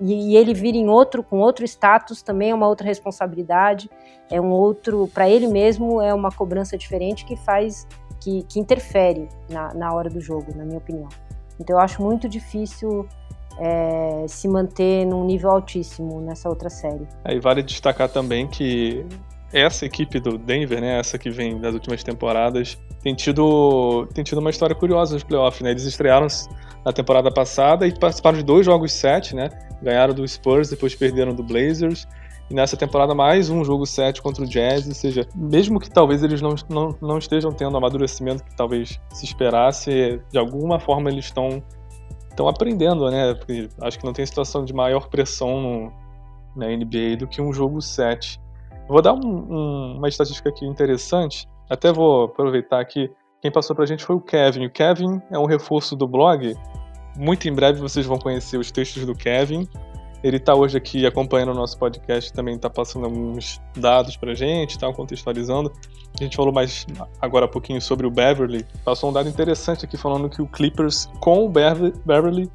e, 0.00 0.32
e, 0.32 0.36
ele 0.36 0.52
vir 0.52 0.74
em 0.74 0.88
outro 0.88 1.22
com 1.22 1.38
outro 1.38 1.64
status 1.64 2.22
também 2.22 2.50
é 2.50 2.54
uma 2.54 2.68
outra 2.68 2.86
responsabilidade, 2.86 3.90
é 4.30 4.40
um 4.40 4.50
outro 4.50 5.08
para 5.12 5.28
ele 5.28 5.48
mesmo 5.48 6.00
é 6.00 6.12
uma 6.12 6.30
cobrança 6.30 6.76
diferente 6.76 7.24
que 7.24 7.36
faz 7.36 7.86
que, 8.20 8.42
que 8.42 8.60
interfere 8.60 9.28
na, 9.48 9.72
na 9.72 9.94
hora 9.94 10.10
do 10.10 10.20
jogo, 10.20 10.52
na 10.54 10.64
minha 10.64 10.78
opinião. 10.78 11.08
Então 11.58 11.76
eu 11.76 11.80
acho 11.80 12.02
muito 12.02 12.28
difícil 12.28 13.08
é, 13.58 14.24
se 14.28 14.48
manter 14.48 15.06
num 15.06 15.24
nível 15.24 15.50
altíssimo 15.50 16.20
nessa 16.20 16.48
outra 16.48 16.68
série. 16.68 17.06
Aí 17.24 17.40
vale 17.40 17.62
destacar 17.62 18.08
também 18.08 18.46
que 18.46 19.04
essa 19.52 19.86
equipe 19.86 20.20
do 20.20 20.36
Denver, 20.36 20.80
né, 20.80 20.98
essa 20.98 21.18
que 21.18 21.30
vem 21.30 21.58
das 21.58 21.72
últimas 21.72 22.02
temporadas, 22.02 22.78
tem 23.02 23.14
tido, 23.14 24.06
tem 24.12 24.24
tido 24.24 24.38
uma 24.38 24.50
história 24.50 24.74
curiosa 24.74 25.14
nos 25.14 25.22
playoffs, 25.22 25.62
né? 25.62 25.70
Eles 25.70 25.84
estrearam 25.84 26.26
na 26.84 26.92
temporada 26.92 27.30
passada 27.30 27.86
e 27.86 27.98
participaram 27.98 28.36
de 28.36 28.44
dois 28.44 28.66
jogos 28.66 28.92
sete, 28.92 29.34
né? 29.34 29.48
Ganharam 29.82 30.12
do 30.12 30.26
Spurs, 30.26 30.68
depois 30.68 30.94
perderam 30.94 31.32
do 31.32 31.42
Blazers. 31.42 32.06
E 32.48 32.54
nessa 32.54 32.76
temporada 32.76 33.14
mais 33.14 33.50
um 33.50 33.64
jogo 33.64 33.84
7 33.84 34.22
contra 34.22 34.44
o 34.44 34.46
Jazz, 34.46 34.86
ou 34.86 34.94
seja, 34.94 35.26
mesmo 35.34 35.80
que 35.80 35.90
talvez 35.90 36.22
eles 36.22 36.40
não, 36.40 36.54
não, 36.68 36.96
não 37.00 37.18
estejam 37.18 37.52
tendo 37.52 37.74
o 37.74 37.76
amadurecimento 37.76 38.44
que 38.44 38.56
talvez 38.56 39.00
se 39.12 39.24
esperasse, 39.24 40.22
de 40.30 40.38
alguma 40.38 40.78
forma 40.78 41.10
eles 41.10 41.24
estão 41.24 41.62
estão 42.30 42.48
aprendendo, 42.48 43.10
né? 43.10 43.34
Porque 43.34 43.68
acho 43.80 43.98
que 43.98 44.04
não 44.04 44.12
tem 44.12 44.24
situação 44.24 44.64
de 44.64 44.72
maior 44.72 45.08
pressão 45.08 45.60
no, 45.60 45.92
na 46.54 46.66
NBA 46.68 47.16
do 47.18 47.26
que 47.26 47.40
um 47.40 47.52
jogo 47.52 47.80
7. 47.80 48.38
Vou 48.88 49.02
dar 49.02 49.14
um, 49.14 49.18
um, 49.26 49.96
uma 49.96 50.08
estatística 50.08 50.50
aqui 50.50 50.66
interessante. 50.66 51.48
Até 51.68 51.90
vou 51.92 52.24
aproveitar 52.24 52.78
aqui. 52.78 53.10
Quem 53.40 53.50
passou 53.50 53.74
pra 53.74 53.86
gente 53.86 54.04
foi 54.04 54.14
o 54.14 54.20
Kevin. 54.20 54.66
O 54.66 54.70
Kevin 54.70 55.20
é 55.30 55.38
um 55.38 55.46
reforço 55.46 55.96
do 55.96 56.06
blog. 56.06 56.54
Muito 57.16 57.48
em 57.48 57.52
breve 57.52 57.80
vocês 57.80 58.04
vão 58.04 58.18
conhecer 58.18 58.58
os 58.58 58.70
textos 58.70 59.04
do 59.04 59.14
Kevin. 59.14 59.66
Ele 60.26 60.38
está 60.38 60.56
hoje 60.56 60.76
aqui 60.76 61.06
acompanhando 61.06 61.52
o 61.52 61.54
nosso 61.54 61.78
podcast, 61.78 62.32
também 62.32 62.56
está 62.56 62.68
passando 62.68 63.04
alguns 63.04 63.60
dados 63.76 64.16
pra 64.16 64.34
gente, 64.34 64.70
está 64.70 64.92
contextualizando. 64.92 65.70
A 66.18 66.24
gente 66.24 66.36
falou 66.36 66.52
mais 66.52 66.84
agora 67.20 67.44
há 67.44 67.48
pouquinho 67.48 67.80
sobre 67.80 68.08
o 68.08 68.10
Beverly. 68.10 68.66
Passou 68.84 69.08
um 69.08 69.12
dado 69.12 69.28
interessante 69.28 69.84
aqui 69.84 69.96
falando 69.96 70.28
que 70.28 70.42
o 70.42 70.48
Clippers 70.48 71.08
com 71.20 71.44
o 71.44 71.48
Beverly 71.48 72.50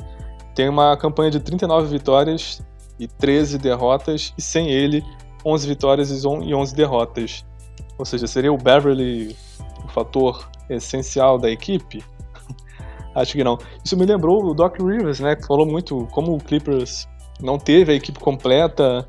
tem 0.53 0.67
uma 0.67 0.97
campanha 0.97 1.31
de 1.31 1.39
39 1.39 1.87
vitórias 1.87 2.61
e 2.99 3.07
13 3.07 3.57
derrotas, 3.57 4.33
e 4.37 4.41
sem 4.41 4.69
ele 4.69 5.01
11 5.45 5.65
vitórias 5.65 6.11
e 6.11 6.27
11 6.27 6.75
derrotas. 6.75 7.45
Ou 7.97 8.03
seja, 8.03 8.27
seria 8.27 8.51
o 8.51 8.57
Beverly 8.57 9.33
o 9.85 9.87
fator 9.87 10.45
essencial 10.69 11.37
da 11.37 11.49
equipe? 11.49 12.03
Acho 13.15 13.31
que 13.31 13.45
não. 13.45 13.57
Isso 13.81 13.95
me 13.95 14.05
lembrou 14.05 14.43
o 14.43 14.53
Doc 14.53 14.77
Rivers, 14.77 15.21
né? 15.21 15.37
Que 15.37 15.47
falou 15.47 15.65
muito 15.65 16.05
como 16.11 16.35
o 16.35 16.37
Clippers 16.37 17.07
não 17.41 17.57
teve 17.57 17.91
a 17.91 17.95
equipe 17.95 18.19
completa 18.19 19.07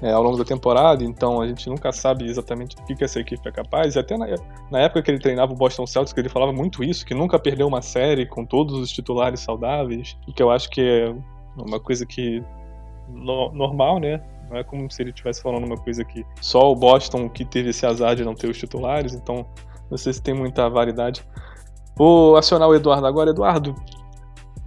é, 0.00 0.12
ao 0.12 0.22
longo 0.22 0.36
da 0.36 0.44
temporada, 0.44 1.02
então 1.02 1.40
a 1.40 1.46
gente 1.46 1.68
nunca 1.68 1.90
sabe 1.92 2.26
exatamente 2.26 2.76
o 2.76 2.84
que, 2.84 3.02
essa 3.02 3.18
equipe 3.20 3.46
é 3.48 3.52
capaz. 3.52 3.96
E 3.96 3.98
até 3.98 4.16
na, 4.16 4.26
na, 4.70 4.80
época 4.80 5.02
que 5.02 5.10
ele 5.10 5.18
treinava 5.18 5.52
o 5.52 5.56
Boston 5.56 5.86
Celtics, 5.86 6.16
ele 6.16 6.28
falava 6.28 6.52
muito 6.52 6.84
isso, 6.84 7.04
que 7.04 7.14
nunca 7.14 7.38
perdeu 7.38 7.66
uma 7.66 7.82
série 7.82 8.26
com 8.26 8.44
todos 8.44 8.74
os 8.78 8.90
titulares 8.90 9.40
saudáveis, 9.40 10.16
o 10.26 10.32
que 10.32 10.42
eu 10.42 10.50
acho 10.50 10.70
que 10.70 10.80
é 10.80 11.14
uma 11.56 11.80
coisa 11.80 12.06
que 12.06 12.42
no, 13.08 13.50
normal, 13.52 13.98
né? 13.98 14.22
Não 14.48 14.56
é 14.56 14.64
como 14.64 14.90
se 14.90 15.02
ele 15.02 15.10
estivesse 15.10 15.42
falando 15.42 15.66
uma 15.66 15.76
coisa 15.76 16.04
que 16.04 16.24
só 16.40 16.72
o 16.72 16.76
Boston 16.76 17.28
que 17.28 17.44
teve 17.44 17.70
esse 17.70 17.84
azar 17.84 18.16
de 18.16 18.24
não 18.24 18.34
ter 18.34 18.48
os 18.48 18.56
titulares, 18.56 19.14
então 19.14 19.46
não 19.90 19.98
sei 19.98 20.12
se 20.12 20.22
tem 20.22 20.32
muita 20.32 20.68
variedade. 20.70 21.22
Vou 21.96 22.36
acionar 22.36 22.68
o 22.68 22.74
Eduardo 22.74 23.06
agora. 23.06 23.30
Eduardo, 23.30 23.74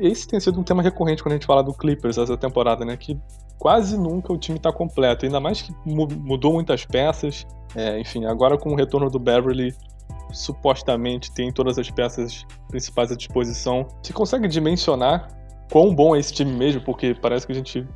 esse 0.01 0.27
tem 0.27 0.39
sido 0.39 0.59
um 0.59 0.63
tema 0.63 0.81
recorrente 0.81 1.21
quando 1.21 1.33
a 1.33 1.35
gente 1.35 1.45
fala 1.45 1.63
do 1.63 1.73
Clippers 1.73 2.17
essa 2.17 2.35
temporada, 2.35 2.83
né? 2.83 2.97
Que 2.97 3.17
quase 3.59 3.97
nunca 3.97 4.33
o 4.33 4.37
time 4.37 4.57
está 4.57 4.71
completo, 4.71 5.25
ainda 5.25 5.39
mais 5.39 5.61
que 5.61 5.71
mudou 5.85 6.53
muitas 6.53 6.83
peças. 6.85 7.45
É, 7.75 7.99
enfim, 7.99 8.25
agora 8.25 8.57
com 8.57 8.71
o 8.71 8.75
retorno 8.75 9.09
do 9.09 9.19
Beverly, 9.19 9.73
supostamente 10.31 11.31
tem 11.31 11.51
todas 11.51 11.77
as 11.77 11.89
peças 11.89 12.45
principais 12.69 13.11
à 13.11 13.15
disposição. 13.15 13.87
Você 14.01 14.11
consegue 14.11 14.47
dimensionar 14.47 15.27
quão 15.71 15.93
bom 15.93 16.15
é 16.15 16.19
esse 16.19 16.33
time 16.33 16.51
mesmo? 16.51 16.81
Porque 16.81 17.13
parece 17.13 17.45
que 17.45 17.51
a 17.51 17.55
gente 17.55 17.87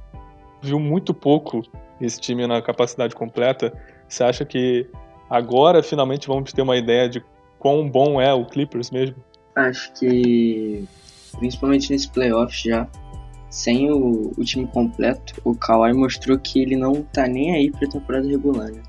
viu 0.62 0.80
muito 0.80 1.14
pouco 1.14 1.64
esse 1.99 2.20
time 2.20 2.45
na 2.45 2.62
capacidade 2.62 3.16
completa. 3.16 3.74
Você 4.08 4.24
acha 4.24 4.45
que 4.45 4.88
agora 5.30 5.82
finalmente 5.82 6.28
vamos 6.28 6.53
ter 6.53 6.62
uma 6.62 6.78
ideia 6.78 7.10
de 7.10 7.24
quão 7.58 7.89
bom 7.89 8.22
é 8.22 8.34
o 8.34 8.45
Clippers 8.45 8.91
mesmo? 8.91 9.16
Acho 9.56 9.91
que 9.93 10.88
principalmente 11.38 11.92
nesse 11.92 12.10
playoffs 12.10 12.62
já, 12.62 12.88
sem 13.50 13.90
o, 13.92 14.34
o, 14.38 14.44
time 14.44 14.68
completo, 14.68 15.34
o 15.44 15.56
Kawhi 15.56 15.94
mostrou 15.94 16.38
que 16.38 16.60
ele 16.62 16.76
não 16.76 17.02
tá 17.02 17.28
nem 17.28 17.54
aí 17.54 17.72
pra 17.72 17.88
temporada 17.88 18.28
regular, 18.28 18.72
né? 18.72 18.84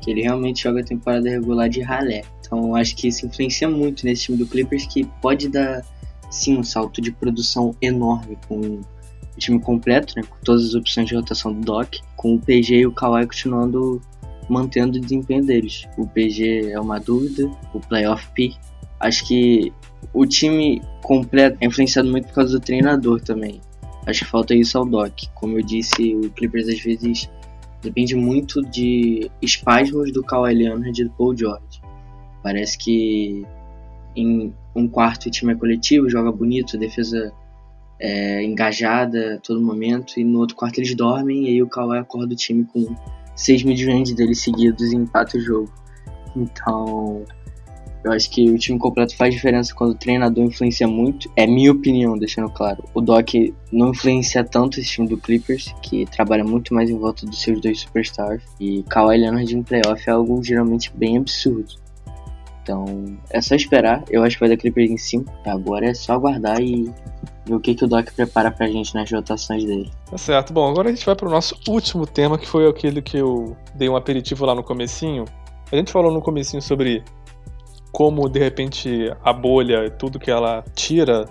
Que 0.00 0.10
ele 0.10 0.22
realmente 0.22 0.62
joga 0.62 0.80
a 0.80 0.84
temporada 0.84 1.28
regular 1.28 1.68
de 1.68 1.80
ralé. 1.80 2.22
Então 2.40 2.74
acho 2.74 2.94
que 2.96 3.08
isso 3.08 3.24
influencia 3.26 3.68
muito 3.68 4.04
nesse 4.04 4.24
time 4.24 4.36
do 4.36 4.46
Clippers 4.46 4.86
que 4.86 5.04
pode 5.22 5.48
dar 5.48 5.82
sim 6.30 6.58
um 6.58 6.64
salto 6.64 7.00
de 7.00 7.12
produção 7.12 7.74
enorme 7.80 8.36
com 8.46 8.58
o 8.58 9.38
time 9.38 9.58
completo, 9.58 10.14
né, 10.16 10.22
com 10.22 10.36
todas 10.44 10.66
as 10.66 10.74
opções 10.74 11.08
de 11.08 11.14
rotação 11.14 11.52
do 11.52 11.60
Doc, 11.60 11.94
com 12.16 12.34
o 12.34 12.38
PG 12.38 12.80
e 12.80 12.86
o 12.86 12.92
Kawhi 12.92 13.26
continuando 13.26 14.02
mantendo 14.48 14.98
o 14.98 15.00
desempenho 15.00 15.44
deles. 15.44 15.84
O 15.96 16.06
PG 16.06 16.70
é 16.70 16.78
uma 16.78 17.00
dúvida, 17.00 17.50
o 17.72 17.80
playoff 17.80 18.28
P. 18.34 18.52
Acho 19.00 19.26
que 19.26 19.72
o 20.12 20.26
time 20.26 20.82
completo 21.02 21.56
é 21.60 21.66
influenciado 21.66 22.10
muito 22.10 22.28
por 22.28 22.34
causa 22.34 22.58
do 22.58 22.64
treinador 22.64 23.20
também. 23.20 23.60
Acho 24.06 24.24
que 24.24 24.30
falta 24.30 24.54
isso 24.54 24.76
ao 24.76 24.84
Doc. 24.84 25.12
Como 25.34 25.58
eu 25.58 25.62
disse, 25.62 26.14
o 26.14 26.30
Clippers 26.30 26.68
às 26.68 26.80
vezes 26.80 27.30
depende 27.82 28.14
muito 28.14 28.60
de 28.62 29.30
espasmos 29.40 30.12
do 30.12 30.22
Kawhi 30.22 30.54
Leonard 30.54 31.00
e 31.00 31.04
do 31.04 31.10
Paul 31.10 31.36
George. 31.36 31.80
Parece 32.42 32.76
que 32.76 33.46
em 34.16 34.52
um 34.74 34.88
quarto 34.88 35.26
o 35.26 35.30
time 35.30 35.52
é 35.52 35.56
coletivo, 35.56 36.08
joga 36.08 36.30
bonito, 36.30 36.78
defesa 36.78 37.32
é, 38.00 38.42
engajada 38.42 39.34
a 39.34 39.38
todo 39.38 39.60
momento, 39.60 40.18
e 40.18 40.24
no 40.24 40.40
outro 40.40 40.56
quarto 40.56 40.78
eles 40.78 40.94
dormem, 40.94 41.44
e 41.44 41.48
aí 41.48 41.62
o 41.62 41.68
Kawhi 41.68 41.98
acorda 41.98 42.34
o 42.34 42.36
time 42.36 42.64
com 42.64 42.94
seis 43.34 43.62
mid-range 43.62 44.14
deles 44.14 44.40
seguidos 44.40 44.92
e 44.92 44.96
empata 44.96 45.36
o 45.36 45.40
jogo. 45.40 45.72
Então, 46.36 47.24
eu 48.04 48.12
acho 48.12 48.30
que 48.30 48.50
o 48.50 48.58
time 48.58 48.78
completo 48.78 49.16
faz 49.16 49.34
diferença 49.34 49.74
quando 49.74 49.92
o 49.92 49.94
treinador 49.94 50.44
influencia 50.44 50.86
muito. 50.86 51.30
É 51.34 51.46
minha 51.46 51.72
opinião, 51.72 52.18
deixando 52.18 52.50
claro. 52.50 52.84
O 52.92 53.00
Doc 53.00 53.30
não 53.72 53.90
influencia 53.90 54.44
tanto 54.44 54.78
esse 54.78 54.90
time 54.90 55.08
do 55.08 55.16
Clippers, 55.16 55.74
que 55.82 56.04
trabalha 56.06 56.44
muito 56.44 56.74
mais 56.74 56.90
em 56.90 56.98
volta 56.98 57.24
dos 57.24 57.40
seus 57.40 57.60
dois 57.62 57.80
superstars. 57.80 58.42
E 58.60 58.82
Kawhi 58.84 59.16
Leonard 59.16 59.56
em 59.56 59.62
playoff 59.62 60.02
é 60.06 60.12
algo 60.12 60.44
geralmente 60.44 60.92
bem 60.94 61.16
absurdo. 61.16 61.82
Então, 62.62 63.16
é 63.30 63.40
só 63.40 63.54
esperar. 63.54 64.04
Eu 64.10 64.22
acho 64.22 64.36
que 64.36 64.40
vai 64.40 64.50
dar 64.50 64.56
Clippers 64.58 64.90
em 64.90 64.98
cima. 64.98 65.24
Agora 65.46 65.86
é 65.86 65.94
só 65.94 66.12
aguardar 66.12 66.60
e 66.60 66.90
ver 67.46 67.54
o 67.54 67.60
que, 67.60 67.74
que 67.74 67.84
o 67.84 67.88
Doc 67.88 68.10
prepara 68.14 68.50
pra 68.50 68.66
gente 68.68 68.94
nas 68.94 69.10
rotações 69.10 69.64
dele. 69.64 69.90
Tá 70.10 70.18
certo. 70.18 70.52
Bom, 70.52 70.70
agora 70.70 70.90
a 70.90 70.92
gente 70.92 71.04
vai 71.04 71.16
pro 71.16 71.30
nosso 71.30 71.58
último 71.68 72.06
tema, 72.06 72.38
que 72.38 72.46
foi 72.46 72.68
aquele 72.68 73.00
que 73.00 73.16
eu 73.16 73.56
dei 73.74 73.88
um 73.88 73.96
aperitivo 73.96 74.44
lá 74.44 74.54
no 74.54 74.62
comecinho. 74.62 75.24
A 75.72 75.76
gente 75.76 75.90
falou 75.90 76.12
no 76.12 76.20
comecinho 76.20 76.62
sobre 76.62 77.02
como, 77.94 78.28
de 78.28 78.40
repente, 78.40 79.14
a 79.22 79.32
bolha, 79.32 79.88
tudo 79.88 80.18
que 80.18 80.28
ela 80.28 80.64
tira 80.74 81.26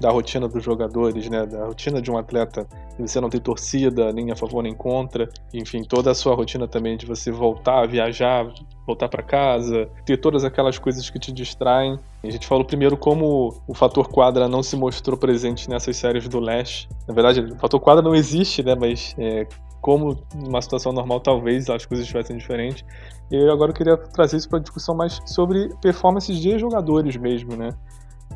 da 0.00 0.10
rotina 0.10 0.48
dos 0.48 0.64
jogadores, 0.64 1.28
né, 1.28 1.46
da 1.46 1.66
rotina 1.66 2.02
de 2.02 2.10
um 2.10 2.18
atleta, 2.18 2.66
você 2.98 3.20
não 3.20 3.30
tem 3.30 3.40
torcida 3.40 4.12
nem 4.12 4.32
a 4.32 4.36
favor 4.36 4.62
nem 4.62 4.74
contra, 4.74 5.28
enfim, 5.54 5.82
toda 5.82 6.10
a 6.10 6.14
sua 6.14 6.34
rotina 6.34 6.66
também 6.66 6.96
de 6.96 7.06
você 7.06 7.30
voltar, 7.30 7.86
viajar, 7.86 8.52
voltar 8.84 9.08
para 9.08 9.22
casa, 9.22 9.88
ter 10.04 10.16
todas 10.16 10.44
aquelas 10.44 10.76
coisas 10.76 11.08
que 11.08 11.20
te 11.20 11.30
distraem. 11.30 11.96
A 12.24 12.30
gente 12.30 12.48
falou 12.48 12.64
primeiro 12.64 12.96
como 12.96 13.54
o 13.66 13.74
fator 13.74 14.08
quadra 14.08 14.48
não 14.48 14.62
se 14.62 14.76
mostrou 14.76 15.16
presente 15.16 15.70
nessas 15.70 15.96
séries 15.96 16.28
do 16.28 16.40
Leste. 16.40 16.88
Na 17.06 17.14
verdade, 17.14 17.40
o 17.40 17.56
fator 17.58 17.78
quadra 17.78 18.02
não 18.02 18.14
existe, 18.14 18.60
né, 18.62 18.74
mas 18.74 19.14
é, 19.18 19.46
como 19.80 20.18
numa 20.34 20.60
situação 20.60 20.92
normal 20.92 21.20
talvez 21.20 21.68
as 21.70 21.86
coisas 21.86 22.04
estivessem 22.04 22.36
diferentes. 22.36 22.84
E 23.30 23.48
agora 23.48 23.70
eu 23.70 23.74
queria 23.74 23.96
trazer 23.96 24.36
isso 24.36 24.48
para 24.48 24.58
discussão 24.58 24.94
mais 24.94 25.20
sobre 25.26 25.68
performances 25.80 26.38
de 26.38 26.58
jogadores 26.58 27.16
mesmo, 27.16 27.56
né? 27.56 27.70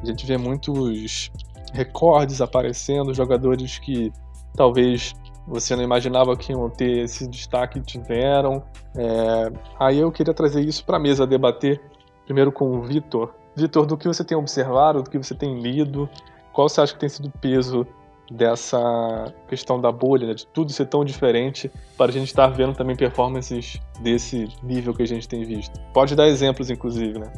A 0.01 0.07
gente 0.07 0.26
vê 0.26 0.36
muitos 0.36 1.30
recordes 1.72 2.40
aparecendo, 2.40 3.14
jogadores 3.14 3.78
que 3.78 4.12
talvez 4.55 5.14
você 5.47 5.74
não 5.74 5.82
imaginava 5.82 6.36
que 6.36 6.53
iam 6.53 6.68
ter 6.70 7.05
esse 7.05 7.26
destaque 7.26 7.80
que 7.80 7.86
tiveram. 7.86 8.62
É, 8.97 9.53
aí 9.78 9.99
eu 9.99 10.12
queria 10.12 10.34
trazer 10.34 10.61
isso 10.61 10.84
para 10.84 10.97
a 10.97 11.01
mesa 11.01 11.26
debater, 11.26 11.80
primeiro 12.24 12.53
com 12.53 12.70
o 12.76 12.82
Vitor. 12.82 13.34
Vitor, 13.57 13.84
do 13.84 13.97
que 13.97 14.07
você 14.07 14.24
tem 14.24 14.36
observado, 14.36 15.03
do 15.03 15.11
que 15.11 15.18
você 15.18 15.34
tem 15.34 15.59
lido, 15.61 16.09
qual 16.53 16.68
você 16.68 16.80
acha 16.80 16.95
que 16.95 17.01
tem 17.01 17.09
sido 17.09 17.26
o 17.26 17.38
peso 17.38 17.86
dessa 18.31 19.33
questão 19.49 19.81
da 19.81 19.93
bolha, 19.93 20.27
né, 20.27 20.35
de 20.35 20.47
tudo 20.47 20.73
ser 20.73 20.87
tão 20.87 21.05
diferente, 21.05 21.70
para 21.97 22.11
a 22.11 22.12
gente 22.12 22.29
estar 22.29 22.49
vendo 22.49 22.75
também 22.75 22.97
performances 22.97 23.81
desse 24.01 24.49
nível 24.62 24.95
que 24.95 25.03
a 25.03 25.07
gente 25.07 25.29
tem 25.29 25.45
visto? 25.45 25.79
Pode 25.93 26.14
dar 26.14 26.29
exemplos, 26.29 26.70
inclusive, 26.70 27.18
né? 27.18 27.33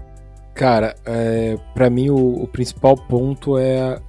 Cara, 0.54 0.94
é, 1.04 1.58
para 1.74 1.90
mim 1.90 2.10
o, 2.10 2.42
o, 2.42 2.46
principal 2.46 2.96
ponto 2.96 3.58
é 3.58 4.00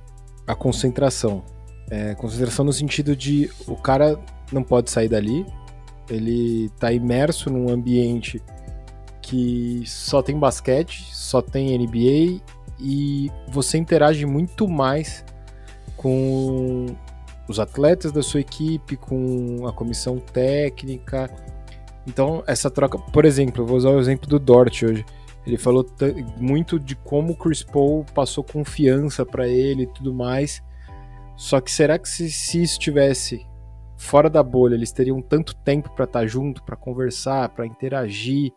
a, 0.45 0.53
concentração. 0.53 1.43
É, 1.89 2.13
concentração 2.15 2.63
no 2.63 2.73
sentido 2.73 3.15
de 3.15 3.49
o 3.67 3.75
cara 3.75 4.19
não 4.51 4.61
pode 4.61 4.91
sair 4.91 5.09
dali, 5.09 5.43
ele 6.07 6.69
tá 6.79 6.91
imerso 6.91 7.49
num 7.49 7.69
ambiente 7.69 8.41
que 9.21 9.81
só 9.87 10.21
tem 10.21 10.37
basquete, 10.37 11.09
só 11.11 11.41
tem 11.41 11.75
NBA 11.77 12.43
e 12.79 13.31
você 13.47 13.79
interage 13.79 14.23
muito 14.23 14.67
mais 14.67 15.25
com 16.05 16.85
os 17.47 17.59
atletas 17.59 18.11
da 18.11 18.21
sua 18.21 18.39
equipe, 18.39 18.95
com 18.95 19.65
a 19.67 19.73
comissão 19.73 20.19
técnica. 20.19 21.35
Então, 22.05 22.43
essa 22.45 22.69
troca, 22.69 22.99
por 22.99 23.25
exemplo, 23.25 23.63
eu 23.63 23.65
vou 23.65 23.75
usar 23.75 23.89
o 23.89 23.99
exemplo 23.99 24.29
do 24.29 24.37
Dort 24.37 24.83
hoje. 24.83 25.03
Ele 25.47 25.57
falou 25.57 25.83
muito 26.37 26.79
de 26.79 26.95
como 26.95 27.33
o 27.33 27.35
Chris 27.35 27.63
Paul 27.63 28.05
passou 28.13 28.43
confiança 28.43 29.25
para 29.25 29.47
ele 29.47 29.83
e 29.83 29.87
tudo 29.87 30.13
mais. 30.13 30.61
Só 31.35 31.59
que 31.59 31.71
será 31.71 31.97
que 31.97 32.07
se, 32.07 32.29
se 32.29 32.61
estivesse 32.61 33.43
fora 33.97 34.29
da 34.29 34.43
bolha, 34.43 34.75
eles 34.75 34.91
teriam 34.91 35.19
tanto 35.23 35.55
tempo 35.55 35.89
para 35.95 36.05
estar 36.05 36.19
tá 36.19 36.27
junto, 36.27 36.61
para 36.61 36.75
conversar, 36.75 37.49
para 37.49 37.65
interagir? 37.65 38.51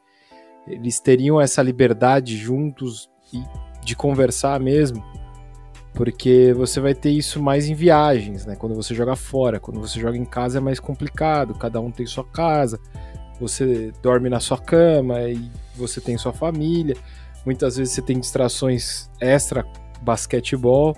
Eles 0.66 1.01
teriam 1.01 1.40
essa 1.40 1.62
liberdade 1.62 2.36
juntos 2.36 3.09
e 3.32 3.42
de 3.82 3.96
conversar 3.96 4.61
mesmo? 4.61 5.03
Porque 5.95 6.53
você 6.57 6.80
vai 6.80 6.95
ter 6.95 7.11
isso 7.11 7.43
mais 7.43 7.68
em 7.68 7.74
viagens, 7.74 8.47
né? 8.47 8.55
Quando 8.55 8.74
você 8.74 8.95
joga 8.95 9.16
fora, 9.16 9.59
quando 9.59 9.80
você 9.80 9.99
joga 9.99 10.16
em 10.16 10.24
casa 10.24 10.59
é 10.59 10.61
mais 10.61 10.78
complicado, 10.78 11.55
cada 11.55 11.80
um 11.80 11.91
tem 11.91 12.07
sua 12.07 12.24
casa, 12.24 12.78
você 13.41 13.93
dorme 14.03 14.28
na 14.28 14.41
sua 14.41 14.59
cama 14.59 15.22
e 15.22 15.51
você 15.76 16.01
tem 16.01 16.16
sua 16.18 16.32
família. 16.32 16.97
Muitas 17.45 17.76
vezes 17.76 17.95
você 17.95 18.03
tem 18.03 18.18
distrações 18.18 19.09
extra 19.20 19.64
basquetebol. 20.03 20.97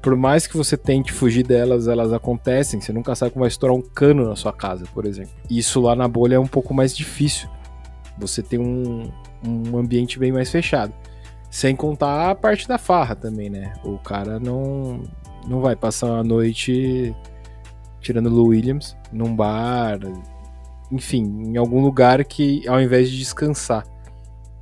Por 0.00 0.16
mais 0.16 0.46
que 0.46 0.56
você 0.56 0.76
tente 0.76 1.12
fugir 1.12 1.44
delas, 1.44 1.88
elas 1.88 2.12
acontecem. 2.12 2.80
Você 2.80 2.92
nunca 2.92 3.14
sabe 3.14 3.32
como 3.32 3.42
vai 3.42 3.48
estourar 3.48 3.76
um 3.76 3.82
cano 3.82 4.28
na 4.28 4.36
sua 4.36 4.52
casa, 4.52 4.86
por 4.94 5.04
exemplo. 5.04 5.32
Isso 5.50 5.80
lá 5.80 5.94
na 5.94 6.08
bolha 6.08 6.36
é 6.36 6.38
um 6.38 6.46
pouco 6.46 6.72
mais 6.72 6.96
difícil. 6.96 7.48
Você 8.18 8.42
tem 8.42 8.58
um, 8.58 9.10
um 9.46 9.76
ambiente 9.76 10.18
bem 10.18 10.32
mais 10.32 10.50
fechado. 10.50 10.92
Sem 11.50 11.74
contar 11.74 12.30
a 12.30 12.34
parte 12.34 12.68
da 12.68 12.76
farra 12.76 13.14
também, 13.14 13.48
né? 13.48 13.72
O 13.84 13.98
cara 13.98 14.38
não, 14.38 15.02
não 15.46 15.60
vai 15.60 15.74
passar 15.74 16.18
a 16.18 16.24
noite 16.24 17.14
tirando 18.00 18.28
Lou 18.28 18.48
Williams 18.48 18.96
num 19.10 19.34
bar, 19.34 19.98
enfim, 20.90 21.24
em 21.46 21.56
algum 21.56 21.80
lugar 21.80 22.24
que 22.24 22.66
ao 22.68 22.80
invés 22.80 23.10
de 23.10 23.18
descansar. 23.18 23.84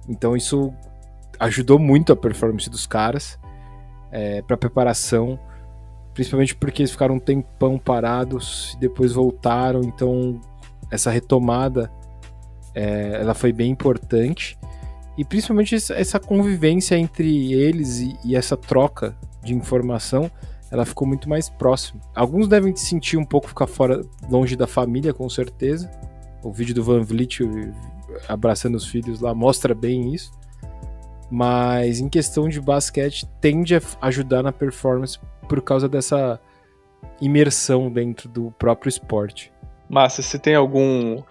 Então 0.09 0.37
isso 0.37 0.73
ajudou 1.39 1.79
muito 1.79 2.13
a 2.13 2.17
performance 2.17 2.71
dos 2.71 2.87
caras 2.87 3.39
é, 4.11 4.41
para 4.43 4.57
preparação, 4.57 5.39
principalmente 6.15 6.55
porque 6.55 6.83
eles 6.83 6.93
ficaram 6.93 7.17
um 7.17 7.21
tempão 7.21 7.79
parados 7.79 8.75
e 8.77 8.81
depois 8.81 9.13
voltaram. 9.13 9.83
Então 9.83 10.41
essa 10.91 11.11
retomada 11.11 11.91
é, 12.75 13.19
ela 13.21 13.35
foi 13.35 13.53
bem 13.53 13.71
importante 13.71 14.57
e 15.17 15.25
principalmente 15.25 15.75
essa 15.75 16.21
convivência 16.21 16.97
entre 16.97 17.53
eles 17.53 18.01
e, 18.01 18.17
e 18.25 18.37
essa 18.37 18.57
troca 18.57 19.17
de 19.43 19.55
informação 19.55 20.31
ela 20.71 20.85
ficou 20.85 21.07
muito 21.07 21.29
mais 21.29 21.49
próxima. 21.49 22.01
Alguns 22.15 22.49
devem 22.49 22.75
sentir 22.75 23.17
um 23.17 23.25
pouco 23.25 23.49
ficar 23.49 23.67
fora, 23.67 24.05
longe 24.29 24.57
da 24.57 24.67
família, 24.67 25.15
com 25.15 25.29
certeza. 25.29 25.91
O 26.43 26.53
vídeo 26.53 26.75
do 26.75 26.83
Van 26.83 27.03
Vliet 27.03 27.41
abraçando 28.29 28.75
os 28.75 28.87
filhos 28.87 29.21
lá 29.21 29.35
mostra 29.35 29.75
bem 29.75 30.13
isso. 30.13 30.33
Mas 31.31 32.01
em 32.01 32.09
questão 32.09 32.49
de 32.49 32.61
basquete, 32.61 33.27
tende 33.41 33.75
a 33.75 33.81
ajudar 34.03 34.43
na 34.43 34.53
performance 34.53 35.19
por 35.49 35.61
causa 35.61 35.89
dessa 35.89 36.41
imersão 37.21 37.91
dentro 37.91 38.29
do 38.29 38.53
próprio 38.53 38.89
esporte. 38.89 39.53
Márcia, 39.89 40.23
se 40.23 40.39
tem 40.39 40.55
algum 40.55 41.23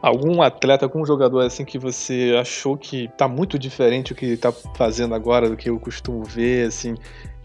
algum 0.00 0.42
atleta, 0.42 0.84
algum 0.84 1.04
jogador 1.04 1.40
assim 1.40 1.64
que 1.64 1.78
você 1.78 2.36
achou 2.40 2.76
que 2.76 3.08
tá 3.16 3.26
muito 3.26 3.58
diferente 3.58 4.12
o 4.12 4.14
que 4.14 4.26
ele 4.26 4.36
tá 4.36 4.52
fazendo 4.52 5.14
agora 5.14 5.48
do 5.48 5.56
que 5.56 5.70
eu 5.70 5.78
costumo 5.78 6.22
ver, 6.24 6.66
assim, 6.66 6.94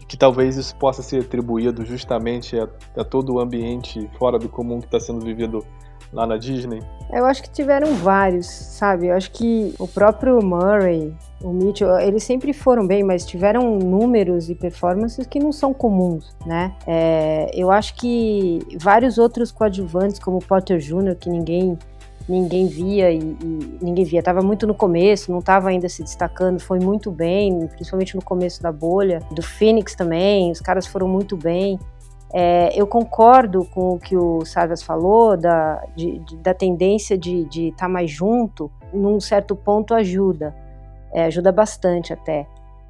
que 0.06 0.16
talvez 0.16 0.56
isso 0.56 0.76
possa 0.76 1.02
ser 1.02 1.22
atribuído 1.22 1.84
justamente 1.84 2.58
a, 2.58 2.68
a 2.96 3.04
todo 3.04 3.34
o 3.34 3.40
ambiente 3.40 4.08
fora 4.18 4.38
do 4.38 4.48
comum 4.48 4.80
que 4.80 4.86
está 4.86 5.00
sendo 5.00 5.24
vivido 5.24 5.64
lá 6.12 6.26
na 6.26 6.36
Disney? 6.36 6.80
Eu 7.12 7.26
acho 7.26 7.42
que 7.42 7.50
tiveram 7.50 7.94
vários, 7.94 8.46
sabe? 8.46 9.08
Eu 9.08 9.14
acho 9.14 9.30
que 9.32 9.74
o 9.78 9.86
próprio 9.86 10.40
Murray, 10.42 11.14
o 11.42 11.52
Mitchell, 11.52 11.98
eles 11.98 12.22
sempre 12.22 12.52
foram 12.52 12.86
bem, 12.86 13.02
mas 13.02 13.26
tiveram 13.26 13.78
números 13.78 14.48
e 14.48 14.54
performances 14.54 15.26
que 15.26 15.38
não 15.38 15.52
são 15.52 15.74
comuns, 15.74 16.34
né? 16.46 16.74
É, 16.86 17.50
eu 17.52 17.70
acho 17.70 17.94
que 17.96 18.60
vários 18.80 19.18
outros 19.18 19.50
coadjuvantes, 19.50 20.18
como 20.18 20.38
o 20.38 20.44
Potter 20.44 20.78
Jr., 20.78 21.16
que 21.16 21.28
ninguém 21.28 21.78
ninguém 22.28 22.66
via 22.66 23.10
e, 23.10 23.18
e 23.18 23.78
ninguém 23.80 24.04
via, 24.04 24.20
estava 24.20 24.40
muito 24.40 24.66
no 24.66 24.74
começo, 24.74 25.30
não 25.30 25.40
estava 25.40 25.68
ainda 25.68 25.88
se 25.88 26.02
destacando, 26.02 26.60
foi 26.60 26.78
muito 26.78 27.10
bem, 27.10 27.66
principalmente 27.68 28.16
no 28.16 28.22
começo 28.22 28.62
da 28.62 28.72
bolha, 28.72 29.20
do 29.30 29.42
Phoenix 29.42 29.94
também, 29.94 30.50
os 30.50 30.60
caras 30.60 30.86
foram 30.86 31.08
muito 31.08 31.36
bem. 31.36 31.78
É, 32.32 32.72
eu 32.74 32.86
concordo 32.86 33.64
com 33.66 33.94
o 33.94 33.98
que 33.98 34.16
o 34.16 34.44
Sargas 34.44 34.82
falou, 34.82 35.36
da, 35.36 35.84
de, 35.94 36.18
de, 36.18 36.36
da 36.38 36.52
tendência 36.52 37.16
de 37.16 37.46
estar 37.68 37.86
tá 37.86 37.88
mais 37.88 38.10
junto, 38.10 38.70
num 38.92 39.20
certo 39.20 39.54
ponto 39.54 39.94
ajuda, 39.94 40.54
é, 41.12 41.24
ajuda 41.24 41.52
bastante 41.52 42.12
até. 42.12 42.46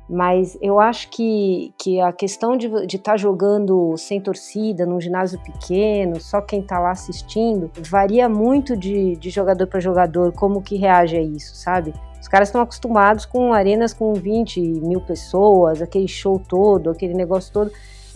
Mas 0.09 0.59
eu 0.61 0.79
acho 0.79 1.09
que, 1.09 1.73
que 1.79 2.01
a 2.01 2.13
questão 2.13 2.57
de 2.57 2.67
estar 2.67 3.13
tá 3.13 3.17
jogando 3.17 3.97
sem 3.97 4.21
torcida, 4.21 4.85
num 4.85 5.01
ginásio 5.01 5.41
pequeno, 5.41 6.21
só 6.21 6.43
quem 6.43 6.61
está 6.61 6.79
lá 6.79 6.91
assistindo, 6.91 7.71
varia 7.89 8.29
muito 8.29 8.77
de, 8.77 9.17
de 9.17 9.31
jogador 9.31 9.67
para 9.67 9.81
jogador, 9.81 10.33
como 10.33 10.61
que 10.61 10.77
reage 10.77 11.17
a 11.17 11.23
isso, 11.23 11.55
sabe? 11.55 11.95
Os 12.21 12.29
caras 12.29 12.49
estão 12.49 12.61
acostumados 12.61 13.25
com 13.25 13.53
arenas 13.53 13.95
com 13.95 14.13
20 14.13 14.61
mil 14.61 15.01
pessoas, 15.01 15.81
aquele 15.81 16.09
show 16.09 16.39
todo, 16.39 16.91
aquele 16.91 17.15
negócio 17.15 17.53
todo 17.53 17.71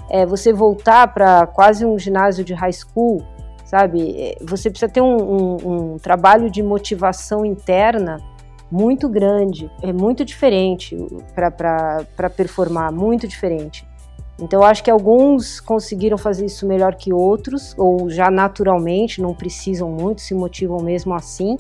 é, 0.09 0.25
você 0.25 0.53
voltar 0.53 1.13
para 1.13 1.47
quase 1.47 1.85
um 1.85 1.99
ginásio 1.99 2.45
de 2.45 2.55
high 2.55 2.73
school, 2.73 3.23
sabe? 3.65 4.15
É, 4.19 4.37
você 4.43 4.71
precisa 4.71 4.91
ter 4.91 5.01
um, 5.01 5.17
um, 5.17 5.57
um 5.95 5.99
trabalho 5.99 6.51
de 6.51 6.63
motivação 6.63 7.45
interna 7.45 8.19
muito 8.71 9.09
grande, 9.09 9.71
é 9.83 9.93
muito 9.93 10.25
diferente 10.25 10.97
para 11.35 12.31
performar, 12.31 12.93
muito 12.93 13.27
diferente. 13.27 13.87
Então, 14.41 14.63
acho 14.63 14.85
que 14.85 14.91
alguns 14.91 15.59
conseguiram 15.59 16.17
fazer 16.17 16.47
isso 16.47 16.67
melhor 16.67 16.95
que 16.95 17.13
outros, 17.13 17.75
ou 17.77 18.09
já 18.09 18.31
naturalmente, 18.31 19.21
não 19.21 19.35
precisam 19.35 19.91
muito, 19.91 20.21
se 20.21 20.33
motivam 20.33 20.79
mesmo 20.79 21.13
assim. 21.13 21.57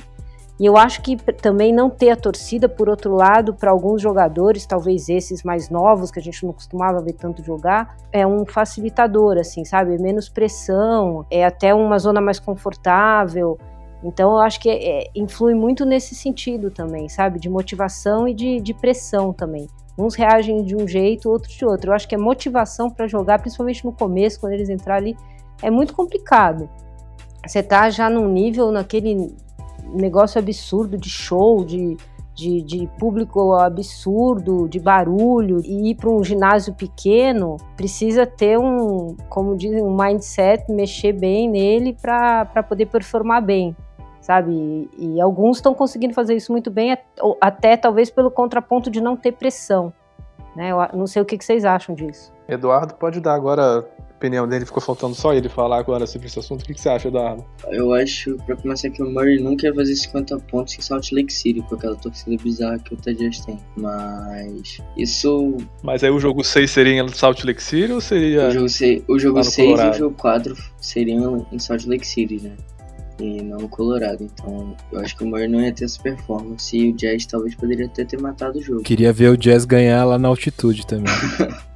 E 0.61 0.67
eu 0.67 0.77
acho 0.77 1.03
que 1.03 1.17
também 1.17 1.73
não 1.73 1.89
ter 1.89 2.11
a 2.11 2.17
torcida, 2.17 2.69
por 2.69 2.89
outro 2.89 3.15
lado, 3.15 3.55
para 3.55 3.71
alguns 3.71 4.03
jogadores, 4.03 4.67
talvez 4.67 5.09
esses 5.09 5.45
mais 5.45 5.71
novos, 5.71 6.11
que 6.11 6.19
a 6.19 6.23
gente 6.23 6.45
não 6.45 6.53
costumava 6.53 7.01
ver 7.01 7.13
tanto 7.13 7.45
jogar, 7.45 7.97
é 8.13 8.27
um 8.27 8.45
facilitador, 8.45 9.39
assim, 9.39 9.65
sabe? 9.65 9.97
Menos 10.01 10.29
pressão, 10.29 11.25
é 11.31 11.45
até 11.45 11.73
uma 11.73 11.99
zona 11.99 12.21
mais 12.21 12.41
confortável. 12.41 13.57
Então 14.03 14.33
eu 14.33 14.39
acho 14.39 14.61
que 14.61 14.71
é, 14.71 15.11
influi 15.15 15.55
muito 15.55 15.85
nesse 15.85 16.15
sentido 16.15 16.71
também, 16.71 17.09
sabe? 17.09 17.41
De 17.41 17.49
motivação 17.49 18.29
e 18.29 18.35
de, 18.35 18.61
de 18.61 18.73
pressão 18.73 19.33
também. 19.33 19.69
Uns 19.97 20.15
reagem 20.15 20.63
de 20.63 20.77
um 20.77 20.87
jeito, 20.87 21.29
outros 21.29 21.55
de 21.55 21.65
outro. 21.65 21.91
Eu 21.91 21.95
acho 21.95 22.07
que 22.07 22.15
a 22.15 22.19
motivação 22.19 22.89
para 22.89 23.09
jogar, 23.09 23.41
principalmente 23.41 23.85
no 23.85 23.93
começo, 23.93 24.39
quando 24.39 24.53
eles 24.53 24.69
entrarem 24.69 25.15
ali, 25.15 25.19
é 25.61 25.71
muito 25.71 25.93
complicado. 25.93 26.69
Você 27.45 27.63
tá 27.63 27.91
já 27.91 28.09
num 28.09 28.29
nível, 28.29 28.71
naquele 28.71 29.35
negócio 29.93 30.39
absurdo 30.39 30.97
de 30.97 31.09
show, 31.09 31.65
de, 31.65 31.97
de, 32.35 32.63
de, 32.63 32.87
público 32.99 33.55
absurdo, 33.55 34.69
de 34.69 34.79
barulho, 34.79 35.61
e 35.65 35.91
ir 35.91 35.95
para 35.97 36.11
um 36.11 36.23
ginásio 36.23 36.75
pequeno, 36.75 37.57
precisa 37.77 38.25
ter 38.25 38.57
um, 38.59 39.17
como 39.29 39.57
dizem, 39.57 39.83
um 39.83 39.97
mindset, 39.97 40.71
mexer 40.71 41.13
bem 41.13 41.49
nele 41.49 41.97
para 42.01 42.63
poder 42.69 42.87
performar 42.87 43.43
bem, 43.45 43.75
sabe? 44.29 44.53
E, 44.53 45.15
e 45.15 45.21
alguns 45.23 45.57
estão 45.57 45.73
conseguindo 45.73 46.13
fazer 46.13 46.37
isso 46.37 46.53
muito 46.53 46.71
bem, 46.71 46.99
até 47.41 47.79
talvez 47.79 48.11
pelo 48.11 48.31
contraponto 48.31 48.91
de 48.91 49.01
não 49.01 49.17
ter 49.17 49.33
pressão. 49.33 49.91
Né? 50.55 50.71
Eu 50.71 50.99
não 50.99 51.07
sei 51.07 51.23
o 51.23 51.25
que 51.25 51.43
vocês 51.43 51.65
acham 51.65 51.95
disso. 51.95 52.31
Eduardo 52.47 52.95
pode 52.95 53.21
dar 53.21 53.35
agora 53.35 53.89
opinião 54.19 54.49
dele, 54.49 54.67
ficou 54.67 54.83
faltando 54.83 55.15
só 55.15 55.33
ele 55.33 55.49
falar 55.49 55.79
agora 55.79 56.05
sobre 56.07 56.27
esse 56.27 56.39
assunto. 56.39 56.63
O 56.63 56.65
que, 56.65 56.75
que 56.75 56.81
você 56.81 56.89
acha, 56.89 57.09
Eduardo? 57.09 57.43
Eu 57.69 57.95
acho, 57.95 58.37
pra 58.45 58.57
começar, 58.57 58.91
que 58.91 59.03
o 59.03 59.11
Murray 59.11 59.41
nunca 59.41 59.67
ia 59.67 59.75
fazer 59.75 59.95
50 59.95 60.39
pontos 60.41 60.77
em 60.77 60.83
Salt 60.83 61.13
Lake 61.13 61.33
City, 61.33 61.63
com 61.63 61.77
aquela 61.77 61.95
torcida 61.97 62.37
bizarra 62.43 62.79
que 62.81 62.95
o 62.95 62.97
Ted 62.97 63.31
tem. 63.47 63.59
Mas 63.77 64.79
isso. 64.97 65.57
Mas 65.83 66.03
aí 66.03 66.11
o 66.11 66.19
jogo 66.19 66.43
6 66.45 66.71
seria 66.71 67.01
em 67.01 67.09
Salt 67.09 67.45
Lake 67.45 67.63
City 67.63 67.93
ou 67.93 68.01
seria. 68.01 68.49
O 68.49 68.51
jogo 68.51 68.69
6, 68.69 69.03
o 69.09 69.19
jogo 69.19 69.45
6 69.45 69.81
e 69.81 69.89
o 69.89 69.93
jogo 69.95 70.17
4 70.17 70.57
seriam 70.81 71.47
em 71.53 71.59
Salt 71.59 71.87
Lake 71.87 72.07
City, 72.07 72.43
né? 72.43 72.57
E 73.21 73.43
não 73.43 73.59
no 73.59 73.69
Colorado. 73.69 74.23
Então 74.23 74.77
eu 74.93 75.01
acho 75.01 75.17
que 75.17 75.25
o 75.25 75.27
Murray 75.27 75.49
não 75.49 75.61
ia 75.61 75.73
ter 75.73 75.85
essa 75.85 76.01
performance 76.01 76.77
e 76.77 76.91
o 76.91 76.97
Jazz 76.97 77.27
talvez 77.27 77.55
poderia 77.55 77.87
até 77.87 78.05
ter 78.05 78.21
matado 78.21 78.59
o 78.59 78.63
jogo. 78.63 78.83
Queria 78.83 79.13
ver 79.13 79.31
o 79.31 79.37
Jazz 79.37 79.65
ganhar 79.65 80.05
lá 80.05 80.19
na 80.19 80.29
altitude 80.29 80.87
também. 80.87 81.13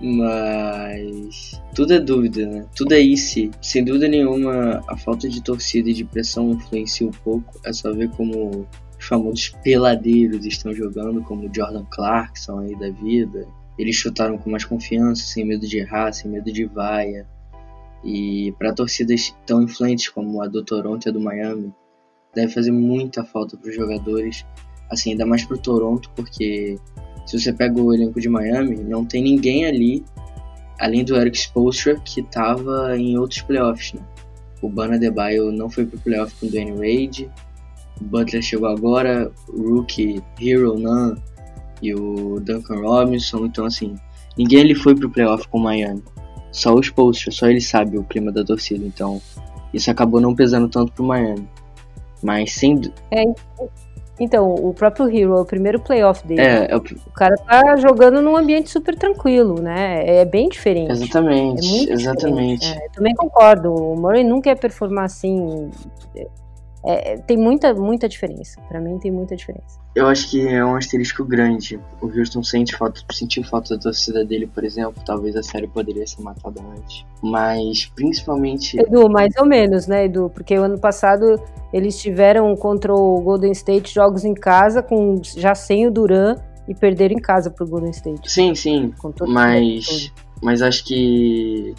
Mas 0.00 1.62
tudo 1.74 1.92
é 1.92 2.00
dúvida, 2.00 2.44
né? 2.44 2.66
Tudo 2.74 2.92
é 2.92 2.98
isso. 2.98 3.48
Sem 3.60 3.84
dúvida 3.84 4.08
nenhuma, 4.08 4.82
a 4.88 4.96
falta 4.96 5.28
de 5.28 5.40
torcida 5.40 5.90
e 5.90 5.94
de 5.94 6.04
pressão 6.04 6.50
influencia 6.50 7.06
um 7.06 7.12
pouco. 7.12 7.60
É 7.64 7.72
só 7.72 7.92
ver 7.92 8.10
como 8.10 8.66
os 8.98 9.06
famosos 9.06 9.50
peladeiros 9.62 10.44
estão 10.44 10.74
jogando, 10.74 11.22
como 11.22 11.48
Jordan 11.54 11.84
Clarkson 11.90 12.58
aí 12.58 12.76
da 12.76 12.90
vida. 12.90 13.46
Eles 13.78 13.94
chutaram 13.94 14.36
com 14.36 14.50
mais 14.50 14.64
confiança, 14.64 15.22
sem 15.22 15.44
medo 15.46 15.66
de 15.66 15.78
errar, 15.78 16.12
sem 16.12 16.30
medo 16.30 16.52
de 16.52 16.64
vaia. 16.64 17.26
E 18.04 18.52
para 18.58 18.72
torcidas 18.72 19.34
tão 19.46 19.62
influentes 19.62 20.08
como 20.08 20.42
a 20.42 20.48
do 20.48 20.64
Toronto 20.64 21.06
e 21.06 21.08
a 21.08 21.12
do 21.12 21.20
Miami, 21.20 21.72
deve 22.34 22.52
fazer 22.52 22.72
muita 22.72 23.24
falta 23.24 23.56
para 23.56 23.68
os 23.68 23.74
jogadores. 23.74 24.44
Assim, 24.90 25.12
ainda 25.12 25.24
mais 25.24 25.44
para 25.44 25.56
o 25.56 25.60
Toronto, 25.60 26.10
porque 26.14 26.78
se 27.26 27.38
você 27.38 27.52
pega 27.52 27.80
o 27.80 27.94
elenco 27.94 28.20
de 28.20 28.28
Miami, 28.28 28.76
não 28.76 29.04
tem 29.04 29.22
ninguém 29.22 29.64
ali, 29.66 30.04
além 30.78 31.04
do 31.04 31.16
Eric 31.16 31.36
Spoelstra, 31.38 31.98
que 32.00 32.20
estava 32.20 32.96
em 32.96 33.16
outros 33.16 33.42
playoffs, 33.42 33.92
né? 33.94 34.02
O 34.60 34.68
Bana 34.68 34.98
Debaio 34.98 35.50
não 35.50 35.70
foi 35.70 35.86
pro 35.86 35.98
playoff 36.00 36.34
com 36.38 36.46
o 36.46 36.50
Dwayne 36.50 36.72
Wade, 36.72 37.30
o 38.00 38.04
Butler 38.04 38.42
chegou 38.42 38.68
agora, 38.68 39.30
o 39.48 39.76
Rookie 39.76 40.22
Hero 40.40 40.78
Nan 40.78 41.16
e 41.80 41.94
o 41.94 42.40
Duncan 42.40 42.80
Robinson, 42.80 43.46
então 43.46 43.64
assim, 43.64 43.94
ninguém 44.36 44.60
ali 44.60 44.74
foi 44.74 44.94
pro 44.94 45.10
playoff 45.10 45.46
com 45.48 45.58
o 45.58 45.62
Miami. 45.62 46.02
Só 46.52 46.74
o 46.74 46.80
Spoelstra, 46.80 47.32
só 47.32 47.48
ele 47.48 47.60
sabe 47.60 47.98
o 47.98 48.04
clima 48.04 48.30
da 48.30 48.44
torcida, 48.44 48.84
então 48.86 49.20
isso 49.72 49.90
acabou 49.90 50.20
não 50.20 50.34
pesando 50.34 50.68
tanto 50.68 50.92
pro 50.92 51.04
Miami. 51.04 51.48
Mas 52.22 52.52
sem. 52.52 52.80
É, 53.10 53.24
então, 54.20 54.54
o 54.54 54.72
próprio 54.72 55.08
Hero, 55.08 55.40
o 55.40 55.44
primeiro 55.44 55.80
playoff 55.80 56.24
dele. 56.26 56.40
É, 56.40 56.70
é 56.70 56.76
o... 56.76 56.78
o... 56.78 57.12
cara 57.12 57.34
tá 57.36 57.76
jogando 57.76 58.20
num 58.20 58.36
ambiente 58.36 58.70
super 58.70 58.94
tranquilo, 58.94 59.60
né? 59.60 60.04
É 60.06 60.24
bem 60.24 60.48
diferente. 60.48 60.92
Exatamente, 60.92 61.90
é 61.90 61.92
exatamente. 61.92 62.66
É, 62.66 62.88
também 62.90 63.14
concordo. 63.14 63.74
O 63.74 63.96
Murray 63.96 64.22
nunca 64.22 64.50
ia 64.50 64.56
performar 64.56 65.06
assim. 65.06 65.70
É, 66.84 67.16
tem 67.18 67.36
muita, 67.36 67.72
muita 67.72 68.08
diferença. 68.08 68.60
Para 68.68 68.80
mim 68.80 68.98
tem 68.98 69.10
muita 69.10 69.36
diferença. 69.36 69.80
Eu 69.94 70.08
acho 70.08 70.30
que 70.30 70.46
é 70.48 70.64
um 70.64 70.74
asterisco 70.74 71.24
grande. 71.24 71.78
O 72.00 72.06
Houston 72.06 72.42
sente 72.42 72.74
falta, 72.76 73.00
sentiu 73.12 73.44
falta 73.44 73.76
da 73.76 73.82
torcida 73.82 74.24
dele, 74.24 74.46
por 74.46 74.64
exemplo. 74.64 75.02
Talvez 75.04 75.36
a 75.36 75.42
série 75.42 75.68
poderia 75.68 76.06
ser 76.06 76.22
matada 76.22 76.60
antes. 76.76 77.04
Mas 77.22 77.86
principalmente. 77.94 78.78
Edu, 78.80 79.08
mais 79.08 79.32
ou 79.38 79.46
menos, 79.46 79.86
né, 79.86 80.06
Edu? 80.06 80.30
Porque 80.34 80.58
o 80.58 80.62
ano 80.62 80.78
passado 80.78 81.40
eles 81.72 82.00
tiveram 82.00 82.54
contra 82.56 82.92
o 82.92 83.20
Golden 83.20 83.52
State 83.52 83.94
jogos 83.94 84.24
em 84.24 84.34
casa, 84.34 84.82
com 84.82 85.20
já 85.22 85.54
sem 85.54 85.86
o 85.86 85.90
Duran, 85.90 86.36
e 86.66 86.74
perderam 86.74 87.14
em 87.14 87.20
casa 87.20 87.50
pro 87.50 87.66
Golden 87.66 87.90
State. 87.90 88.30
Sim, 88.30 88.54
sim. 88.54 88.92
Mas, 89.28 90.12
mas 90.42 90.62
acho 90.62 90.84
que 90.84 91.74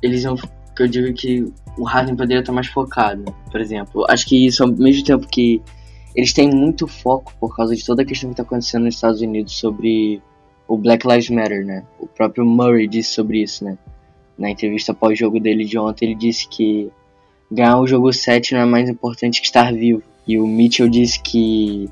eles 0.00 0.24
não. 0.24 0.36
Que 0.36 0.84
eu 0.84 0.88
digo 0.88 1.12
que 1.12 1.52
o 1.78 1.84
Harden 1.84 2.16
poderia 2.16 2.40
estar 2.40 2.52
mais 2.52 2.66
focado, 2.66 3.24
por 3.50 3.60
exemplo. 3.60 4.04
Acho 4.08 4.26
que 4.26 4.46
isso, 4.46 4.62
ao 4.62 4.70
mesmo 4.70 5.04
tempo 5.04 5.26
que 5.26 5.62
eles 6.14 6.32
têm 6.32 6.50
muito 6.50 6.86
foco 6.86 7.32
por 7.40 7.56
causa 7.56 7.74
de 7.74 7.84
toda 7.84 8.02
a 8.02 8.04
questão 8.04 8.28
que 8.28 8.34
está 8.34 8.42
acontecendo 8.42 8.84
nos 8.84 8.94
Estados 8.94 9.20
Unidos 9.20 9.58
sobre 9.58 10.22
o 10.68 10.76
Black 10.76 11.06
Lives 11.06 11.30
Matter, 11.30 11.64
né? 11.64 11.84
O 11.98 12.06
próprio 12.06 12.44
Murray 12.44 12.86
disse 12.86 13.14
sobre 13.14 13.42
isso, 13.42 13.64
né? 13.64 13.78
Na 14.36 14.50
entrevista 14.50 14.92
pós-jogo 14.92 15.40
dele 15.40 15.64
de 15.64 15.78
ontem, 15.78 16.06
ele 16.06 16.14
disse 16.14 16.48
que 16.48 16.90
ganhar 17.50 17.78
o 17.78 17.86
jogo 17.86 18.12
7 18.12 18.54
não 18.54 18.60
é 18.62 18.66
mais 18.66 18.88
importante 18.88 19.40
que 19.40 19.46
estar 19.46 19.72
vivo. 19.72 20.02
E 20.26 20.38
o 20.38 20.46
Mitchell 20.46 20.88
disse 20.88 21.20
que 21.20 21.88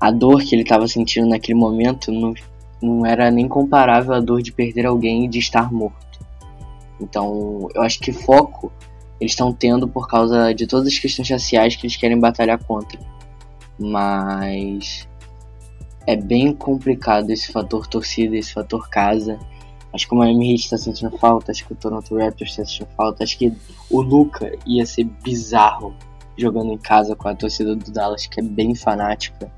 a 0.00 0.10
dor 0.10 0.42
que 0.42 0.54
ele 0.54 0.62
estava 0.62 0.86
sentindo 0.86 1.28
naquele 1.28 1.58
momento 1.58 2.12
não, 2.12 2.34
não 2.82 3.04
era 3.04 3.30
nem 3.30 3.48
comparável 3.48 4.14
à 4.14 4.20
dor 4.20 4.42
de 4.42 4.52
perder 4.52 4.86
alguém 4.86 5.24
e 5.24 5.28
de 5.28 5.38
estar 5.38 5.72
morto. 5.72 6.18
Então, 7.00 7.68
eu 7.74 7.82
acho 7.82 8.00
que 8.00 8.12
foco 8.12 8.72
eles 9.20 9.32
estão 9.32 9.52
tendo 9.52 9.88
por 9.88 10.08
causa 10.08 10.52
de 10.52 10.66
todas 10.66 10.88
as 10.88 10.98
questões 10.98 11.28
raciais 11.28 11.76
que 11.76 11.86
eles 11.86 11.96
querem 11.96 12.18
batalhar 12.18 12.62
contra. 12.64 12.98
Mas 13.78 15.08
é 16.06 16.16
bem 16.16 16.52
complicado 16.52 17.30
esse 17.30 17.50
fator 17.50 17.86
torcida, 17.86 18.36
esse 18.36 18.52
fator 18.52 18.88
casa. 18.88 19.38
Acho 19.92 20.06
que 20.06 20.14
o 20.14 20.18
Miami 20.18 20.52
Heat 20.52 20.64
está 20.64 20.78
sentindo 20.78 21.16
falta, 21.18 21.50
acho 21.50 21.66
que 21.66 21.72
o 21.72 21.76
Toronto 21.76 22.16
Raptors 22.16 22.50
está 22.50 22.64
sentindo 22.64 22.88
falta, 22.96 23.24
acho 23.24 23.38
que 23.38 23.52
o 23.90 24.00
Luca 24.02 24.52
ia 24.66 24.84
ser 24.84 25.04
bizarro 25.04 25.94
jogando 26.36 26.72
em 26.72 26.78
casa 26.78 27.16
com 27.16 27.28
a 27.28 27.34
torcida 27.34 27.74
do 27.74 27.90
Dallas, 27.90 28.26
que 28.26 28.40
é 28.40 28.42
bem 28.42 28.74
fanática. 28.74 29.50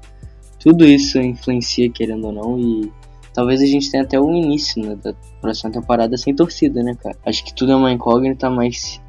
Tudo 0.60 0.84
isso 0.84 1.20
influencia, 1.20 1.90
querendo 1.90 2.28
ou 2.28 2.32
não, 2.32 2.58
e 2.58 2.92
talvez 3.32 3.60
a 3.60 3.66
gente 3.66 3.90
tenha 3.90 4.04
até 4.04 4.18
o 4.18 4.30
início 4.32 4.82
né, 4.82 4.96
da 4.96 5.12
próxima 5.40 5.70
temporada 5.70 6.16
sem 6.16 6.34
torcida, 6.34 6.82
né, 6.82 6.94
cara? 6.94 7.16
Acho 7.26 7.44
que 7.44 7.54
tudo 7.54 7.72
é 7.72 7.76
uma 7.76 7.92
incógnita, 7.92 8.48
mas 8.48 9.00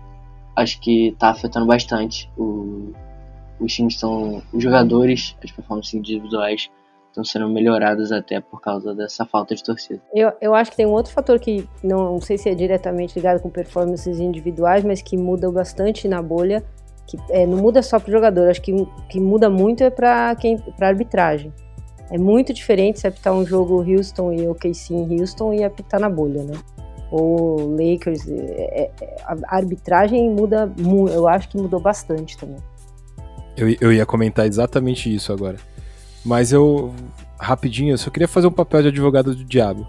acho 0.59 0.79
que 0.79 1.15
tá 1.17 1.29
afetando 1.29 1.65
bastante 1.65 2.29
o, 2.37 2.93
os 3.59 3.73
times 3.73 3.93
estão. 3.95 4.41
Os 4.53 4.63
jogadores, 4.63 5.35
as 5.43 5.51
performances 5.51 5.93
individuais 5.93 6.69
estão 7.09 7.23
sendo 7.23 7.49
melhoradas 7.49 8.11
até 8.11 8.39
por 8.39 8.61
causa 8.61 8.93
dessa 8.93 9.25
falta 9.25 9.55
de 9.55 9.63
torcida. 9.63 10.01
Eu, 10.13 10.31
eu 10.39 10.53
acho 10.53 10.71
que 10.71 10.77
tem 10.77 10.85
um 10.85 10.91
outro 10.91 11.11
fator 11.11 11.39
que 11.39 11.67
não, 11.83 12.13
não 12.13 12.21
sei 12.21 12.37
se 12.37 12.49
é 12.49 12.55
diretamente 12.55 13.15
ligado 13.15 13.41
com 13.41 13.49
performances 13.49 14.19
individuais, 14.19 14.83
mas 14.83 15.01
que 15.01 15.17
muda 15.17 15.51
bastante 15.51 16.07
na 16.07 16.21
bolha. 16.21 16.63
Que 17.07 17.17
é, 17.31 17.45
não 17.45 17.57
muda 17.57 17.81
só 17.81 17.99
para 17.99 18.09
o 18.09 18.11
jogador, 18.11 18.49
acho 18.49 18.61
que 18.61 18.71
que 19.09 19.19
muda 19.19 19.49
muito 19.49 19.83
é 19.83 19.89
para 19.89 20.35
quem 20.35 20.57
para 20.57 20.89
arbitragem. 20.89 21.51
É 22.11 22.17
muito 22.17 22.53
diferente 22.53 22.99
se 22.99 23.07
apitar 23.07 23.33
um 23.33 23.45
jogo 23.45 23.83
Houston 23.83 24.31
e 24.33 24.47
OKC 24.47 24.93
em 24.93 25.19
Houston 25.19 25.53
e 25.53 25.63
apitar 25.63 25.99
na 25.99 26.09
bolha, 26.09 26.43
né? 26.43 26.53
Ou 27.11 27.71
Lakers, 27.71 28.27
é, 28.27 28.91
é, 29.01 29.15
a 29.25 29.55
arbitragem 29.55 30.29
muda, 30.29 30.71
eu 31.11 31.27
acho 31.27 31.49
que 31.49 31.57
mudou 31.57 31.79
bastante 31.79 32.37
também. 32.37 32.57
Eu, 33.57 33.75
eu 33.81 33.91
ia 33.91 34.05
comentar 34.05 34.45
exatamente 34.45 35.13
isso 35.13 35.33
agora. 35.33 35.57
Mas 36.23 36.51
eu, 36.51 36.93
rapidinho, 37.39 37.93
eu 37.93 37.97
só 37.97 38.09
queria 38.09 38.27
fazer 38.27 38.47
um 38.47 38.51
papel 38.51 38.83
de 38.83 38.87
advogado 38.89 39.35
do 39.35 39.43
diabo. 39.43 39.87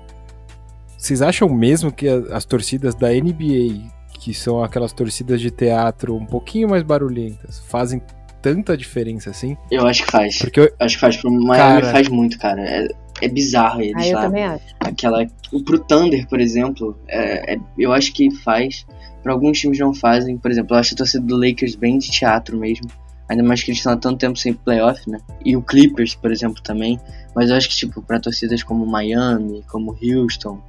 Vocês 0.96 1.22
acham 1.22 1.48
mesmo 1.48 1.90
que 1.90 2.08
as 2.08 2.44
torcidas 2.44 2.94
da 2.94 3.08
NBA, 3.08 3.90
que 4.14 4.34
são 4.34 4.62
aquelas 4.62 4.92
torcidas 4.92 5.40
de 5.40 5.50
teatro 5.50 6.14
um 6.14 6.26
pouquinho 6.26 6.68
mais 6.68 6.82
barulhentas, 6.82 7.58
fazem 7.68 8.02
tanta 8.42 8.76
diferença 8.76 9.30
assim? 9.30 9.56
Eu 9.70 9.86
acho 9.86 10.04
que 10.04 10.10
faz. 10.10 10.38
Porque 10.38 10.60
eu... 10.60 10.72
Acho 10.78 10.96
que 10.96 11.00
faz. 11.00 11.16
Pro 11.16 11.30
Miami 11.30 11.80
cara... 11.80 11.92
faz 11.92 12.08
muito, 12.08 12.38
cara. 12.38 12.62
É, 12.62 12.88
é 13.26 13.28
bizarro 13.28 13.82
eles, 13.82 13.96
ah, 13.96 14.08
eu 14.08 14.20
também 14.20 14.44
acho. 14.44 14.64
Aquela... 14.80 15.26
Pro 15.64 15.78
Thunder, 15.78 16.28
por 16.28 16.40
exemplo, 16.40 16.98
é, 17.08 17.54
é, 17.54 17.60
eu 17.78 17.92
acho 17.92 18.12
que 18.12 18.30
faz. 18.30 18.86
Para 19.22 19.32
alguns 19.32 19.58
times 19.58 19.78
não 19.78 19.92
fazem. 19.92 20.38
Por 20.38 20.50
exemplo, 20.50 20.74
eu 20.74 20.80
acho 20.80 20.94
a 20.94 20.96
torcida 20.96 21.24
do 21.24 21.36
Lakers 21.36 21.74
bem 21.74 21.98
de 21.98 22.10
teatro 22.10 22.56
mesmo. 22.56 22.88
Ainda 23.28 23.42
mais 23.42 23.62
que 23.62 23.70
eles 23.70 23.78
estão 23.78 23.92
há 23.92 23.96
tanto 23.96 24.18
tempo 24.18 24.38
sem 24.38 24.52
playoff, 24.52 25.08
né? 25.08 25.18
E 25.44 25.56
o 25.56 25.62
Clippers, 25.62 26.14
por 26.14 26.32
exemplo, 26.32 26.62
também. 26.62 26.98
Mas 27.34 27.50
eu 27.50 27.56
acho 27.56 27.68
que, 27.68 27.76
tipo, 27.76 28.02
pra 28.02 28.18
torcidas 28.18 28.62
como 28.62 28.86
Miami, 28.86 29.64
como 29.68 29.96
Houston, 30.02 30.60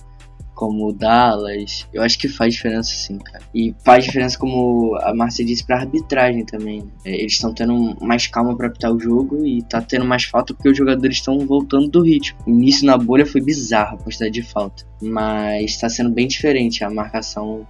como 0.61 0.93
Dallas, 0.93 1.87
eu 1.91 2.03
acho 2.03 2.19
que 2.19 2.27
faz 2.27 2.53
diferença 2.53 2.91
sim, 2.93 3.17
cara. 3.17 3.43
E 3.51 3.73
faz 3.83 4.05
diferença, 4.05 4.37
como 4.37 4.95
a 5.01 5.11
Marcia 5.11 5.43
disse, 5.43 5.65
pra 5.65 5.77
arbitragem 5.77 6.45
também. 6.45 6.81
Né? 6.81 6.91
Eles 7.03 7.33
estão 7.33 7.51
tendo 7.51 7.97
mais 7.99 8.27
calma 8.27 8.55
para 8.55 8.67
apitar 8.67 8.93
o 8.93 8.99
jogo 8.99 9.43
e 9.43 9.63
tá 9.63 9.81
tendo 9.81 10.05
mais 10.05 10.25
falta 10.25 10.53
porque 10.53 10.69
os 10.69 10.77
jogadores 10.77 11.17
estão 11.17 11.39
voltando 11.47 11.87
do 11.87 12.03
ritmo. 12.03 12.37
O 12.45 12.51
início 12.51 12.85
na 12.85 12.95
bolha 12.95 13.25
foi 13.25 13.41
bizarro 13.41 13.97
a 13.97 14.03
quantidade 14.03 14.33
de 14.33 14.43
falta. 14.43 14.85
Mas 15.01 15.77
tá 15.77 15.89
sendo 15.89 16.11
bem 16.11 16.27
diferente 16.27 16.83
a 16.83 16.91
marcação 16.91 17.67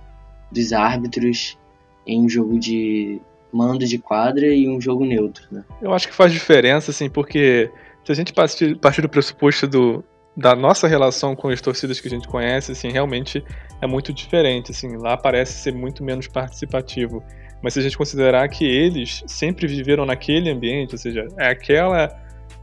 dos 0.52 0.74
árbitros 0.74 1.58
em 2.06 2.20
um 2.20 2.28
jogo 2.28 2.60
de 2.60 3.22
mando 3.54 3.86
de 3.86 3.98
quadra 4.00 4.48
e 4.54 4.68
um 4.68 4.82
jogo 4.82 5.06
neutro, 5.06 5.46
né? 5.50 5.64
Eu 5.82 5.94
acho 5.94 6.10
que 6.10 6.14
faz 6.14 6.34
diferença, 6.34 6.92
assim, 6.92 7.10
porque 7.10 7.72
se 8.04 8.12
a 8.12 8.16
gente 8.16 8.34
partir 8.34 9.02
do 9.02 9.08
pressuposto 9.08 9.66
do, 9.66 10.04
da 10.36 10.56
nossa 10.56 10.88
relação 10.88 11.36
com 11.36 11.50
as 11.50 11.60
torcidas 11.60 12.00
que 12.00 12.08
a 12.08 12.12
gente 12.12 12.28
conhece, 12.28 12.72
assim, 12.72 12.90
realmente 12.90 13.44
é 13.82 13.88
muito 13.88 14.14
diferente, 14.14 14.72
assim, 14.72 14.96
lá 14.98 15.18
parece 15.18 15.54
ser 15.54 15.74
muito 15.74 16.04
menos 16.04 16.28
participativo. 16.28 17.24
Mas 17.62 17.74
se 17.74 17.80
a 17.80 17.84
gente 17.84 17.98
considerar 17.98 18.48
que 18.50 18.66
eles 18.66 19.24
sempre 19.28 19.68
viveram 19.68 20.06
naquele 20.06 20.50
ambiente, 20.50 20.94
ou 20.94 20.98
seja, 20.98 21.28
é 21.38 21.50
aquela 21.50 22.10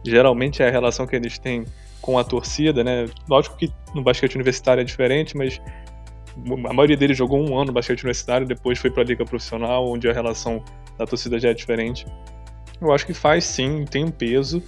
geralmente 0.04 0.62
é 0.62 0.68
a 0.68 0.70
relação 0.70 1.06
que 1.06 1.16
eles 1.16 1.38
têm 1.38 1.64
com 2.00 2.18
a 2.18 2.24
torcida, 2.24 2.82
né? 2.82 3.06
Lógico 3.28 3.56
que 3.56 3.72
no 3.94 4.02
basquete 4.02 4.34
universitário 4.34 4.80
é 4.80 4.84
diferente, 4.84 5.36
mas 5.36 5.60
a 6.68 6.72
maioria 6.72 6.96
deles 6.96 7.16
jogou 7.16 7.38
um 7.38 7.56
ano 7.56 7.66
no 7.66 7.72
basquete 7.72 8.02
universitário, 8.02 8.46
depois 8.46 8.78
foi 8.78 8.90
para 8.90 9.02
a 9.02 9.06
liga 9.06 9.24
profissional, 9.24 9.88
onde 9.88 10.08
a 10.08 10.12
relação 10.12 10.62
da 10.96 11.06
torcida 11.06 11.38
já 11.38 11.50
é 11.50 11.54
diferente. 11.54 12.06
Eu 12.80 12.92
acho 12.92 13.04
que 13.04 13.12
faz 13.12 13.44
sim, 13.44 13.84
tem 13.84 14.04
um 14.04 14.10
peso, 14.10 14.62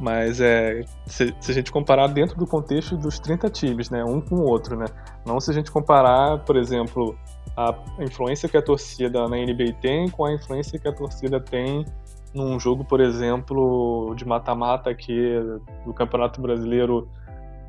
mas 0.00 0.40
é 0.40 0.84
se, 1.06 1.34
se, 1.40 1.50
a 1.50 1.54
gente 1.54 1.72
comparar 1.72 2.06
dentro 2.06 2.36
do 2.36 2.46
contexto 2.46 2.96
dos 2.96 3.18
30 3.18 3.50
times, 3.50 3.90
né, 3.90 4.04
um 4.04 4.20
com 4.20 4.36
o 4.36 4.44
outro, 4.44 4.76
né? 4.76 4.86
Não 5.26 5.40
se 5.40 5.50
a 5.50 5.54
gente 5.54 5.70
comparar, 5.70 6.38
por 6.44 6.56
exemplo, 6.56 7.18
a 7.56 7.74
influência 8.00 8.48
que 8.48 8.56
a 8.56 8.62
torcida 8.62 9.28
na 9.28 9.36
NBA 9.36 9.72
tem 9.80 10.08
com 10.08 10.24
a 10.24 10.32
influência 10.32 10.78
que 10.78 10.86
a 10.86 10.92
torcida 10.92 11.40
tem 11.40 11.84
num 12.32 12.60
jogo, 12.60 12.84
por 12.84 13.00
exemplo, 13.00 14.14
de 14.14 14.24
mata-mata 14.24 14.90
aqui 14.90 15.34
do 15.84 15.92
Campeonato 15.92 16.40
Brasileiro 16.40 17.08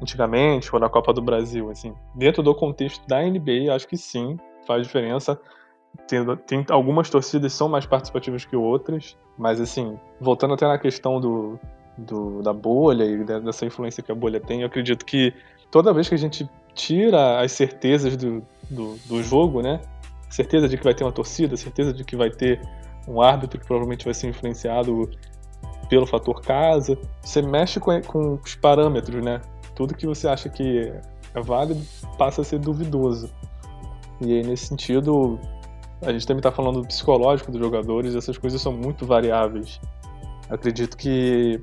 antigamente, 0.01 0.69
ou 0.73 0.79
na 0.79 0.89
Copa 0.89 1.11
do 1.13 1.21
Brasil, 1.21 1.69
assim. 1.69 1.93
Dentro 2.15 2.43
do 2.43 2.53
contexto 2.53 3.05
da 3.07 3.21
NBA, 3.21 3.73
acho 3.73 3.87
que 3.87 3.97
sim, 3.97 4.37
faz 4.67 4.83
diferença. 4.83 5.39
Tem, 6.07 6.23
tem 6.45 6.65
algumas 6.69 7.09
torcidas 7.09 7.51
são 7.51 7.67
mais 7.67 7.85
participativas 7.85 8.45
que 8.45 8.55
outras, 8.55 9.17
mas 9.37 9.59
assim, 9.59 9.97
voltando 10.21 10.53
até 10.53 10.67
na 10.67 10.77
questão 10.77 11.19
do, 11.19 11.59
do, 12.05 12.41
da 12.41 12.53
bolha 12.53 13.03
e 13.03 13.23
dessa 13.23 13.65
influência 13.65 14.03
que 14.03 14.11
a 14.11 14.15
bolha 14.15 14.39
tem, 14.39 14.61
eu 14.61 14.67
acredito 14.67 15.05
que 15.05 15.33
toda 15.71 15.93
vez 15.93 16.07
que 16.07 16.15
a 16.15 16.17
gente 16.17 16.49
tira 16.73 17.41
as 17.41 17.51
certezas 17.51 18.15
do, 18.15 18.43
do, 18.69 18.95
do 19.05 19.23
jogo, 19.23 19.61
né? 19.61 19.81
Certeza 20.29 20.69
de 20.69 20.77
que 20.77 20.83
vai 20.83 20.93
ter 20.93 21.03
uma 21.03 21.11
torcida, 21.11 21.57
certeza 21.57 21.91
de 21.93 22.03
que 22.03 22.15
vai 22.15 22.29
ter 22.29 22.61
um 23.07 23.21
árbitro 23.21 23.59
que 23.59 23.65
provavelmente 23.65 24.05
vai 24.05 24.13
ser 24.13 24.27
influenciado 24.27 25.09
pelo 25.89 26.05
fator 26.05 26.41
casa. 26.41 26.97
Você 27.21 27.41
mexe 27.41 27.79
com, 27.79 27.99
com 28.01 28.39
os 28.43 28.55
parâmetros, 28.55 29.23
né? 29.23 29.41
Tudo 29.75 29.95
que 29.95 30.05
você 30.05 30.27
acha 30.27 30.47
que 30.49 30.93
é 31.33 31.41
válido 31.41 31.81
passa 32.17 32.41
a 32.41 32.43
ser 32.43 32.59
duvidoso. 32.59 33.29
E 34.21 34.33
aí, 34.33 34.43
nesse 34.43 34.67
sentido, 34.67 35.39
a 36.01 36.11
gente 36.11 36.27
também 36.27 36.39
está 36.39 36.51
falando 36.51 36.81
do 36.81 36.87
psicológico 36.87 37.51
dos 37.51 37.59
jogadores, 37.59 38.15
essas 38.15 38.37
coisas 38.37 38.61
são 38.61 38.71
muito 38.71 39.05
variáveis. 39.05 39.79
acredito 40.49 40.97
que, 40.97 41.59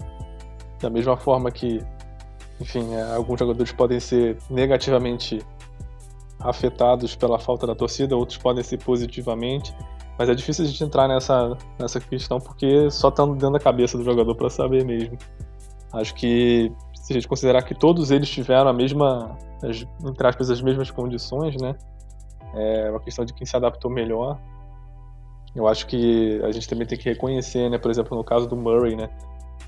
da 0.80 0.90
mesma 0.90 1.16
forma 1.16 1.50
que, 1.50 1.82
enfim, 2.60 2.94
é, 2.94 3.14
alguns 3.14 3.38
jogadores 3.38 3.72
podem 3.72 4.00
ser 4.00 4.36
negativamente 4.50 5.40
afetados 6.38 7.16
pela 7.16 7.38
falta 7.38 7.66
da 7.66 7.74
torcida, 7.74 8.16
outros 8.16 8.38
podem 8.38 8.62
ser 8.62 8.78
positivamente. 8.78 9.74
Mas 10.18 10.28
é 10.28 10.34
difícil 10.34 10.64
a 10.64 10.68
gente 10.68 10.82
entrar 10.82 11.08
nessa, 11.08 11.56
nessa 11.78 12.00
questão 12.00 12.40
porque 12.40 12.90
só 12.90 13.08
estando 13.08 13.34
dentro 13.34 13.52
da 13.52 13.60
cabeça 13.60 13.98
do 13.98 14.04
jogador 14.04 14.34
para 14.34 14.48
saber 14.48 14.84
mesmo. 14.84 15.18
Acho 15.92 16.14
que 16.14 16.72
se 16.94 17.12
a 17.12 17.14
gente 17.14 17.28
considerar 17.28 17.62
que 17.62 17.74
todos 17.74 18.10
eles 18.10 18.28
tiveram 18.28 18.68
a 18.68 18.72
mesma, 18.72 19.36
as, 19.62 19.86
entre 20.04 20.26
aspas, 20.26 20.50
as 20.50 20.60
mesmas 20.60 20.90
condições, 20.90 21.54
né? 21.60 21.76
É 22.54 22.90
uma 22.90 23.00
questão 23.00 23.24
de 23.24 23.34
quem 23.34 23.46
se 23.46 23.54
adaptou 23.56 23.90
melhor. 23.90 24.38
Eu 25.54 25.68
acho 25.68 25.86
que 25.86 26.40
a 26.42 26.50
gente 26.50 26.68
também 26.68 26.86
tem 26.86 26.98
que 26.98 27.08
reconhecer, 27.08 27.68
né? 27.70 27.78
Por 27.78 27.90
exemplo, 27.90 28.16
no 28.16 28.24
caso 28.24 28.48
do 28.48 28.56
Murray, 28.56 28.96
né? 28.96 29.10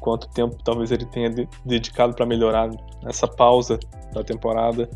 Quanto 0.01 0.29
tempo 0.29 0.57
talvez 0.63 0.91
ele 0.91 1.05
tenha 1.07 1.31
de, 1.31 1.49
dedicado 1.65 2.15
para 2.15 2.27
melhorar 2.27 2.71
essa 3.05 3.27
pausa 3.27 3.79
da 4.13 4.23
temporada. 4.23 4.89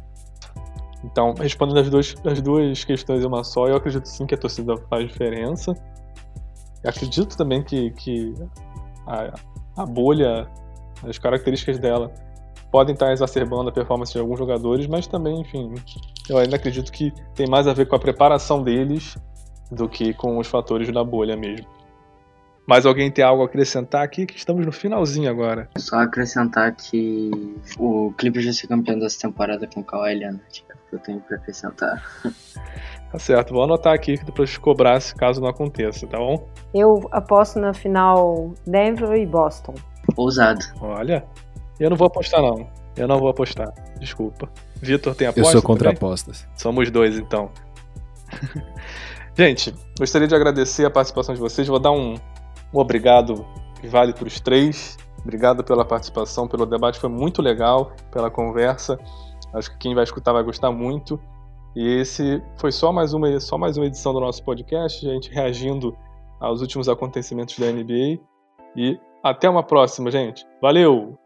Então, 1.05 1.35
respondendo 1.35 1.79
as 1.79 1.91
duas, 1.91 2.15
as 2.25 2.41
duas 2.41 2.85
questões 2.85 3.23
em 3.23 3.27
uma 3.27 3.43
só, 3.43 3.67
eu 3.67 3.77
acredito 3.77 4.07
sim 4.07 4.27
que 4.27 4.35
a 4.35 4.39
torcida 4.39 4.77
faz 4.89 5.09
diferença. 5.09 5.75
Eu 6.83 6.91
acredito 6.91 7.37
também 7.37 7.63
que, 7.63 7.91
que 7.93 8.35
a, 9.07 9.35
a 9.77 9.87
bolha, 9.87 10.49
as 11.03 11.19
características 11.19 11.79
dela 11.79 12.13
podem 12.71 12.95
estar 12.95 13.13
exacerbando 13.13 13.69
a 13.69 13.73
performance 13.73 14.13
de 14.13 14.19
alguns 14.19 14.39
jogadores, 14.39 14.87
mas 14.87 15.07
também, 15.07 15.41
enfim, 15.41 15.75
eu 16.29 16.39
ainda 16.39 16.57
acredito 16.57 16.91
que 16.91 17.13
tem 17.35 17.47
mais 17.47 17.67
a 17.67 17.75
ver 17.75 17.87
com 17.87 17.95
a 17.95 17.99
preparação 17.99 18.63
deles 18.63 19.17
do 19.71 19.89
que 19.89 20.15
com 20.15 20.39
os 20.39 20.47
fatores 20.47 20.91
da 20.93 21.05
bolha 21.05 21.37
mesmo. 21.37 21.67
Mais 22.67 22.87
alguém 22.87 23.11
tem 23.11 23.25
algo 23.25 23.43
a 23.43 23.47
acrescentar 23.47 24.03
aqui? 24.03 24.25
Que 24.25 24.37
estamos 24.37 24.65
no 24.65 24.73
finalzinho 24.73 25.31
agora. 25.31 25.69
Só 25.77 25.97
acrescentar 25.97 26.75
que 26.75 27.31
o 27.79 28.13
Clippers 28.17 28.45
já 28.47 28.53
ser 28.53 28.69
campeão 28.69 28.99
dessa 28.99 29.21
temporada 29.21 29.67
com 29.67 29.81
o 29.81 29.85
Kawhi 29.85 30.15
Leonard 30.15 30.65
eu 30.93 30.99
tenho 30.99 31.21
para 31.21 31.37
acrescentar. 31.37 32.03
Tá 33.11 33.19
certo, 33.19 33.53
vou 33.53 33.63
anotar 33.63 33.93
aqui 33.93 34.17
depois 34.25 34.57
cobrar 34.57 34.99
se 34.99 35.15
caso 35.15 35.39
não 35.39 35.47
aconteça, 35.47 36.07
tá 36.07 36.17
bom? 36.17 36.49
Eu 36.73 37.07
aposto 37.13 37.61
na 37.61 37.75
final 37.75 38.55
Denver 38.67 39.13
e 39.13 39.27
Boston. 39.27 39.75
Ousado. 40.17 40.65
Olha, 40.81 41.23
eu 41.79 41.91
não 41.91 41.97
vou 41.99 42.07
apostar 42.07 42.41
não. 42.41 42.67
Eu 42.97 43.07
não 43.07 43.19
vou 43.19 43.29
apostar, 43.29 43.71
desculpa. 44.01 44.49
Vitor 44.77 45.15
tem 45.15 45.27
apostas? 45.27 45.47
Eu 45.47 45.61
sou 45.61 45.63
contra 45.63 45.91
também? 45.91 45.99
apostas. 45.99 46.49
Somos 46.57 46.91
dois 46.91 47.19
então. 47.19 47.51
Gente, 49.37 49.75
gostaria 49.99 50.27
de 50.27 50.35
agradecer 50.35 50.87
a 50.87 50.91
participação 50.91 51.35
de 51.35 51.41
vocês. 51.41 51.69
Vou 51.69 51.79
dar 51.79 51.93
um, 51.93 52.15
um 52.73 52.79
obrigado 52.79 53.47
que 53.81 53.87
vale 53.87 54.13
para 54.13 54.27
os 54.27 54.41
três. 54.41 54.97
Obrigado 55.21 55.63
pela 55.63 55.85
participação, 55.85 56.49
pelo 56.49 56.67
debate, 56.67 56.99
foi 56.99 57.11
muito 57.11 57.41
legal, 57.41 57.93
pela 58.11 58.31
conversa. 58.31 58.99
Acho 59.55 59.71
que 59.71 59.79
quem 59.79 59.95
vai 59.95 60.05
escutar 60.05 60.33
vai 60.33 60.43
gostar 60.43 60.73
muito. 60.73 61.21
E 61.77 62.01
esse 62.01 62.43
foi 62.57 62.73
só 62.73 62.93
mais 62.93 63.15
uma, 63.15 63.39
só 63.41 63.57
mais 63.57 63.77
uma 63.77 63.87
edição 63.87 64.13
do 64.13 64.21
nosso 64.21 64.43
podcast, 64.45 65.09
a 65.09 65.13
gente 65.13 65.31
reagindo 65.31 65.97
aos 66.41 66.61
últimos 66.61 66.89
acontecimentos 66.89 67.59
da 67.59 67.71
NBA. 67.71 68.21
E 68.77 68.99
até 69.23 69.49
uma 69.49 69.63
próxima, 69.63 70.11
gente. 70.11 70.45
Valeu! 70.61 71.22